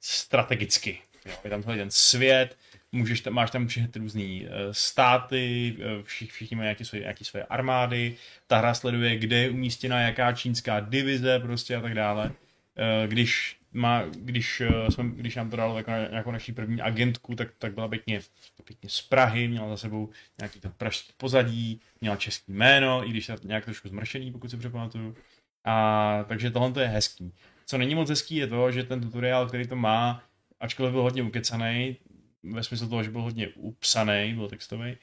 [0.00, 0.98] strategicky.
[1.26, 2.58] Jo, je tam ten svět,
[2.92, 7.44] můžeš máš tam všechny různé uh, státy, uh, všichni, všichni mají nějaké svoje, nějaké svoje
[7.44, 8.16] armády,
[8.46, 12.26] ta hra sleduje, kde je umístěna jaká čínská divize prostě a tak dále.
[12.26, 17.48] Uh, když má, když, jsme, když nám to dalo jako nějakou naší první agentku, tak,
[17.58, 18.20] tak byla pěkně,
[18.64, 23.28] pěkně z Prahy, měla za sebou nějaký to pražský pozadí, měla český jméno, i když
[23.28, 25.16] je nějak trošku zmršený, pokud si přepamatuju.
[25.64, 27.32] A takže tohle je hezký.
[27.66, 30.22] Co není moc hezký je to, že ten tutoriál, který to má,
[30.60, 31.96] ačkoliv byl hodně ukecaný,
[32.42, 34.96] ve smyslu toho, že byl hodně upsaný, byl textový,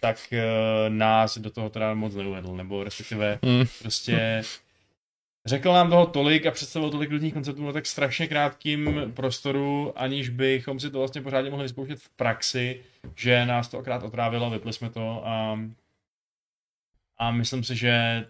[0.00, 3.64] tak uh, nás do toho teda moc neuvedl, nebo respektive mm.
[3.82, 4.42] prostě
[5.46, 10.28] řekl nám toho tolik a představil tolik různých konceptů na tak strašně krátkým prostoru, aniž
[10.28, 12.80] bychom si to vlastně pořádně mohli vyzkoušet v praxi,
[13.16, 15.60] že nás to akrát otrávilo, vypli jsme to a,
[17.18, 18.24] a myslím si, že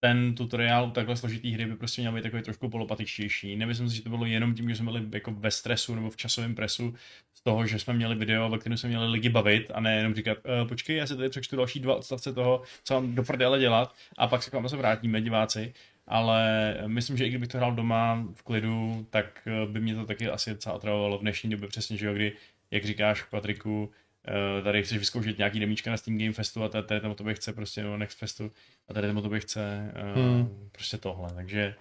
[0.00, 3.56] ten tutoriál u takhle složitý hry by prostě měl být takový trošku polopatičtější.
[3.56, 6.16] Nemyslím si, že to bylo jenom tím, že jsme byli jako ve stresu nebo v
[6.16, 6.94] časovém presu
[7.40, 10.14] z toho, že jsme měli video, ve kterém jsme měli lidi bavit a ne jenom
[10.14, 13.60] říkat, e, počkej, já si tady přečtu další dva odstavce toho, co mám do prdele
[13.60, 15.74] dělat a pak se k vám zase vrátíme, diváci.
[16.06, 20.06] Ale myslím, že i kdybych to hrál doma v klidu, tak eh, by mě to
[20.06, 22.32] taky asi docela otravovalo v dnešní době přesně, že jo, kdy,
[22.70, 23.90] jak říkáš Patriku,
[24.28, 27.14] Eh, tady chceš vyzkoušet nějaký demíčka na Steam Game Festu a tady, tady tam o
[27.14, 28.52] tobě chce prostě, nebo Next Festu
[28.88, 30.68] a tady tam o tobě chce uh, hmm.
[30.72, 31.74] prostě tohle, takže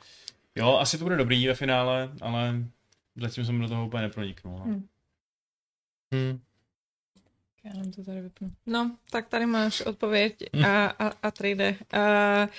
[0.56, 2.56] jo, asi to bude dobrý ve finále, ale
[3.16, 4.58] zatím jsem do toho úplně neproniknul.
[4.60, 4.64] No.
[4.64, 4.88] Hmm.
[6.14, 6.40] Hmm.
[7.64, 8.52] Já nám to tady vypnu.
[8.66, 10.66] No, tak tady máš odpověď hmm.
[10.66, 11.76] a, a, a trade.
[11.94, 12.50] Uh,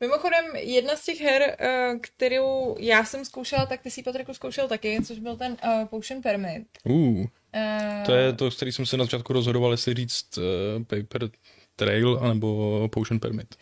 [0.00, 4.68] mimochodem, jedna z těch her, uh, kterou já jsem zkoušela, tak ty si Patriku zkoušel
[4.68, 6.66] taky, což byl ten uh, Potion Permit.
[6.84, 7.24] Uh.
[8.06, 10.44] To je to, s který jsem se na začátku rozhodoval, jestli říct uh,
[10.84, 11.30] Paper
[11.76, 13.54] Trail anebo Potion Permit.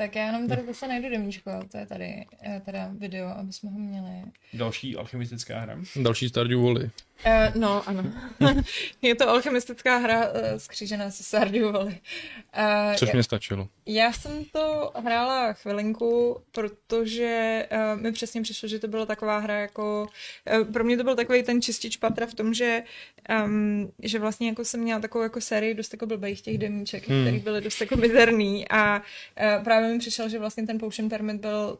[0.00, 3.70] Tak já jenom tady zase najdu demíčko, to je tady eh, teda video, aby jsme
[3.70, 4.22] ho měli.
[4.52, 5.78] Další alchemistická hra?
[5.96, 6.90] Další Stardew Valley.
[7.26, 8.12] Uh, no, ano.
[9.02, 11.98] je to alchemistická hra uh, skřížená se Stardew Valley.
[12.58, 13.68] Uh, Což mě stačilo.
[13.86, 19.58] já jsem to hrála chvilinku, protože uh, mi přesně přišlo, že to byla taková hra
[19.58, 20.06] jako,
[20.60, 22.82] uh, pro mě to byl takový ten čistič patra v tom, že,
[23.44, 27.22] um, že vlastně jako jsem měla takovou jako sérii dost jako blbých těch demíček, hmm.
[27.22, 31.40] které byly dost jako mizerný a uh, právě mi přišel, že vlastně ten Potion Permit
[31.40, 31.78] byl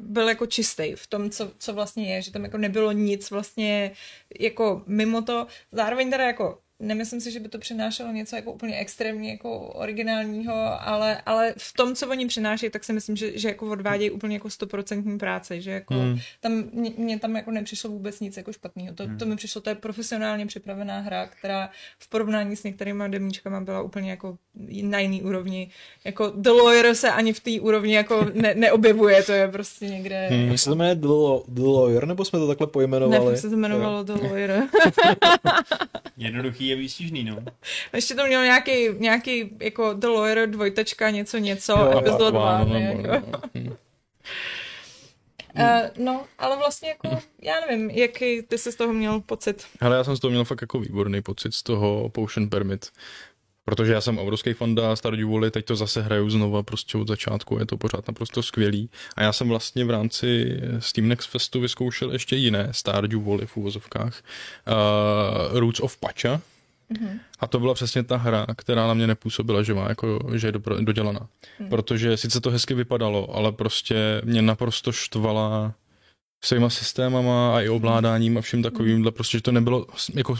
[0.00, 3.92] byl jako čistý v tom, co, co vlastně je, že tam jako nebylo nic vlastně
[4.40, 5.46] jako mimo to.
[5.72, 10.88] Zároveň teda jako nemyslím si, že by to přinášelo něco jako úplně extrémně jako originálního,
[10.88, 14.36] ale, ale v tom, co oni přinášejí, tak si myslím, že, že jako odvádějí úplně
[14.36, 16.18] jako stoprocentní práce, že jako hmm.
[16.40, 18.94] tam, mě, mě, tam jako nepřišlo vůbec nic jako špatného.
[18.94, 19.18] To, hmm.
[19.18, 23.82] to mi přišlo, to je profesionálně připravená hra, která v porovnání s některými demíčkama byla
[23.82, 24.38] úplně jako
[24.82, 25.70] na jiný úrovni.
[26.04, 30.28] Jako The Lawyer se ani v té úrovni jako ne, neobjevuje, to je prostě někde...
[30.28, 30.48] Hmm.
[30.48, 33.32] Jak se to jmenuje The, Lawyer, nebo jsme to takhle pojmenovali?
[33.32, 34.62] Ne, se to jmenovalo The Lawyer.
[36.16, 37.36] Jednoduchý je výstižný, no.
[37.92, 42.64] Ještě to mělo nějaký, nějaký jako The Lawyer dvojtečka, něco, něco, jo, epizod 2.
[42.64, 43.26] No, jako.
[45.56, 45.62] Uh,
[46.04, 49.66] no, ale vlastně jako, já nevím, jaký ty jsi z toho měl pocit?
[49.80, 52.90] Hele, já jsem z toho měl fakt jako výborný pocit z toho Potion Permit.
[53.64, 57.58] Protože já jsem obrovský fanda Stardew Valley, teď to zase hraju znova prostě od začátku,
[57.58, 58.90] je to pořád naprosto skvělý.
[59.16, 63.56] A já jsem vlastně v rámci Steam Next Festu vyzkoušel ještě jiné Stardew Valley v
[63.56, 64.22] úvozovkách.
[65.52, 66.40] Uh, Roots of Pacha,
[66.94, 67.20] Mm-hmm.
[67.40, 70.52] A to byla přesně ta hra, která na mě nepůsobila, že má jako, že je
[70.52, 71.28] do, dodělaná.
[71.60, 71.68] Mm.
[71.68, 75.74] Protože sice to hezky vypadalo, ale prostě mě naprosto štvala
[76.46, 80.36] svýma systémama a i ovládáním a vším takovýmhle, prostě, že to nebylo jako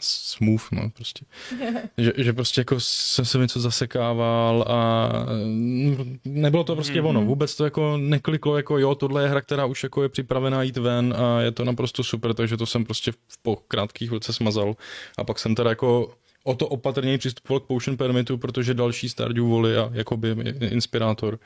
[0.00, 1.24] smooth, no, prostě.
[1.98, 5.08] že, že prostě jako jsem se něco zasekával a
[5.44, 7.06] mm, nebylo to prostě mm-hmm.
[7.06, 10.62] ono, vůbec to jako nekliklo, jako jo, tohle je hra, která už jako je připravená
[10.62, 14.74] jít ven a je to naprosto super, takže to jsem prostě po krátkých chvilce smazal
[15.18, 19.48] a pak jsem teda jako o to opatrněji přistupoval k Potion Permitu, protože další Stardew
[19.48, 20.28] Valley a jakoby
[20.60, 21.38] inspirátor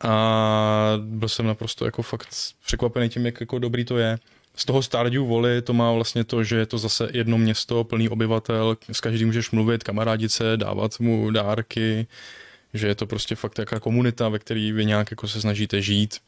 [0.00, 2.28] a byl jsem naprosto jako fakt
[2.66, 4.18] překvapený tím, jak jako dobrý to je.
[4.56, 8.08] Z toho Stardew Valley to má vlastně to, že je to zase jedno město plný
[8.08, 12.06] obyvatel, s každým můžeš mluvit, kamarádit se, dávat mu dárky,
[12.74, 16.18] že je to prostě fakt taková komunita, ve které vy nějak jako se snažíte žít.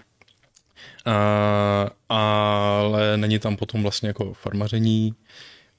[1.04, 5.14] A, ale není tam potom vlastně jako farmaření,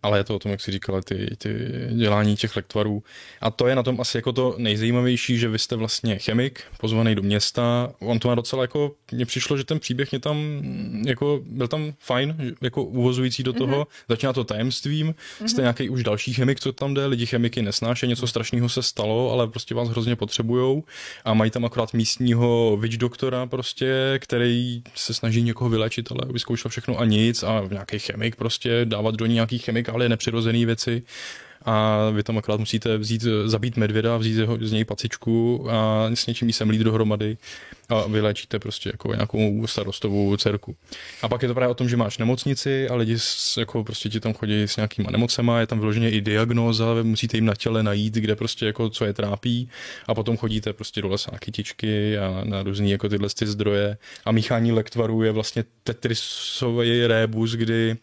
[0.08, 1.50] ale je to o tom, jak si říkala, ty, ty
[1.92, 3.04] dělání těch lektvarů.
[3.42, 7.16] A to je na tom asi jako to nejzajímavější, že vy jste vlastně chemik, pozvaný
[7.16, 7.94] do města.
[8.00, 10.62] On to má docela jako, mně přišlo, že ten příběh mě tam,
[11.06, 13.84] jako byl tam fajn, jako uvozující do toho.
[13.84, 14.06] Mm-hmm.
[14.10, 15.46] Začíná to tajemstvím, mm-hmm.
[15.46, 19.32] jste nějaký už další chemik, co tam jde, lidi chemiky nesnáší, něco strašného se stalo,
[19.32, 20.84] ale prostě vás hrozně potřebujou
[21.26, 26.72] a mají tam akorát místního witch doktora prostě, který se snaží někoho vylečit, ale vyzkoušel
[26.72, 31.04] všechno a nic a nějaký chemik prostě dávat do nějaký chemik ale nepřirozené věci
[31.66, 36.54] a vy tam akorát musíte vzít, zabít medvěda, vzít z něj pacičku a s něčím
[36.54, 37.38] sem lít dohromady
[37.90, 40.76] a vylečíte prostě jako nějakou starostovou dcerku.
[41.22, 43.18] A pak je to právě o tom, že máš nemocnici a lidi
[43.58, 47.46] jako prostě ti tam chodí s nějakýma nemocema, je tam vyloženě i diagnóza, musíte jim
[47.46, 49.70] na těle najít, kde prostě jako co je trápí
[50.08, 53.98] a potom chodíte prostě do lesa na kytičky a na různý jako tyhle ty zdroje
[54.26, 57.98] a míchání lektvarů je vlastně tetrisový rébus, kdy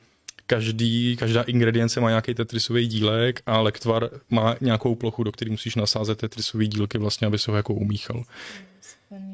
[0.47, 5.75] každý, každá ingredience má nějaký tetrisový dílek a lektvar má nějakou plochu, do které musíš
[5.75, 8.25] nasázet tetrisové dílky vlastně, aby se ho jako umíchal.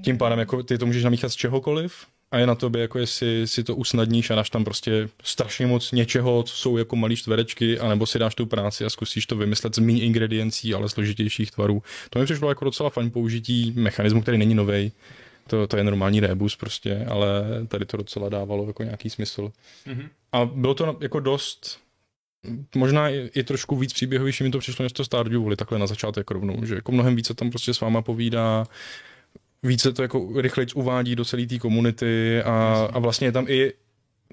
[0.05, 3.49] Tím pádem jako ty to můžeš namíchat z čehokoliv a je na tobě, jako jestli
[3.49, 7.79] si to usnadníš a dáš tam prostě strašně moc něčeho, co jsou jako malý čtverečky,
[7.79, 11.83] anebo si dáš tu práci a zkusíš to vymyslet z méně ingrediencí, ale složitějších tvarů.
[12.11, 14.93] To mi přišlo jako docela fajn použití mechanismu, který není nový.
[15.47, 19.53] To, to je normální rebus prostě, ale tady to docela dávalo jako nějaký smysl.
[19.87, 20.09] Mm-hmm.
[20.33, 21.81] A bylo to jako dost,
[22.75, 25.87] možná i, i trošku víc příběhovější mi to přišlo než to Stardew Valley, takhle na
[25.87, 28.67] začátek rovnou, že jako mnohem více tam prostě s váma povídá,
[29.63, 33.73] více to jako rychleji uvádí do celé té komunity a, a vlastně je tam i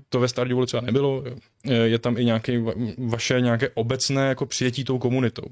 [0.09, 1.23] to ve Stardew Valley třeba nebylo,
[1.63, 2.61] je tam i nějaké
[2.97, 5.45] vaše nějaké obecné jako přijetí tou komunitou.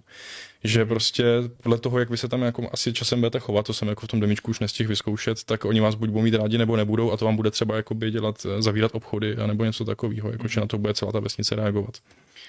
[0.65, 1.23] Že prostě
[1.63, 4.09] podle toho, jak vy se tam jako asi časem budete chovat, to jsem jako v
[4.09, 7.17] tom demičku už nestihl vyzkoušet, tak oni vás buď budou mít rádi nebo nebudou a
[7.17, 10.67] to vám bude třeba jakoby dělat, zavírat obchody a nebo něco takového, jako že na
[10.67, 11.97] to bude celá ta vesnice reagovat.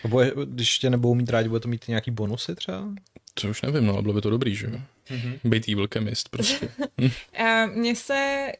[0.05, 2.85] Nebo když tě nebudou mít rádi, bude to mít nějaký bonusy třeba?
[3.41, 4.73] To už nevím, no, ale bylo by to dobrý, že jo?
[5.11, 5.39] Mm-hmm.
[5.45, 6.69] Být evil chemist prostě.
[6.99, 8.53] uh, mně se,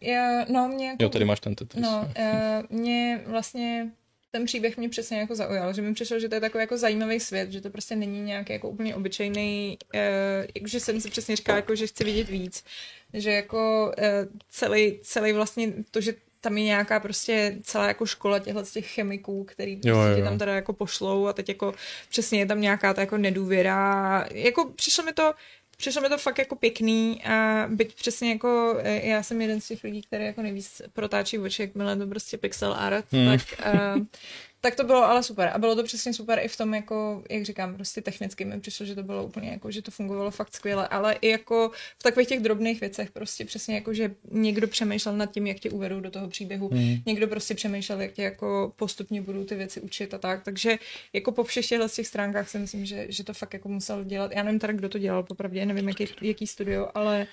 [0.53, 1.83] no mě jako, Jo, tady máš ten Tetris.
[1.83, 3.91] No, uh, mě vlastně
[4.37, 7.21] ten příběh mě přesně jako zaujal, že mi přišlo, že to je takový jako zajímavý
[7.21, 11.57] svět, že to prostě není nějaký jako úplně obyčejný, uh, že jsem si přesně říkala,
[11.57, 12.65] jako, že chci vidět víc,
[13.15, 14.05] že jako uh,
[14.49, 18.87] celý, celý vlastně to, že tam je nějaká prostě celá jako škola těchto z těch
[18.87, 20.25] chemiků, který prostě jo, jo.
[20.25, 21.75] tam teda jako pošlou a teď jako
[22.09, 24.27] přesně je tam nějaká ta jako nedůvěra.
[24.31, 25.35] Jako přišlo mi to
[25.77, 29.69] přišlo mi to fakt jako pěkný a byť přesně jako eh, já jsem jeden z
[29.69, 33.27] těch lidí, který jako nejvíc protáčí oči, jakmile to prostě pixel art, hmm.
[33.27, 33.41] tak
[33.75, 34.03] uh,
[34.61, 35.51] tak to bylo ale super.
[35.55, 38.87] A bylo to přesně super i v tom, jako, jak říkám, prostě technicky mi přišlo,
[38.87, 42.29] že to bylo úplně jako, že to fungovalo fakt skvěle, ale i jako v takových
[42.29, 46.11] těch drobných věcech, prostě přesně jako, že někdo přemýšlel nad tím, jak tě uvedou do
[46.11, 46.97] toho příběhu, hmm.
[47.07, 50.45] někdo prostě přemýšlel, jak tě jako postupně budou ty věci učit a tak.
[50.45, 50.79] Takže
[51.13, 54.33] jako po všech těchto těch stránkách si myslím, že, že to fakt jako musel dělat.
[54.35, 57.27] Já nevím teda, kdo to dělal, popravdě, nevím, jaký, jaký studio, ale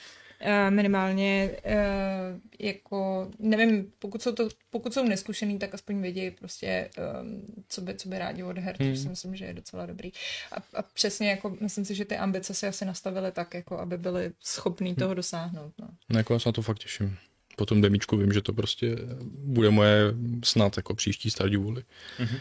[0.70, 6.90] minimálně uh, jako, nevím, pokud jsou, to, pokud jsou neskušený, tak aspoň vědí prostě,
[7.22, 8.92] um, co, by, co by rádi od her, hmm.
[8.92, 10.12] což si myslím, že je docela dobrý.
[10.52, 13.98] A, a přesně jako, myslím si, že ty ambice si asi nastavily tak, jako aby
[13.98, 14.96] byli schopní hmm.
[14.96, 15.74] toho dosáhnout.
[15.80, 15.88] No.
[16.10, 17.18] no jako já se na to fakt těším.
[17.56, 18.96] Po tom demíčku vím, že to prostě
[19.38, 20.14] bude moje
[20.44, 21.84] snad jako příští Stardew Valley.
[22.20, 22.40] Mm-hmm.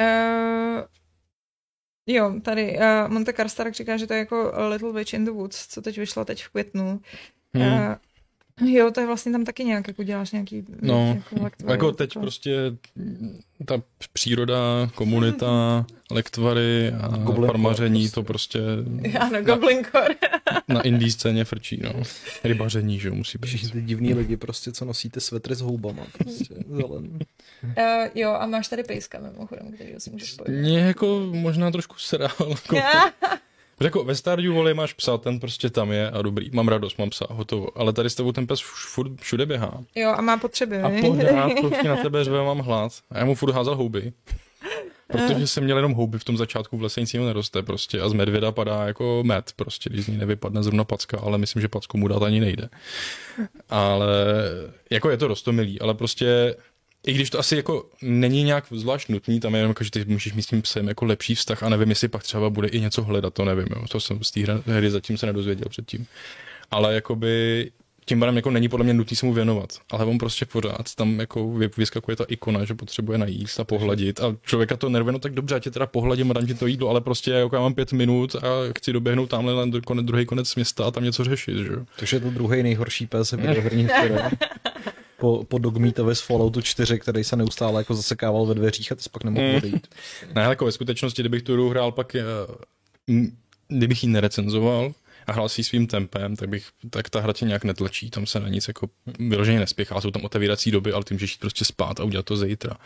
[0.00, 0.84] Uh,
[2.06, 5.66] Jo, tady uh, Monte Karstark říká, že to je jako Little Witch in the Woods,
[5.66, 7.00] co teď vyšlo teď v květnu.
[7.54, 7.72] Hmm.
[7.72, 7.94] Uh,
[8.64, 10.64] Jo, to je vlastně tam taky nějak, jako děláš nějaký...
[10.82, 12.20] No, jako, lektvary, jako teď jako...
[12.20, 12.56] prostě
[13.64, 13.82] ta
[14.12, 18.14] příroda, komunita, lektvary a Goblin farmaření, prostě.
[18.14, 18.60] to prostě...
[19.20, 20.14] Ano, Goblin Core.
[20.68, 22.02] na indie scéně frčí, no.
[22.44, 23.48] Rybaření, že jo, musí být.
[23.48, 27.18] Všichni ty divní lidi prostě, co nosíte svetry s houbama, prostě, zelen.
[27.62, 27.74] Uh,
[28.14, 30.56] jo, a máš tady pejska mimochodem, který si můžeš pojít.
[30.56, 32.30] Mě jako možná trošku srál.
[32.50, 32.76] Jako,
[33.84, 36.50] jako ve Stardew Valley máš psa, ten prostě tam je a dobrý.
[36.52, 37.78] Mám radost, mám psa, hotovo.
[37.78, 38.60] Ale tady s tebou ten pes
[38.94, 39.80] furt všude běhá.
[39.94, 40.78] Jo, a má potřeby.
[40.78, 42.92] A pořád prostě na tebe řve, mám hlad.
[43.10, 44.12] A já mu furt házel houby.
[45.12, 48.12] Protože jsem měl jenom houby v tom začátku, v lese nic neroste prostě a z
[48.12, 51.98] medvěda padá jako med prostě, když z ní nevypadne zrovna packa, ale myslím, že packu
[51.98, 52.68] mu dát ani nejde.
[53.70, 54.06] Ale
[54.90, 56.54] jako je to rostomilý, ale prostě
[57.06, 60.04] i když to asi jako není nějak zvlášť nutný, tam je jenom jako, že ty
[60.04, 62.80] můžeš mít s tím psem jako lepší vztah a nevím, jestli pak třeba bude i
[62.80, 63.84] něco hledat, to nevím, jo.
[63.90, 66.06] to jsem z té hry zatím se nedozvěděl předtím.
[66.70, 67.70] Ale jakoby
[68.04, 71.20] tím pádem jako není podle mě nutný se mu věnovat, ale on prostě pořád tam
[71.20, 75.34] jako vyskakuje ta ikona, že potřebuje najíst a pohladit a člověka to nervuje, no tak
[75.34, 77.74] dobře, já tě teda pohladím a dám ti to jídlo, ale prostě jako já mám
[77.74, 78.48] pět minut a
[78.78, 81.84] chci doběhnout tamhle na konec, druhý konec města a tam něco řešit, že jo.
[81.98, 83.88] Takže je to druhý nejhorší pes videohrní
[85.20, 89.02] po, po Dogmeatovi z Falloutu 4, který se neustále jako zasekával ve dveřích a ty
[89.10, 89.56] pak nemohl hmm.
[89.56, 89.86] odejít.
[90.34, 92.24] ne, jako ve skutečnosti, kdybych tu hru hrál pak, eh,
[93.68, 94.92] kdybych ji nerecenzoval,
[95.26, 98.40] a hrál si svým tempem, tak, bych, tak ta hra tě nějak netlačí, tam se
[98.40, 102.00] na nic jako vyloženě nespěchá, jsou tam otevírací doby, ale ty můžeš jít prostě spát
[102.00, 102.76] a udělat to zítra.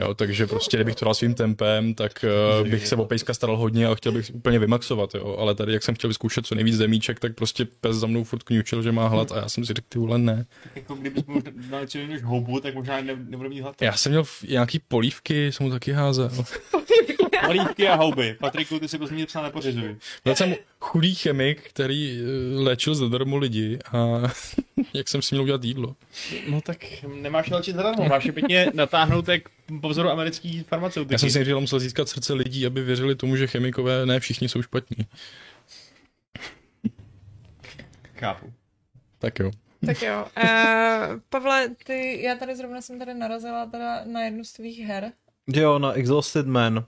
[0.00, 2.24] Jo, takže prostě, kdybych to dal svým tempem, tak
[2.62, 5.36] uh, bych se o pejska staral hodně a chtěl bych úplně vymaxovat, jo.
[5.38, 8.42] Ale tady, jak jsem chtěl vyzkoušet co nejvíc zemíček, tak prostě pes za mnou furt
[8.42, 10.46] kňučil, že má hlad a já jsem si řekl, ty vole, ne.
[10.62, 12.22] Tak jako kdybych mu dal než
[12.62, 13.82] tak možná ne, nebude mít hlad.
[13.82, 16.30] Já jsem měl nějaký polívky, jsem mu taky házel.
[17.46, 18.36] polívky a houby.
[18.40, 19.96] Patriku, ty si prostě mě psa nepořizuj.
[20.24, 24.22] Byl jsem chudý chemik, který eh, léčil zadarmo lidi a
[24.94, 25.96] jak jsem si měl udělat jídlo.
[26.48, 26.76] No tak
[27.14, 29.42] nemáš léčit zadarmo, máš je pěkně natáhnout jak
[29.80, 31.14] po vzoru americký farmaceutiky.
[31.14, 34.48] Já jsem si nejdřív musel získat srdce lidí, aby věřili tomu, že chemikové ne všichni
[34.48, 35.06] jsou špatní.
[38.14, 38.52] Chápu.
[39.18, 39.50] Tak jo.
[39.86, 40.26] Tak jo.
[40.42, 45.12] Uh, Pavle, ty, já tady zrovna jsem tady narazila teda na jednu z tvých her.
[45.46, 46.86] Jo, na Exhausted Man.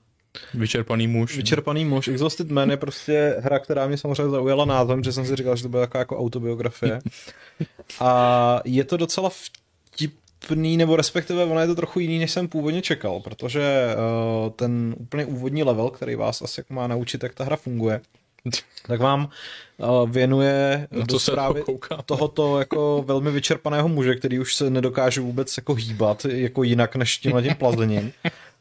[0.55, 1.37] Vyčerpaný muž.
[1.37, 2.09] Vyčerpaný muž.
[2.09, 5.62] Exhausted Man je prostě hra, která mě samozřejmě zaujala názvem, že jsem si říkal, že
[5.62, 7.01] to bude taková jako autobiografie.
[8.01, 12.83] A je to docela vtipný, nebo respektive ono je to trochu jiný, než jsem původně
[12.83, 13.95] čekal, protože
[14.45, 18.01] uh, ten úplně úvodní level, který vás asi má naučit, jak ta hra funguje,
[18.87, 19.28] tak vám
[19.76, 21.62] uh, věnuje no do zprávy
[22.07, 27.18] tohoto jako velmi vyčerpaného muže, který už se nedokáže vůbec jako hýbat jako jinak než
[27.18, 28.12] tímhle tím plazením.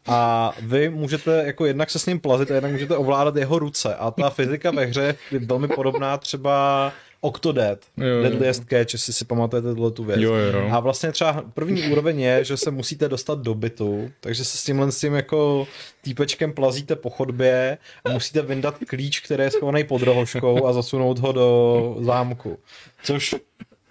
[0.07, 3.95] A vy můžete jako jednak se s ním plazit a jednak můžete ovládat jeho ruce.
[3.95, 6.93] A ta fyzika ve hře je velmi podobná třeba
[7.23, 10.19] Octodad, Deadliest Catch, jestli si pamatujete tuhle tu věc.
[10.21, 10.69] Jo, jo.
[10.71, 14.63] A vlastně třeba první úroveň je, že se musíte dostat do bytu, takže se s
[14.63, 15.67] tímhle s tím jako
[16.01, 21.19] týpečkem plazíte po chodbě a musíte vyndat klíč, který je schovaný pod rohoškou a zasunout
[21.19, 22.59] ho do zámku.
[23.03, 23.35] Což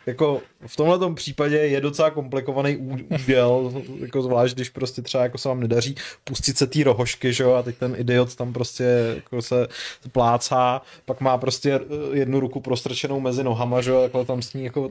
[0.07, 5.49] jako v tomhle případě je docela komplikovaný úděl, jako zvlášť, když prostě třeba jako se
[5.49, 5.95] vám nedaří
[6.25, 9.69] pustit se té rohošky, že jo, a teď ten idiot tam prostě jako se
[10.13, 14.55] plácá, pak má prostě eh, jednu ruku prostrčenou mezi nohama, že jo, jako tam s
[14.55, 14.91] ní jako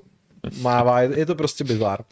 [0.62, 2.04] mává, je, je to prostě bizár.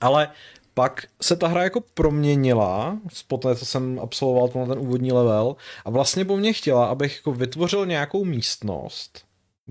[0.00, 0.28] Ale
[0.74, 2.98] pak se ta hra jako proměnila,
[3.28, 7.86] poté, co jsem absolvoval ten úvodní level, a vlastně po mně chtěla, abych jako vytvořil
[7.86, 9.24] nějakou místnost,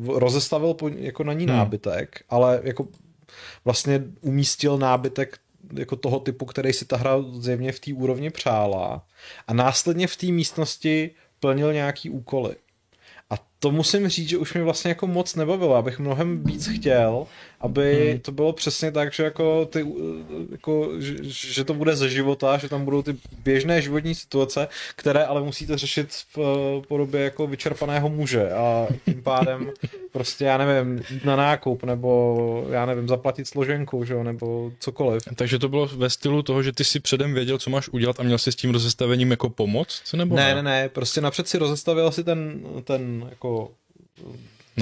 [0.08, 1.56] rozestavil po, jako na ní hmm.
[1.56, 2.88] nábytek, ale jako
[3.66, 5.38] vlastně umístil nábytek
[5.74, 9.06] jako toho typu, který si ta hra zjevně v té úrovni přála
[9.48, 12.56] a následně v té místnosti plnil nějaký úkoly.
[13.30, 17.28] A to musím říct, že už mi vlastně jako moc nebavilo, abych mnohem víc chtěl,
[17.62, 18.20] aby hmm.
[18.20, 19.86] to bylo přesně tak, že jako ty,
[20.52, 25.26] jako, že, že to bude ze života, že tam budou ty běžné životní situace, které
[25.26, 29.72] ale musíte řešit v podobě jako vyčerpaného muže a tím pádem
[30.12, 35.24] prostě, já nevím, na nákup, nebo já nevím, zaplatit složenku, že jo, nebo cokoliv.
[35.36, 38.24] Takže to bylo ve stylu toho, že ty si předem věděl, co máš udělat a
[38.24, 40.56] měl si s tím rozestavením jako pomoct, nebo ne?
[40.56, 43.49] Ne, ne, prostě napřed si rozestavil si ten, ten jako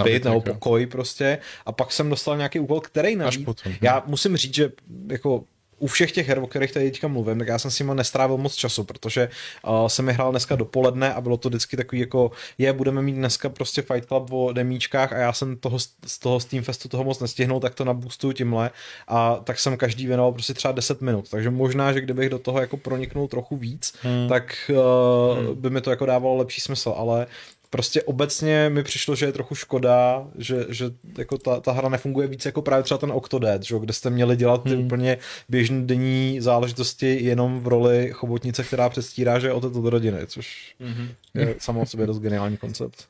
[0.03, 3.45] byt nebo pokoj prostě a pak jsem dostal nějaký úkol, který navíc.
[3.45, 3.73] Potom.
[3.81, 4.71] Já musím říct, že
[5.11, 5.43] jako
[5.79, 8.37] u všech těch her, o kterých tady teďka mluvím, tak já jsem s nimi nestrávil
[8.37, 9.29] moc času, protože
[9.67, 13.13] uh, jsem je hrál dneska dopoledne a bylo to vždycky takový jako, je, budeme mít
[13.13, 17.03] dneska prostě Fight Club o demíčkách a já jsem toho, z toho Steam Festu toho
[17.03, 18.71] moc nestihnul, tak to naboostuju tímhle
[19.07, 22.61] a tak jsem každý věnoval prostě třeba 10 minut, takže možná, že kdybych do toho
[22.61, 24.29] jako proniknul trochu víc, hmm.
[24.29, 25.61] tak uh, hmm.
[25.61, 27.27] by mi to jako dávalo lepší smysl, ale
[27.69, 30.85] prostě obecně mi přišlo, že je trochu škoda, že, že
[31.17, 34.35] jako ta, ta hra nefunguje víc jako právě třeba ten Octodad, že, kde jste měli
[34.35, 34.85] dělat ty hmm.
[34.85, 35.17] úplně
[35.49, 40.75] běžné denní záležitosti jenom v roli chobotnice, která přestírá, že je od do rodiny, což
[40.79, 41.09] hmm.
[41.33, 43.07] je samo o sobě dost geniální koncept.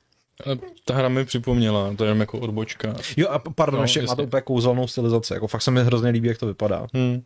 [0.86, 2.96] Ta hra mi připomněla, to je jenom jako odbočka.
[3.18, 6.10] Jo a pardon, no, ještě má to úplně kouzelnou stylizaci, jako fakt se mi hrozně
[6.10, 6.88] líbí, jak to vypadá.
[6.94, 7.24] Hmm.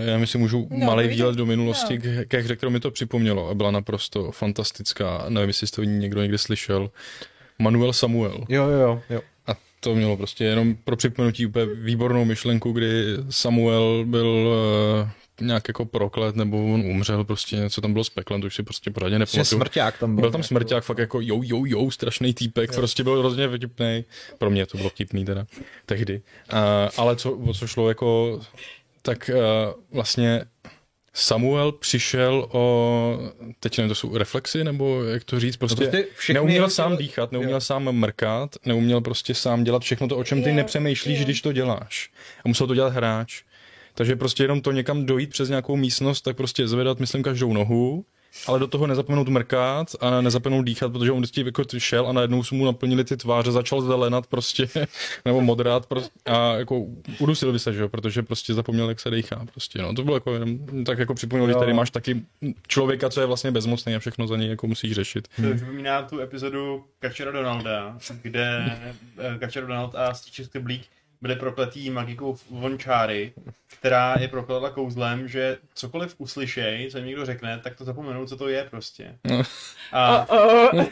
[0.00, 2.24] Já myslím, můžu no, malý výlet do minulosti no.
[2.28, 5.24] ke hře, kterou mi to připomnělo a byla naprosto fantastická.
[5.28, 6.90] Nevím, jestli jste o ní někdo někdy slyšel.
[7.58, 8.44] Manuel Samuel.
[8.48, 9.20] Jo, jo, jo.
[9.46, 14.54] A to mělo prostě jenom pro připomenutí úplně výbornou myšlenku, kdy Samuel byl
[15.02, 15.08] uh,
[15.40, 18.62] nějak jako proklet, nebo on umřel, prostě něco tam bylo s peklem, to už si
[18.62, 19.44] prostě poradě nepamatuju.
[19.44, 20.20] smrťák tam byl.
[20.20, 22.76] Byl tam smrťák, fakt jako jo, jo, jo, strašný týpek, jo.
[22.76, 24.04] prostě byl hrozně vtipný.
[24.38, 25.46] Pro mě to bylo vtipný teda,
[25.86, 26.22] tehdy.
[26.52, 26.58] Uh,
[26.96, 28.40] ale co, o co šlo jako
[29.06, 30.44] tak uh, vlastně
[31.12, 33.18] Samuel přišel o,
[33.60, 37.32] teď nevím, to jsou reflexy, nebo jak to říct, prostě, no prostě neuměl sám dýchat,
[37.32, 37.60] neuměl jo.
[37.60, 41.24] sám mrkat, neuměl prostě sám dělat všechno to, o čem ty jo, nepřemýšlíš, jo.
[41.24, 42.10] když to děláš.
[42.44, 43.42] A musel to dělat hráč.
[43.94, 48.04] Takže prostě jenom to někam dojít přes nějakou místnost, tak prostě zvedat, myslím, každou nohu
[48.46, 52.42] ale do toho nezapomenout mrkat a nezapomenout dýchat, protože on vždycky jako šel a najednou
[52.42, 54.68] se mu naplnili ty tváře, začal zelenat prostě,
[55.24, 56.86] nebo modrát prostě, a jako
[57.18, 59.94] udusil by se, že jo, protože prostě zapomněl, jak se dýchá prostě, no.
[59.94, 60.32] To bylo jako,
[60.86, 62.22] tak jako připomněl, že tady máš taky
[62.68, 65.28] člověka, co je vlastně bezmocný a všechno za něj jako musíš řešit.
[65.36, 65.56] To hmm.
[65.56, 68.78] připomíná tu epizodu Kačera Donalda, kde
[69.18, 70.82] eh, Kačera Donald a Stříček Blík
[71.24, 73.32] byli prokletí magikou vončáry,
[73.78, 78.36] která je prokletla kouzlem, že cokoliv uslyšej, co jim někdo řekne, tak to zapomenou, co
[78.36, 79.18] to je prostě.
[79.24, 79.42] No.
[79.92, 80.26] A,
[80.72, 80.84] uh,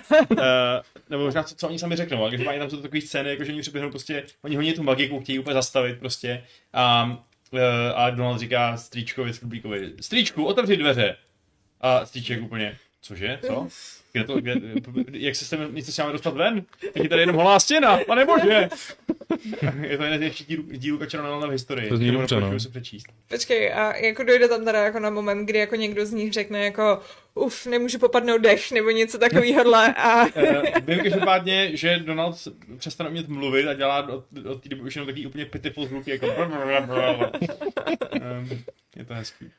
[1.11, 3.45] nebo možná, co, co oni sami řeknou, ale když mají tam jsou takové scény, jako
[3.45, 6.45] že oni přiběhnou prostě, oni hodně tu magiku chtějí úplně zastavit prostě.
[6.73, 7.05] A,
[7.51, 7.61] uh,
[7.95, 11.17] a Donald říká Stříčkovi, Skrblíkovi, Stříčku, otevři dveře.
[11.81, 13.69] A Stříček úplně, cože, co?
[14.13, 14.55] Kde to, kde,
[15.13, 16.65] jak se s tím, nic se dostat ven?
[16.93, 18.69] Teď je tady jenom holá stěna, pane bože!
[19.83, 21.89] je to jeden z nejlepších dílů, dílů Kačera v historii.
[21.89, 22.61] To zní dobře, no.
[22.61, 23.07] se přečíst.
[23.29, 26.65] Počkej, a jako dojde tam teda jako na moment, kdy jako někdo z nich řekne
[26.65, 27.01] jako
[27.35, 30.27] uf, nemůžu popadnout dech, nebo něco takového a...
[30.37, 32.49] Eh, vím každopádně, že Donald
[32.79, 36.11] přestane umět mluvit a dělá od, od té doby už jenom takový úplně pitiful zvuky,
[36.11, 36.27] jako...
[38.97, 39.51] je to hezký.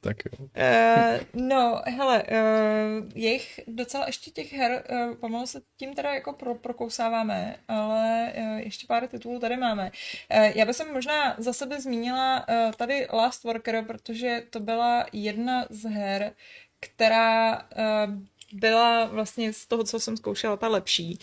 [0.00, 0.44] Tak jo.
[0.44, 6.14] Uh, no, hele, uh, je jich docela ještě těch her, uh, pomalu se tím teda
[6.14, 9.90] jako pro, prokousáváme, ale uh, ještě pár titulů tady máme.
[10.34, 15.66] Uh, já bych možná za sebe zmínila uh, tady Last Worker, protože to byla jedna
[15.70, 16.32] z her,
[16.80, 18.14] která uh,
[18.52, 21.18] byla vlastně z toho, co jsem zkoušela, ta lepší,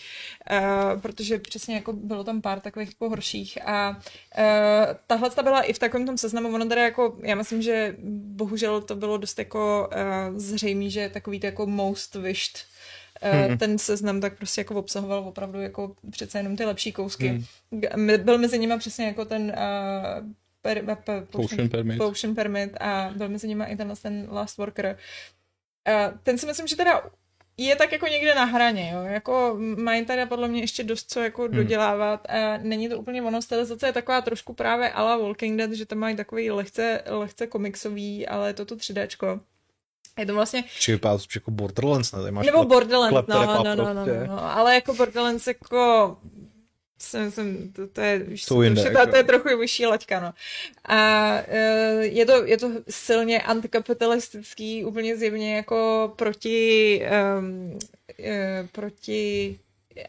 [0.50, 5.62] uh, protože přesně jako bylo tam pár takových jako horších a uh, tahle ta byla
[5.62, 9.38] i v takovém tom seznamu, ono teda jako, já myslím, že bohužel to bylo dost
[9.38, 12.66] jako uh, zřejmé, že takový to jako most wished
[13.22, 13.58] hmm.
[13.58, 17.44] ten seznam tak prostě jako obsahoval opravdu jako přece jenom ty lepší kousky.
[17.72, 18.06] Hmm.
[18.16, 21.98] Byl mezi nimi přesně jako ten uh, per, per, per, Potion, Permit.
[21.98, 24.98] Potion Permit a byl mezi nimi i ten Last Worker.
[25.86, 27.02] Uh, ten si myslím, že teda
[27.56, 29.02] je tak jako někde na hraně, jo.
[29.02, 31.56] Jako mají tady podle mě ještě dost co jako hmm.
[31.56, 33.42] dodělávat a není to úplně ono.
[33.42, 38.28] Stylizace je taková trošku právě ala Walking Dead, že tam mají takový lehce, lehce komiksový,
[38.28, 39.40] ale je to to 3Dčko.
[40.18, 40.64] Je to vlastně...
[40.78, 42.30] Či vypadá jako Borderlands, ne?
[42.30, 46.16] Máš Nebo Borderlands, no, no, no, no, no, no, ale jako Borderlands jako
[46.98, 49.10] jsem, jsem, to, to, je, víš, to, jinde, to, jako.
[49.10, 50.32] to je trochu vyšší laťka, no.
[50.84, 57.02] A uh, je, to, je to silně antikapitalistický, úplně zjevně jako proti,
[57.38, 57.78] um,
[58.72, 59.58] proti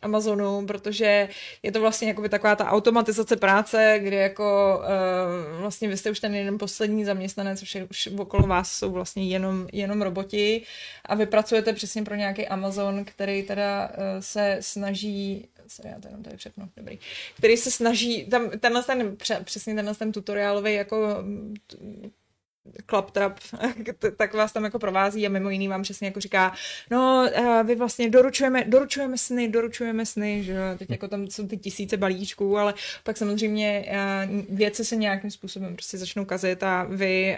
[0.02, 1.30] Amazonu, protože
[1.64, 6.20] je to vlastně jakoby taková ta automatizace práce, kdy jako uh, vlastně vy jste už
[6.20, 10.62] ten jeden poslední zaměstnanec, už, už okolo vás jsou vlastně jenom, jenom roboti
[11.06, 16.07] a vy pracujete přesně pro nějaký Amazon, který teda uh, se snaží sorry, já to
[16.07, 16.99] jenom tady přepnu, dobrý,
[17.38, 21.24] který se snaží, tam, tenhle ten, přesně tenhle ten tutoriálový jako
[22.89, 23.39] Claptrap,
[24.18, 26.53] tak vás tam jako provází a mimo jiný vám přesně jako říká,
[26.91, 27.30] no
[27.63, 32.57] vy vlastně doručujeme, doručujeme sny, doručujeme sny, že teď jako tam jsou ty tisíce balíčků,
[32.57, 33.86] ale pak samozřejmě
[34.49, 37.38] věci se nějakým způsobem prostě začnou kazit a vy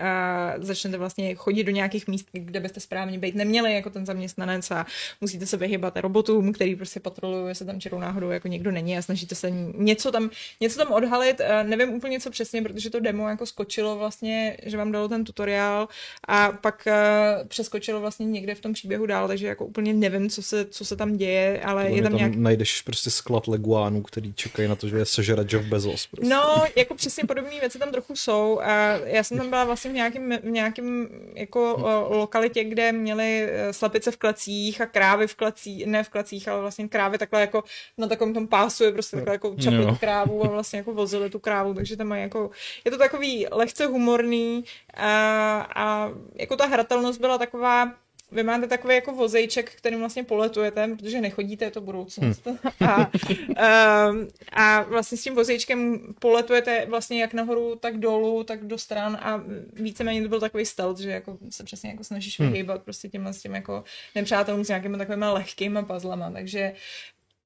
[0.57, 4.85] začnete vlastně chodit do nějakých míst, kde byste správně být neměli jako ten zaměstnanec a
[5.21, 9.01] musíte se vyhybat robotům, který prostě patrolují, jestli tam čerou náhodou jako někdo není a
[9.01, 10.29] snažíte se něco tam,
[10.61, 14.91] něco tam odhalit, nevím úplně co přesně, protože to demo jako skočilo vlastně, že vám
[14.91, 15.87] dalo ten ten tutoriál
[16.27, 20.41] a pak uh, přeskočilo vlastně někde v tom příběhu dál, takže jako úplně nevím, co
[20.41, 22.35] se, co se tam děje, ale to je tam, tam nějak...
[22.35, 26.07] najdeš prostě sklad leguánů, který čekají na to, že je sežere Jeff Bezos.
[26.07, 26.29] Prostě.
[26.29, 29.93] No, jako přesně podobné věci tam trochu jsou a já jsem tam byla vlastně v
[29.93, 35.35] nějakém, v nějakém jako uh, lokalitě, kde měli eh, slepice v klacích a krávy v
[35.35, 37.63] klacích, ne v klacích, ale vlastně krávy takhle jako
[37.97, 41.29] na takovém tom pásu je prostě takhle jako čapli tu krávu a vlastně jako vozili
[41.29, 42.49] tu krávu, takže tam mají jako,
[42.85, 44.63] je to takový lehce humorný,
[44.99, 47.93] a, a jako ta hratelnost byla taková,
[48.31, 52.45] vy máte takový jako vozejček, kterým vlastně poletujete, protože nechodíte, je to budoucnost.
[52.45, 52.57] Hmm.
[52.89, 53.11] A,
[53.57, 54.07] a,
[54.53, 59.43] a vlastně s tím vozejčkem poletujete vlastně jak nahoru, tak dolů, tak do stran a
[59.73, 62.51] víceméně to byl takový stealth, že jako se přesně jako snažíš hmm.
[62.51, 63.83] vyhýbat prostě těma s tím jako
[64.15, 66.73] nepřátelům s nějakými takovými lehkými puzzlema, takže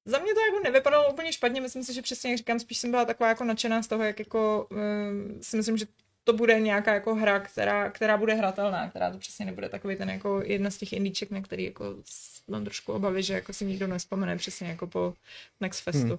[0.04, 2.90] za mě to jako nevypadalo úplně špatně, myslím si, že přesně jak říkám, spíš jsem
[2.90, 5.86] byla taková jako nadšená z toho, jak jako um, si myslím, že
[6.24, 10.10] to bude nějaká jako hra, která, která bude hratelná, která to přesně nebude takový ten
[10.10, 11.96] jako jedna z těch indíček, na který jako
[12.48, 15.14] mám trošku obavy, že jako si nikdo nespomene přesně jako po
[15.60, 16.06] Next Festu.
[16.06, 16.18] Hmm.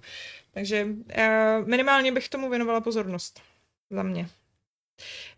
[0.51, 3.41] Takže uh, minimálně bych tomu věnovala pozornost
[3.89, 4.29] za mě.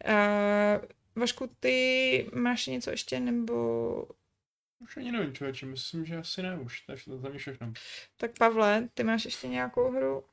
[0.07, 0.85] Uh,
[1.17, 4.07] Vašku, ty máš něco ještě, nebo...
[4.79, 7.73] Už ani nevím, člověče, myslím, že asi ne už, takže to za mě všechno.
[8.17, 10.23] Tak Pavle, ty máš ještě nějakou hru?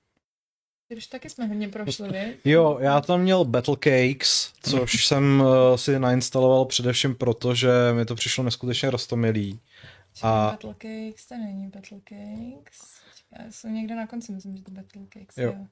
[0.96, 2.36] Už taky jsme hodně prošli, vy?
[2.44, 8.04] Jo, já tam měl Battle Cakes, což jsem uh, si nainstaloval především proto, že mi
[8.04, 9.60] to přišlo neskutečně rostomilý.
[10.22, 10.50] A...
[10.50, 12.94] Battle Cakes, to není Battle Cakes.
[13.38, 15.44] Já jsem někde na konci, myslím, že to Battle Cakes, jo.
[15.46, 15.66] jo.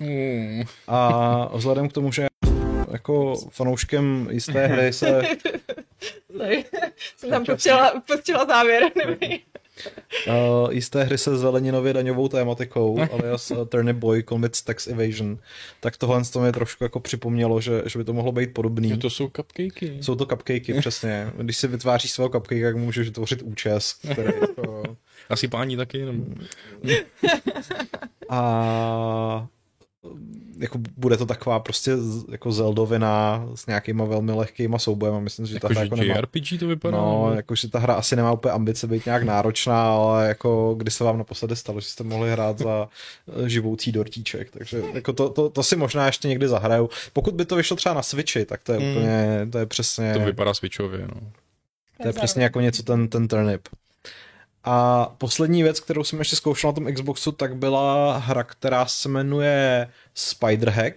[0.00, 0.62] Mm.
[0.88, 2.26] A vzhledem k tomu, že
[2.92, 5.22] jako fanouškem jisté hry se...
[7.16, 7.44] jsem tam
[8.06, 9.38] pustila závěr, nevím.
[10.28, 15.38] Uh, jisté hry se zeleninově daňovou tématikou, alias uh, Turnip Boy Commits Tax Evasion,
[15.80, 18.90] tak tohle to mě trošku jako připomnělo, že, že by to mohlo být podobný.
[18.90, 19.98] Jo, to jsou cupcakey.
[20.00, 21.32] Jsou to cupcakey, přesně.
[21.36, 24.82] Když si vytváříš svého cupcake, tak můžeš vytvořit účes, který jako...
[25.28, 26.24] Asi páni taky jenom.
[28.28, 29.46] A
[30.58, 31.92] jako bude to taková prostě
[32.30, 36.20] jako Zeldovina s nějakýma velmi lehkýma soubojem myslím, že jako ta hra jako nemá...
[36.20, 36.96] RPG to vypadá?
[36.96, 41.04] No, jakože ta hra asi nemá úplně ambice být nějak náročná, ale jako kdy se
[41.04, 42.88] vám naposledy stalo, že jste mohli hrát za
[43.44, 46.90] eh, živoucí dortíček, takže jako to, to, to, si možná ještě někdy zahraju.
[47.12, 48.90] Pokud by to vyšlo třeba na Switchi, tak to je hmm.
[48.90, 50.12] úplně, to je přesně...
[50.12, 51.20] To vypadá Switchově, no.
[52.02, 53.68] To je přesně jako něco ten, ten turnip.
[54.64, 59.08] A poslední věc, kterou jsem ještě zkoušel na tom Xboxu, tak byla hra, která se
[59.08, 60.94] jmenuje Spider-Hack.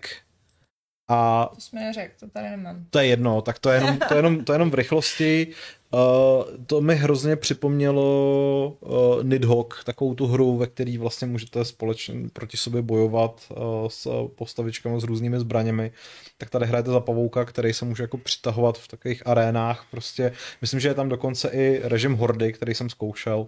[1.07, 2.85] A to jsme neřekl, to tady nemám.
[2.89, 5.47] To je jedno, tak to je jenom, to je jenom, to je jenom v rychlosti.
[5.93, 12.29] Uh, to mi hrozně připomnělo uh, Nidhogg, takovou tu hru, ve které vlastně můžete společně
[12.33, 15.91] proti sobě bojovat uh, s postavičkami, s různými zbraněmi.
[16.37, 19.85] Tak tady hrajete za pavouka, který se může jako přitahovat v takových arénách.
[19.91, 20.31] Prostě
[20.61, 23.47] myslím, že je tam dokonce i režim hordy, který jsem zkoušel.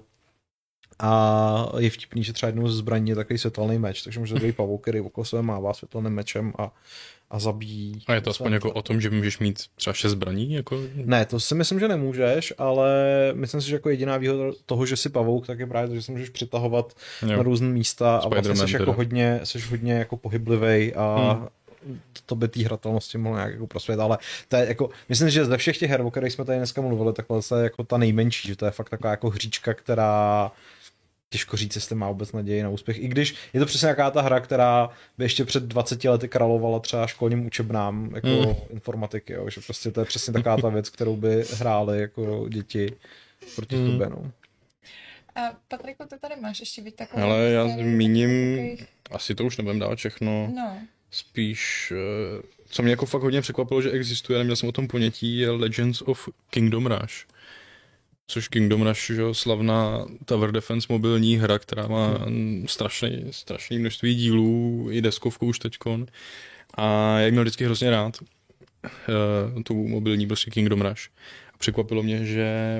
[0.99, 4.55] A je vtipný, že třeba jednou ze zbraní je takový světelný meč, takže může být
[4.55, 6.71] pavouk, který okolo sebe mává světelným mečem a,
[7.33, 8.03] a zabíjí.
[8.07, 10.53] A je to aspoň jako o tom, že můžeš mít třeba šest zbraní?
[10.53, 10.81] Jako...
[10.95, 12.91] Ne, to si myslím, že nemůžeš, ale
[13.33, 16.01] myslím si, že jako jediná výhoda toho, že jsi pavouk, tak je právě to, že
[16.01, 17.37] se můžeš přitahovat jo.
[17.37, 21.47] na různé místa a vlastně jsi jako hodně, jsi hodně jako pohyblivý a hmm
[22.25, 24.17] to by té hratelnosti mohlo nějak jako prosvět, ale
[24.47, 27.13] to je jako, myslím, že ze všech těch her, o kterých jsme tady dneska mluvili,
[27.13, 30.51] tak to je jako ta nejmenší, že to je fakt taková jako hříčka, která
[31.33, 32.99] těžko říct, jestli má vůbec naději na úspěch.
[32.99, 36.79] I když je to přesně nějaká ta hra, která by ještě před 20 lety královala
[36.79, 38.55] třeba školním učebnám jako mm.
[38.69, 39.49] informatiky, jo?
[39.49, 42.95] že prostě to je přesně taková ta věc, kterou by hráli jako děti
[43.55, 43.91] proti mm.
[43.91, 44.09] tobě.
[44.09, 44.31] No.
[45.35, 47.23] A Patriku, ty tady máš ještě být takový...
[47.23, 48.57] Ale já zmíním,
[49.11, 50.51] asi to už nebudem dát všechno.
[50.55, 50.77] No.
[51.11, 55.37] Spíš, eh, co mě jako fakt hodně překvapilo, že existuje, neměl jsem o tom ponětí,
[55.37, 57.32] je Legends of Kingdom Rush
[58.27, 62.25] což Kingdom Rush, že slavná Tower Defense mobilní hra, která má
[62.65, 66.05] strašný, strašný množství dílů, i deskovku už teďkon.
[66.73, 68.17] A já měl vždycky hrozně rád
[69.55, 71.07] uh, tu mobilní prostě Kingdom Rush.
[71.53, 72.79] A překvapilo mě, že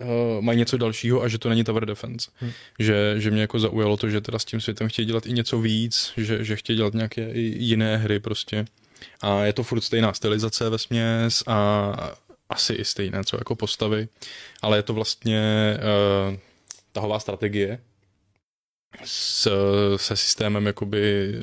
[0.00, 2.30] uh, mají něco dalšího a že to není Tower Defense.
[2.34, 2.50] Hmm.
[2.78, 5.60] Že, že mě jako zaujalo to, že teda s tím světem chtějí dělat i něco
[5.60, 8.64] víc, že, že chtějí dělat nějaké i jiné hry prostě.
[9.20, 11.92] A je to furt stejná stylizace ve směs a
[12.48, 14.08] asi i stejné, co jako postavy,
[14.62, 15.76] ale je to vlastně
[16.30, 16.36] uh,
[16.92, 17.78] tahová strategie,
[19.04, 19.48] s,
[19.96, 21.34] se systémem jakoby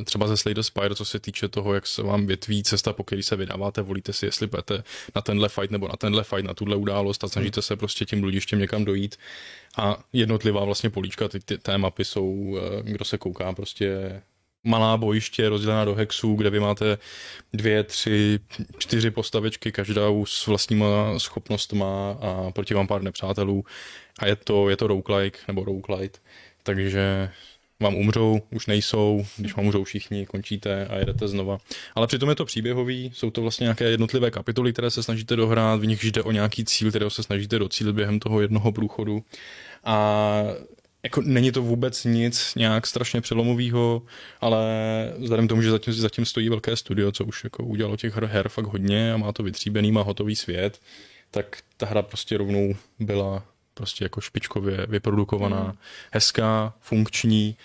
[0.00, 2.92] eh, třeba ze Slay the Spire, co se týče toho, jak se vám větví cesta,
[2.92, 4.84] po který se vydáváte, volíte si, jestli půjdete
[5.14, 8.20] na tenhle fight nebo na tenhle fight, na tuhle událost a snažíte se prostě tím
[8.20, 9.16] bludištěm někam dojít.
[9.76, 14.22] A jednotlivá vlastně políčka, ty, ty té mapy jsou, eh, kdo se kouká, prostě
[14.64, 16.98] malá bojiště rozdělená do hexů, kde vy máte
[17.52, 18.40] dvě, tři,
[18.78, 23.64] čtyři postavečky, každá s vlastníma schopnostma a proti vám pár nepřátelů
[24.18, 26.18] a je to, je to roguelike nebo roguelite
[26.64, 27.30] takže
[27.80, 31.58] vám umřou, už nejsou, když vám umřou všichni, končíte a jedete znova.
[31.94, 35.80] Ale přitom je to příběhový, jsou to vlastně nějaké jednotlivé kapitoly, které se snažíte dohrát,
[35.80, 39.24] v nich jde o nějaký cíl, kterého se snažíte docílit během toho jednoho průchodu.
[39.84, 40.42] A
[41.04, 44.02] jako není to vůbec nic nějak strašně přelomového,
[44.40, 44.64] ale
[45.18, 48.48] vzhledem k tomu, že zatím, zatím stojí velké studio, co už jako udělalo těch her
[48.48, 50.80] fakt hodně a má to vytříbený, má hotový svět,
[51.30, 53.42] tak ta hra prostě rovnou byla
[53.74, 55.72] prostě jako špičkově vyprodukovaná, mm.
[56.12, 57.56] hezká, funkční,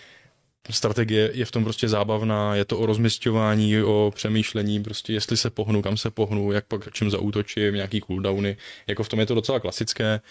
[0.71, 5.49] strategie je v tom prostě zábavná, je to o rozměstňování, o přemýšlení, prostě jestli se
[5.49, 8.57] pohnu, kam se pohnu, jak pak čím zaútočím, nějaký cooldowny,
[8.87, 10.21] jako v tom je to docela klasické,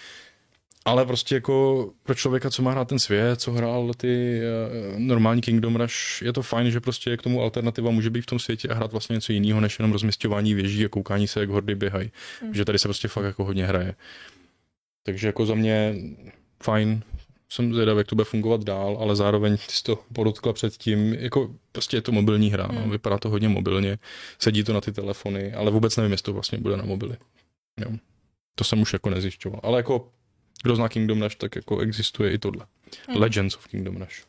[0.89, 4.41] ale prostě jako pro člověka, co má hrát ten svět, co hrál ty
[4.95, 8.27] uh, normální Kingdom Rush, je to fajn, že prostě k tomu alternativa může být v
[8.27, 11.49] tom světě a hrát vlastně něco jiného, než jenom rozměstňování věží a koukání se, jak
[11.49, 12.11] hordy běhají.
[12.43, 12.55] Mm.
[12.55, 13.95] Že tady se prostě fakt jako hodně hraje.
[15.03, 15.95] Takže jako za mě
[16.63, 17.03] fajn,
[17.49, 21.55] jsem zvědavý, jak to bude fungovat dál, ale zároveň ty jsi to podotkla předtím, jako
[21.73, 22.91] prostě je to mobilní hra, no, hmm.
[22.91, 23.99] vypadá to hodně mobilně,
[24.39, 27.17] sedí to na ty telefony, ale vůbec nevím, jestli to vlastně bude na mobily.
[27.81, 27.91] Jo.
[28.55, 30.09] To jsem už jako nezjišťoval, ale jako
[30.63, 32.67] kdo zná Kingdom Rush, tak jako existuje i tohle.
[33.09, 33.17] Hmm.
[33.17, 34.29] Legends of Kingdom Rush.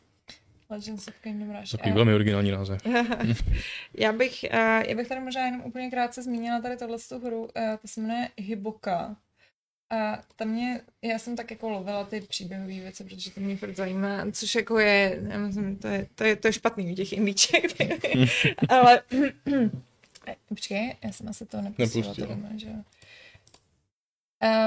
[0.70, 1.70] Legends of Kingdom Rush.
[1.70, 2.82] Takový velmi originální název.
[3.94, 4.58] já, bych, uh,
[4.88, 7.48] já bych tady možná jenom úplně krátce zmínila tady tohle hru, uh,
[7.82, 9.16] to se jmenuje Hiboka.
[9.92, 13.76] A tam mě, já jsem tak jako lovila ty příběhové věci, protože to mě furt
[13.76, 17.12] zajímá, což jako je, já myslím, to je, to je, to je špatný u těch
[17.12, 17.64] indíček,
[18.68, 19.02] ale
[20.48, 22.68] počkej, já jsem asi to nepustila, Doma, že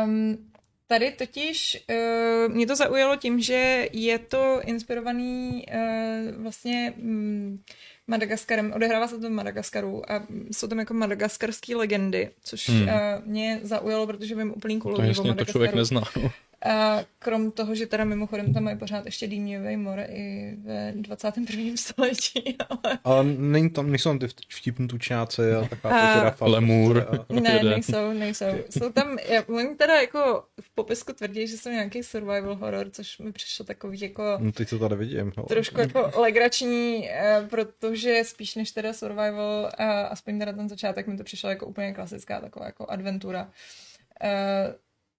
[0.06, 0.53] um,
[0.94, 7.60] Tady totiž uh, mě to zaujalo tím, že je to inspirovaný uh, vlastně um,
[8.08, 12.82] Madagaskarem, odehrává se to v Madagaskaru a jsou tam jako madagaskarské legendy, což hmm.
[12.82, 12.94] uh,
[13.26, 16.02] mě zaujalo, protože vím úplný kulový to jasně, to člověk nezná.
[16.24, 16.32] No.
[16.66, 21.64] A krom toho, že teda mimochodem tam mají pořád ještě dýměvý more i ve 21.
[21.76, 22.58] století.
[22.70, 26.18] Ale, ale není tam, nejsou tam ty vtipní tučňáci a taková a...
[26.18, 26.46] žirafa.
[26.46, 27.08] Lemur.
[27.30, 27.34] A...
[27.34, 28.46] Ne, nejsou, nejsou.
[28.70, 33.20] Jsou tam, já, oni teda jako v popisku tvrdí, že jsou nějaký survival horror, což
[33.20, 34.24] mi přišlo takový jako...
[34.40, 35.32] No teď to tady vidím.
[35.38, 35.46] Ale...
[35.48, 39.70] Trošku jako legrační, eh, protože spíš než teda survival,
[40.10, 43.50] aspoň teda ten začátek mi to přišlo jako úplně klasická taková jako adventura.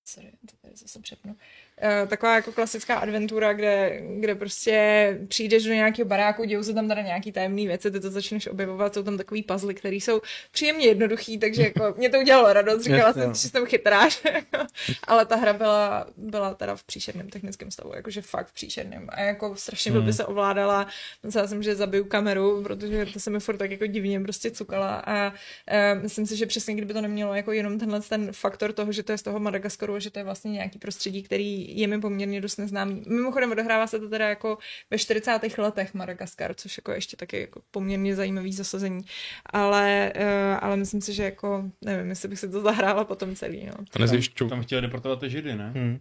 [0.05, 1.37] Sorry, to tady zase přepnu.
[1.83, 6.89] Uh, taková jako klasická adventura, kde, kde prostě přijdeš do nějakého baráku, dějou se tam
[6.89, 10.21] teda nějaký tajemný věci, ty to začneš objevovat, jsou tam takový puzzle, které jsou
[10.53, 14.23] příjemně jednoduchý, takže jako mě to udělalo radost, říkala jsem, že jsem chytráš,
[15.05, 19.09] ale ta hra byla, byla teda v příšerném technickém stavu, jakože fakt v příšerném.
[19.09, 20.05] A jako strašně hmm.
[20.05, 20.87] by se ovládala,
[21.23, 25.03] myslela jsem, že zabiju kameru, protože to se mi furt tak jako divně prostě cukala.
[25.07, 28.93] A uh, myslím si, že přesně kdyby to nemělo jako jenom tenhle ten faktor toho,
[28.93, 31.87] že to je z toho Madagaskaru a že to je vlastně nějaký prostředí, který je
[31.87, 33.03] mi poměrně dost neznámý.
[33.07, 34.59] Mimochodem odehrává se to teda jako
[34.91, 35.59] ve 40.
[35.59, 39.05] letech Madagaskar, což jako ještě taky jako poměrně zajímavý zasazení.
[39.47, 43.67] Ale, uh, ale myslím si, že jako, nevím, jestli bych se to zahrála potom celý.
[43.67, 43.85] No.
[43.99, 44.49] Nezjišťu.
[44.49, 45.73] Tam chtěli deportovat ty židy, ne?
[45.75, 45.99] Hmm.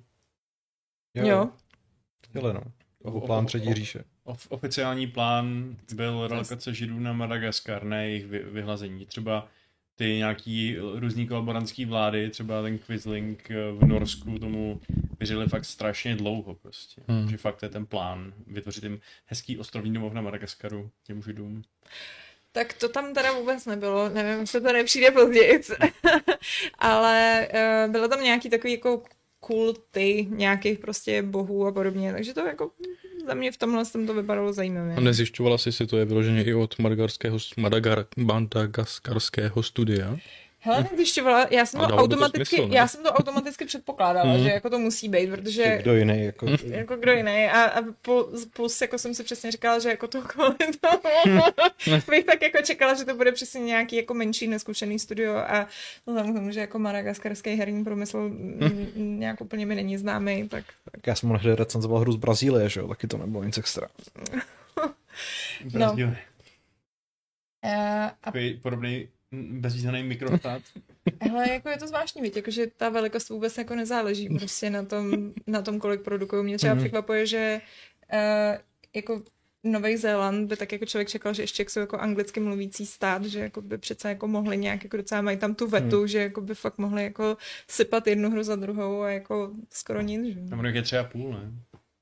[1.13, 1.27] Jo.
[1.27, 1.49] jo.
[2.29, 2.61] Chtěli, no.
[3.03, 4.03] O, plán třetí říše.
[4.49, 9.05] Oficiální plán byl relokace židů na Madagaskar, ne jejich vyhlazení.
[9.05, 9.47] Třeba
[9.95, 14.81] ty nějaký různý kolaborantský vlády, třeba ten Quisling eh, v Norsku tomu
[15.19, 17.01] věřili fakt strašně dlouho prostě.
[17.07, 17.29] Hmm.
[17.29, 21.61] Že fakt je ten plán vytvořit jim hezký ostrovní domov na Madagaskaru těm židům.
[22.51, 25.61] Tak to tam teda vůbec nebylo, nevím, jestli to nepřijde později,
[26.79, 29.03] ale uh, bylo tam nějaký takový jako
[29.39, 32.71] kulty nějakých prostě bohů a podobně, takže to jako
[33.27, 34.95] za mě v tomhle jsem to vypadalo zajímavě.
[34.95, 40.17] A nezjišťovala jsi si to je vyloženě i od madagaskarského, madagar, madagaskarského studia?
[40.65, 42.75] Hele, nezjišťovala, já jsem to automaticky, smysl, ne?
[42.75, 44.43] já jsem to automaticky předpokládala, Mhm.
[44.43, 46.45] že jako to musí být, protože Kdo jiný, jako...
[46.63, 50.21] jako kdo jiný a, a plus, plus, jako jsem si přesně říkala, že jako to
[50.21, 55.35] kvůli tomu bych tak jako čekala, že to bude přesně nějaký jako menší neskušený studio
[55.35, 55.67] a
[56.05, 58.31] vzhledem k tomu, že jako madagaskarský herní průmysl
[58.95, 62.79] nějak úplně mi není známý, tak Tak já jsem mohla recenzoval hru z Brazílie, že
[62.79, 63.87] jo, taky to nebylo nic extra.
[65.73, 65.79] No.
[65.79, 65.93] No.
[65.93, 66.09] uh,
[67.63, 70.61] a Takový podobný bezvýznamný mikrostát.
[71.21, 75.33] hele, jako je to zvláštní, víte, jakože ta velikost vůbec jako nezáleží prostě na tom,
[75.47, 76.43] na tom kolik produkují.
[76.43, 76.83] Mě třeba Mhm.
[76.83, 77.61] překvapuje, že
[78.13, 78.57] uh,
[78.95, 79.21] jako
[79.65, 83.25] Nový Zéland by tak jako člověk čekal, že ještě jak jsou jako anglicky mluvící stát,
[83.25, 86.07] že jako by přece jako mohli nějak jako docela mají tam tu vetu, Hmm.
[86.07, 87.37] že jako by fakt mohli jako
[87.67, 90.49] sypat jednu hru za druhou a jako skoro nic, že?
[90.49, 91.51] Tam je tři a půl, ne?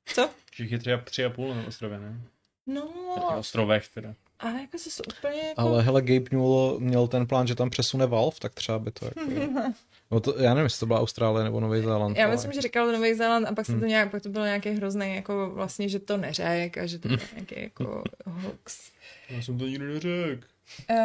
[0.06, 0.30] Co?
[0.56, 2.22] Že je tři a, tři a půl na ostrově, ne?
[2.68, 4.14] No, Na ostrovech teda.
[4.42, 5.62] Ale jako se úplně jako...
[5.62, 9.06] Ale hele, Gabe Newell měl ten plán, že tam přesune Valve, tak třeba by to
[9.06, 9.22] jako...
[10.12, 12.18] No to, já nevím, jestli to byla Austrálie nebo Nový Zéland.
[12.18, 13.88] Já ale- myslím, že říkal Nový Zéland a pak se to Hmm.
[13.88, 17.18] nějak, pak to bylo nějaký hrozný, jako vlastně, že to neřek a že to byl
[17.36, 18.92] nějaký jako hoax.
[19.30, 20.48] Já jsem to nikdy neřekl.
[20.90, 20.98] Uh,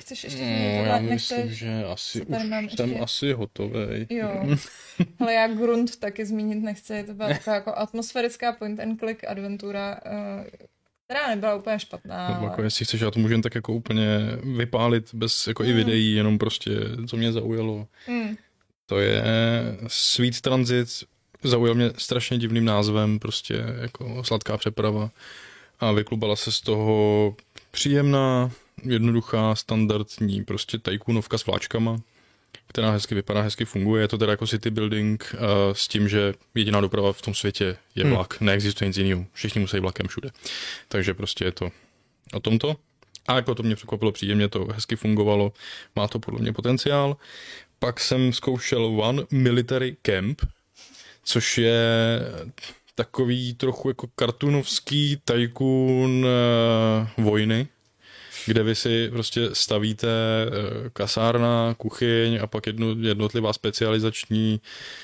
[0.00, 0.88] chceš ještě No, tohle?
[0.88, 1.38] já Nechceš?
[1.38, 3.00] myslím, že asi tady už mám jsem ještě?
[3.02, 4.06] asi hotový.
[4.10, 4.28] Jo.
[5.20, 7.04] Ale já Grund taky zmínit nechci.
[7.04, 10.44] To byla taková jako atmosférická point and click adventura, uh,
[11.04, 12.28] která nebyla úplně špatná.
[12.28, 12.50] Nebo Ale...
[12.50, 14.06] jako jestli chceš, já to můžu jen tak jako úplně
[14.56, 15.76] vypálit bez jako i Hmm.
[15.76, 16.70] videí, jenom prostě,
[17.08, 17.86] co mě zaujalo.
[18.06, 18.36] Hmm.
[18.86, 19.24] To je
[19.86, 20.88] Sweet Transit,
[21.42, 25.10] zaujal mě strašně divným názvem, prostě jako sladká přeprava
[25.80, 27.36] a vyklubala se z toho
[27.70, 28.50] příjemná,
[28.82, 31.96] jednoduchá, standardní prostě tajkunovka s vláčkama,
[32.68, 34.02] která hezky vypadá, hezky funguje.
[34.02, 35.40] Je to teda jako city building uh,
[35.72, 38.12] s tím, že jediná doprava v tom světě je Hmm.
[38.12, 39.26] vlak, neexistuje nic jiného.
[39.32, 40.30] Všichni musí vlakem všude.
[40.88, 41.70] Takže prostě je to
[42.32, 42.76] o tomto.
[43.28, 45.52] A jako to mě překvapilo příjemně, to hezky fungovalo,
[45.96, 47.16] má to podle mě potenciál.
[47.78, 50.42] Pak jsem zkoušel One Military Camp,
[51.24, 52.20] což je
[52.94, 57.68] takový trochu jako kartunovský tajkun eh, vojny,
[58.46, 64.60] kde vy si prostě stavíte eh, kasárna, kuchyň a pak jedno, jednotlivá specializační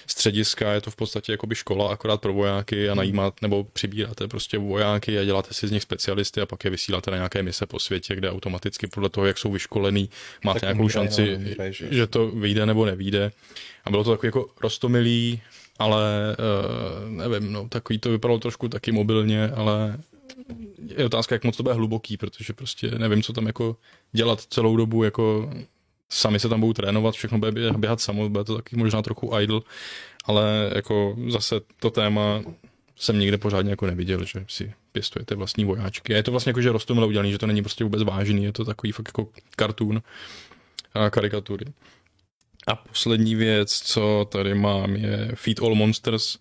[0.07, 0.73] střediska.
[0.73, 5.19] Je to v podstatě jakoby škola akorát pro vojáky a najímat nebo přibíráte prostě vojáky
[5.19, 8.17] a děláte si z nich specialisty a pak je vysíláte na nějaké mise po světě,
[8.17, 10.11] kde automaticky podle toho, jak jsou vyškolený,
[10.45, 11.89] máte Tak nějakou umírají šanci, neumírají, že?
[11.91, 13.33] že to vyjde nebo nevyjde.
[13.85, 15.41] A bylo to takový jako rostomilý,
[15.79, 19.99] ale uh, nevím, no, takový to vypadalo trošku taky mobilně, ale
[20.97, 23.77] je otázka, jak moc to bude hluboký, protože prostě nevím, co tam jako
[24.12, 25.51] dělat celou dobu, jako
[26.09, 29.39] sami se tam budou trénovat, všechno bude bě- běhat samo, bude to taky možná trochu
[29.39, 29.61] idle,
[30.24, 32.43] ale jako zase to téma
[32.97, 36.15] jsem nikde pořádně jako neviděl, že si pěstujete vlastní vojáčky.
[36.15, 38.52] A je to vlastně jako, že rostomile udělaný, že to není prostě vůbec vážný, je
[38.52, 40.02] to takový fakt jako kartun
[40.94, 41.66] a karikatury.
[42.66, 46.39] A poslední věc, co tady mám, je Feed All Monsters,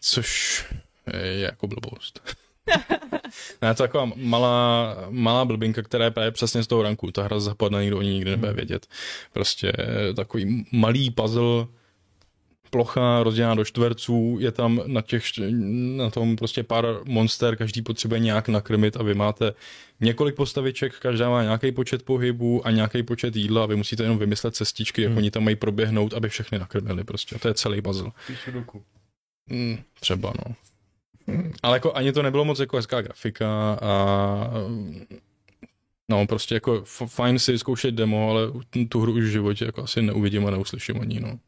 [0.00, 0.64] což
[1.12, 2.34] je jako blbost.
[3.62, 7.10] Ne, to je taková malá, malá blbinka, která je právě přesně z toho ranku.
[7.10, 8.86] Ta hra zapadne, nikdo o ní nikdy nebude vědět.
[9.32, 9.72] Prostě
[10.16, 11.66] takový malý puzzle,
[12.70, 15.24] plocha rozdělená do čtverců, je tam na, těch,
[15.96, 19.52] na tom prostě pár monster, každý potřebuje nějak nakrmit a vy máte
[20.00, 24.18] několik postaviček, každá má nějaký počet pohybů a nějaký počet jídla a vy musíte jenom
[24.18, 25.18] vymyslet cestičky, jak Hmm.
[25.18, 27.36] oni tam mají proběhnout, aby všechny nakrmili prostě.
[27.36, 28.10] A to je celý puzzle.
[28.26, 28.82] Píšu doku.
[29.50, 30.54] Mm, třeba, no.
[31.62, 34.50] Ale jako ani to nebylo moc jako hezká grafika a
[36.10, 38.40] no prostě jako fajn si zkoušet demo, ale
[38.88, 41.38] tu hru už v životě jako asi neuvidím a neuslyším ani, no.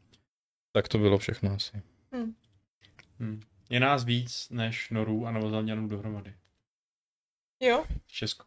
[0.73, 1.83] Tak to bylo všechno asi.
[3.21, 3.41] Hm.
[3.71, 6.35] Je nás víc než Norů a Novozelanděnů dohromady.
[7.61, 8.45] Jo, Česko.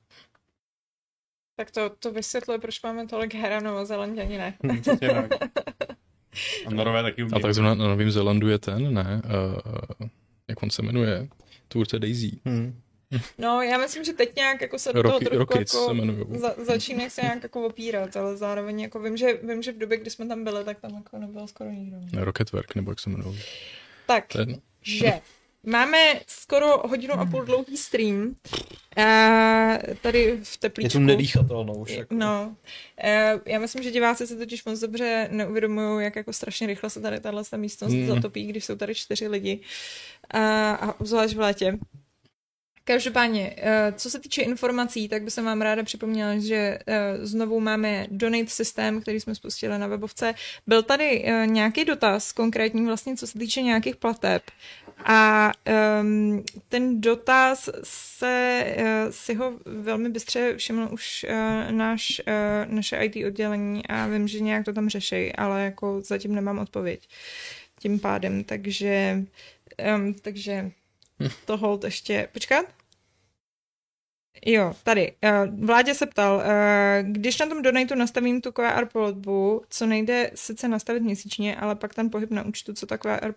[1.55, 4.57] tak to, to vysvětluje, proč máme tolik her a Novozelanděni ne.
[4.99, 5.30] Tak.
[6.65, 7.41] A Norové taky A umějí.
[7.41, 9.22] tak zrovna na Novém Zélandu je ten, ne?
[9.99, 10.07] Uh,
[10.54, 11.28] jak on se jmenuje?
[11.68, 12.32] Tvůrce Daisy.
[12.46, 12.80] Hmm.
[13.38, 15.96] No, já myslím, že teď nějak jako se do toho Rocky, trochu jako
[16.32, 19.78] se za, začíná se nějak jako opírat, ale zároveň jako vím, že, vím, že v
[19.78, 21.98] době, kdy jsme tam byli, tak tam jako nebylo skoro nikdo.
[22.14, 23.40] Ne, Rocketwork, nebo jak se jmenují.
[24.08, 24.58] Tak, jedno.
[24.82, 25.22] že
[25.65, 28.35] máme skoro hodinu a půl dlouhý stream
[28.98, 29.03] a
[30.02, 30.98] tady v Je teplíčku.
[30.98, 31.91] tu nedýchatelnou už.
[31.91, 32.15] Jako.
[32.15, 32.56] No,
[33.03, 37.02] eh, já myslím, že diváci se totiž moc dobře neuvědomují, jak jako strašně rychle se
[37.02, 38.07] tady tahle ta místnost Hmm.
[38.07, 39.60] zatopí, když jsou tady čtyři lidi.
[40.31, 41.77] A, a obzvlášť v létě.
[42.85, 48.07] Každopádně, eh, co se týče informací, tak bych vám ráda připomněla, že eh, znovu máme
[48.11, 50.34] donate systém, který jsme spustili na webovce.
[50.68, 54.43] Byl tady eh, nějaký dotaz konkrétní vlastně, co se týče nějakých plateb.
[55.05, 55.51] A
[56.01, 62.97] um, ten dotaz se, uh, si ho velmi bystře všiml už uh, náš, uh, naše
[62.97, 67.07] IT oddělení a vím, že nějak to tam řeší, ale jako zatím nemám odpověď
[67.80, 69.23] tím pádem, takže
[69.95, 70.72] um, takže
[71.45, 72.66] to hold ještě, počkat,
[74.45, 75.14] Jo, tady.
[75.60, 76.44] Vládě se ptal,
[77.02, 81.94] když na tom donatu nastavím tu QR platbu, co nejde sice nastavit měsíčně, ale pak
[81.94, 83.34] ten pohyb na účtu, co ta QR,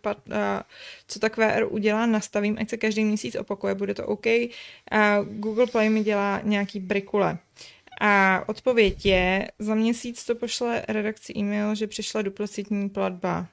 [1.09, 4.27] co ta QR udělá, nastavím, ať se každý měsíc opakuje, bude to OK.
[5.25, 7.39] Google Play mi dělá nějaký brikule.
[8.01, 13.47] A odpověď je, za měsíc to pošle redakci e-mail, že přišla duplicitní platba.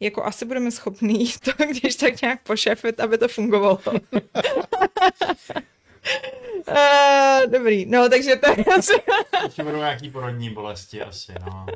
[0.00, 3.80] Jako asi budeme schopní to, když tak nějak pošefit, aby to fungovalo.
[6.68, 8.92] Uh, dobrý, no takže to je asi...
[9.44, 11.66] Ještě budou nějaký porodní bolesti asi, no.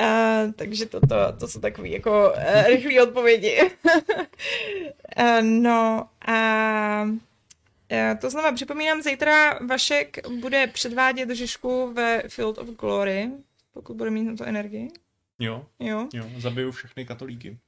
[0.00, 3.70] Uh, takže to, to, to jsou takové jako uh, rychlé odpovědi.
[5.18, 7.27] uh, no a uh,
[8.20, 13.30] to znamená, připomínám, zítra Vašek bude předvádět Žižku ve Field of Glory,
[13.72, 14.88] pokud bude mít na to energii.
[15.38, 17.58] Jo, jo, jo zabiju všechny katolíky.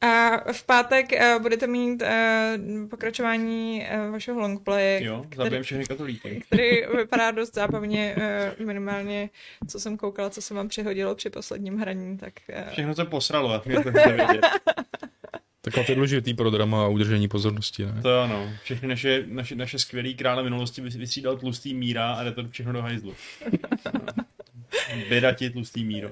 [0.00, 5.04] A v pátek uh, budete mít uh, pokračování uh, vašeho longplaye.
[5.04, 6.42] Jo, zabijem všechny katolíky.
[6.46, 8.16] Který vypadá dost zábavně,
[8.58, 9.30] uh, minimálně,
[9.68, 12.18] co jsem koukala, co se vám přihodilo při posledním hraní.
[12.18, 12.70] Tak, uh...
[12.72, 13.90] Všechno se posralo, mě to
[15.64, 18.02] Taková to důležitý pro drama a udržení pozornosti, ne?
[18.02, 18.50] To ano.
[18.62, 22.82] Všechny naše, naše, naše skvělý krále minulosti vystřídal tlustý míra a jde to všechno do
[22.82, 23.14] hajzlu.
[25.08, 26.10] Běda ti tlustý míro.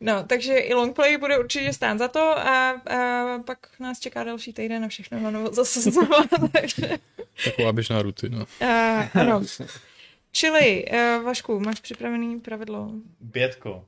[0.00, 4.52] No, takže i longplay bude určitě stát za to a, a pak nás čeká další
[4.52, 6.16] týden a všechno na novo zase znova.
[6.52, 6.98] takže...
[7.44, 8.38] Taková běžná rutina.
[8.38, 9.42] Uh, ano.
[10.32, 12.90] Čili, uh, Vašku, máš připravený pravidlo?
[13.32, 13.84] Pětko.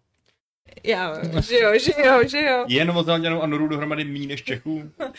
[0.84, 2.64] Já, že jo, že jo, že jo.
[2.68, 4.90] Je Novozelanděnů a Norů dohromady méně než Čechů?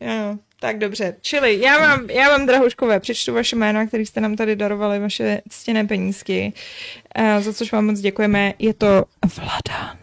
[0.00, 1.16] Jo, tak dobře.
[1.20, 5.40] Čili já vám, já vám Drahuškové, přečtu vaše jména, které jste nám tady darovali, vaše
[5.48, 6.52] ctěné penízky,
[7.18, 8.54] uh, za což vám moc děkujeme.
[8.58, 9.04] Je to
[9.36, 9.98] Vladan.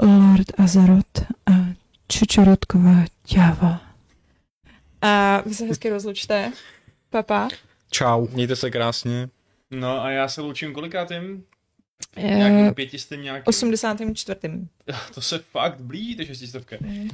[0.00, 1.52] Lord Azaroth a
[2.08, 3.80] Čučorotková ťava.
[5.02, 6.52] A vy se hezky rozlučte.
[7.10, 7.48] Papa.
[7.90, 8.26] Čau.
[8.32, 9.28] Mějte se krásně.
[9.70, 11.44] No a já se loučím kolikátým?
[12.16, 13.44] Eh, Nějakým pětistým nějakým?
[13.46, 14.40] 84.
[15.14, 16.76] To se fakt blíží, ty šestistovka.
[16.80, 17.08] Mm.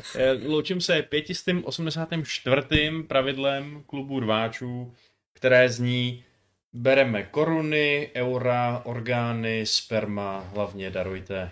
[0.46, 3.02] Loučím se pětistým 84.
[3.08, 4.94] pravidlem klubu rváčů,
[5.32, 6.24] které zní
[6.72, 11.50] bereme koruny, eura, orgány, sperma, hlavně darujte.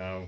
[0.00, 0.26] Čau.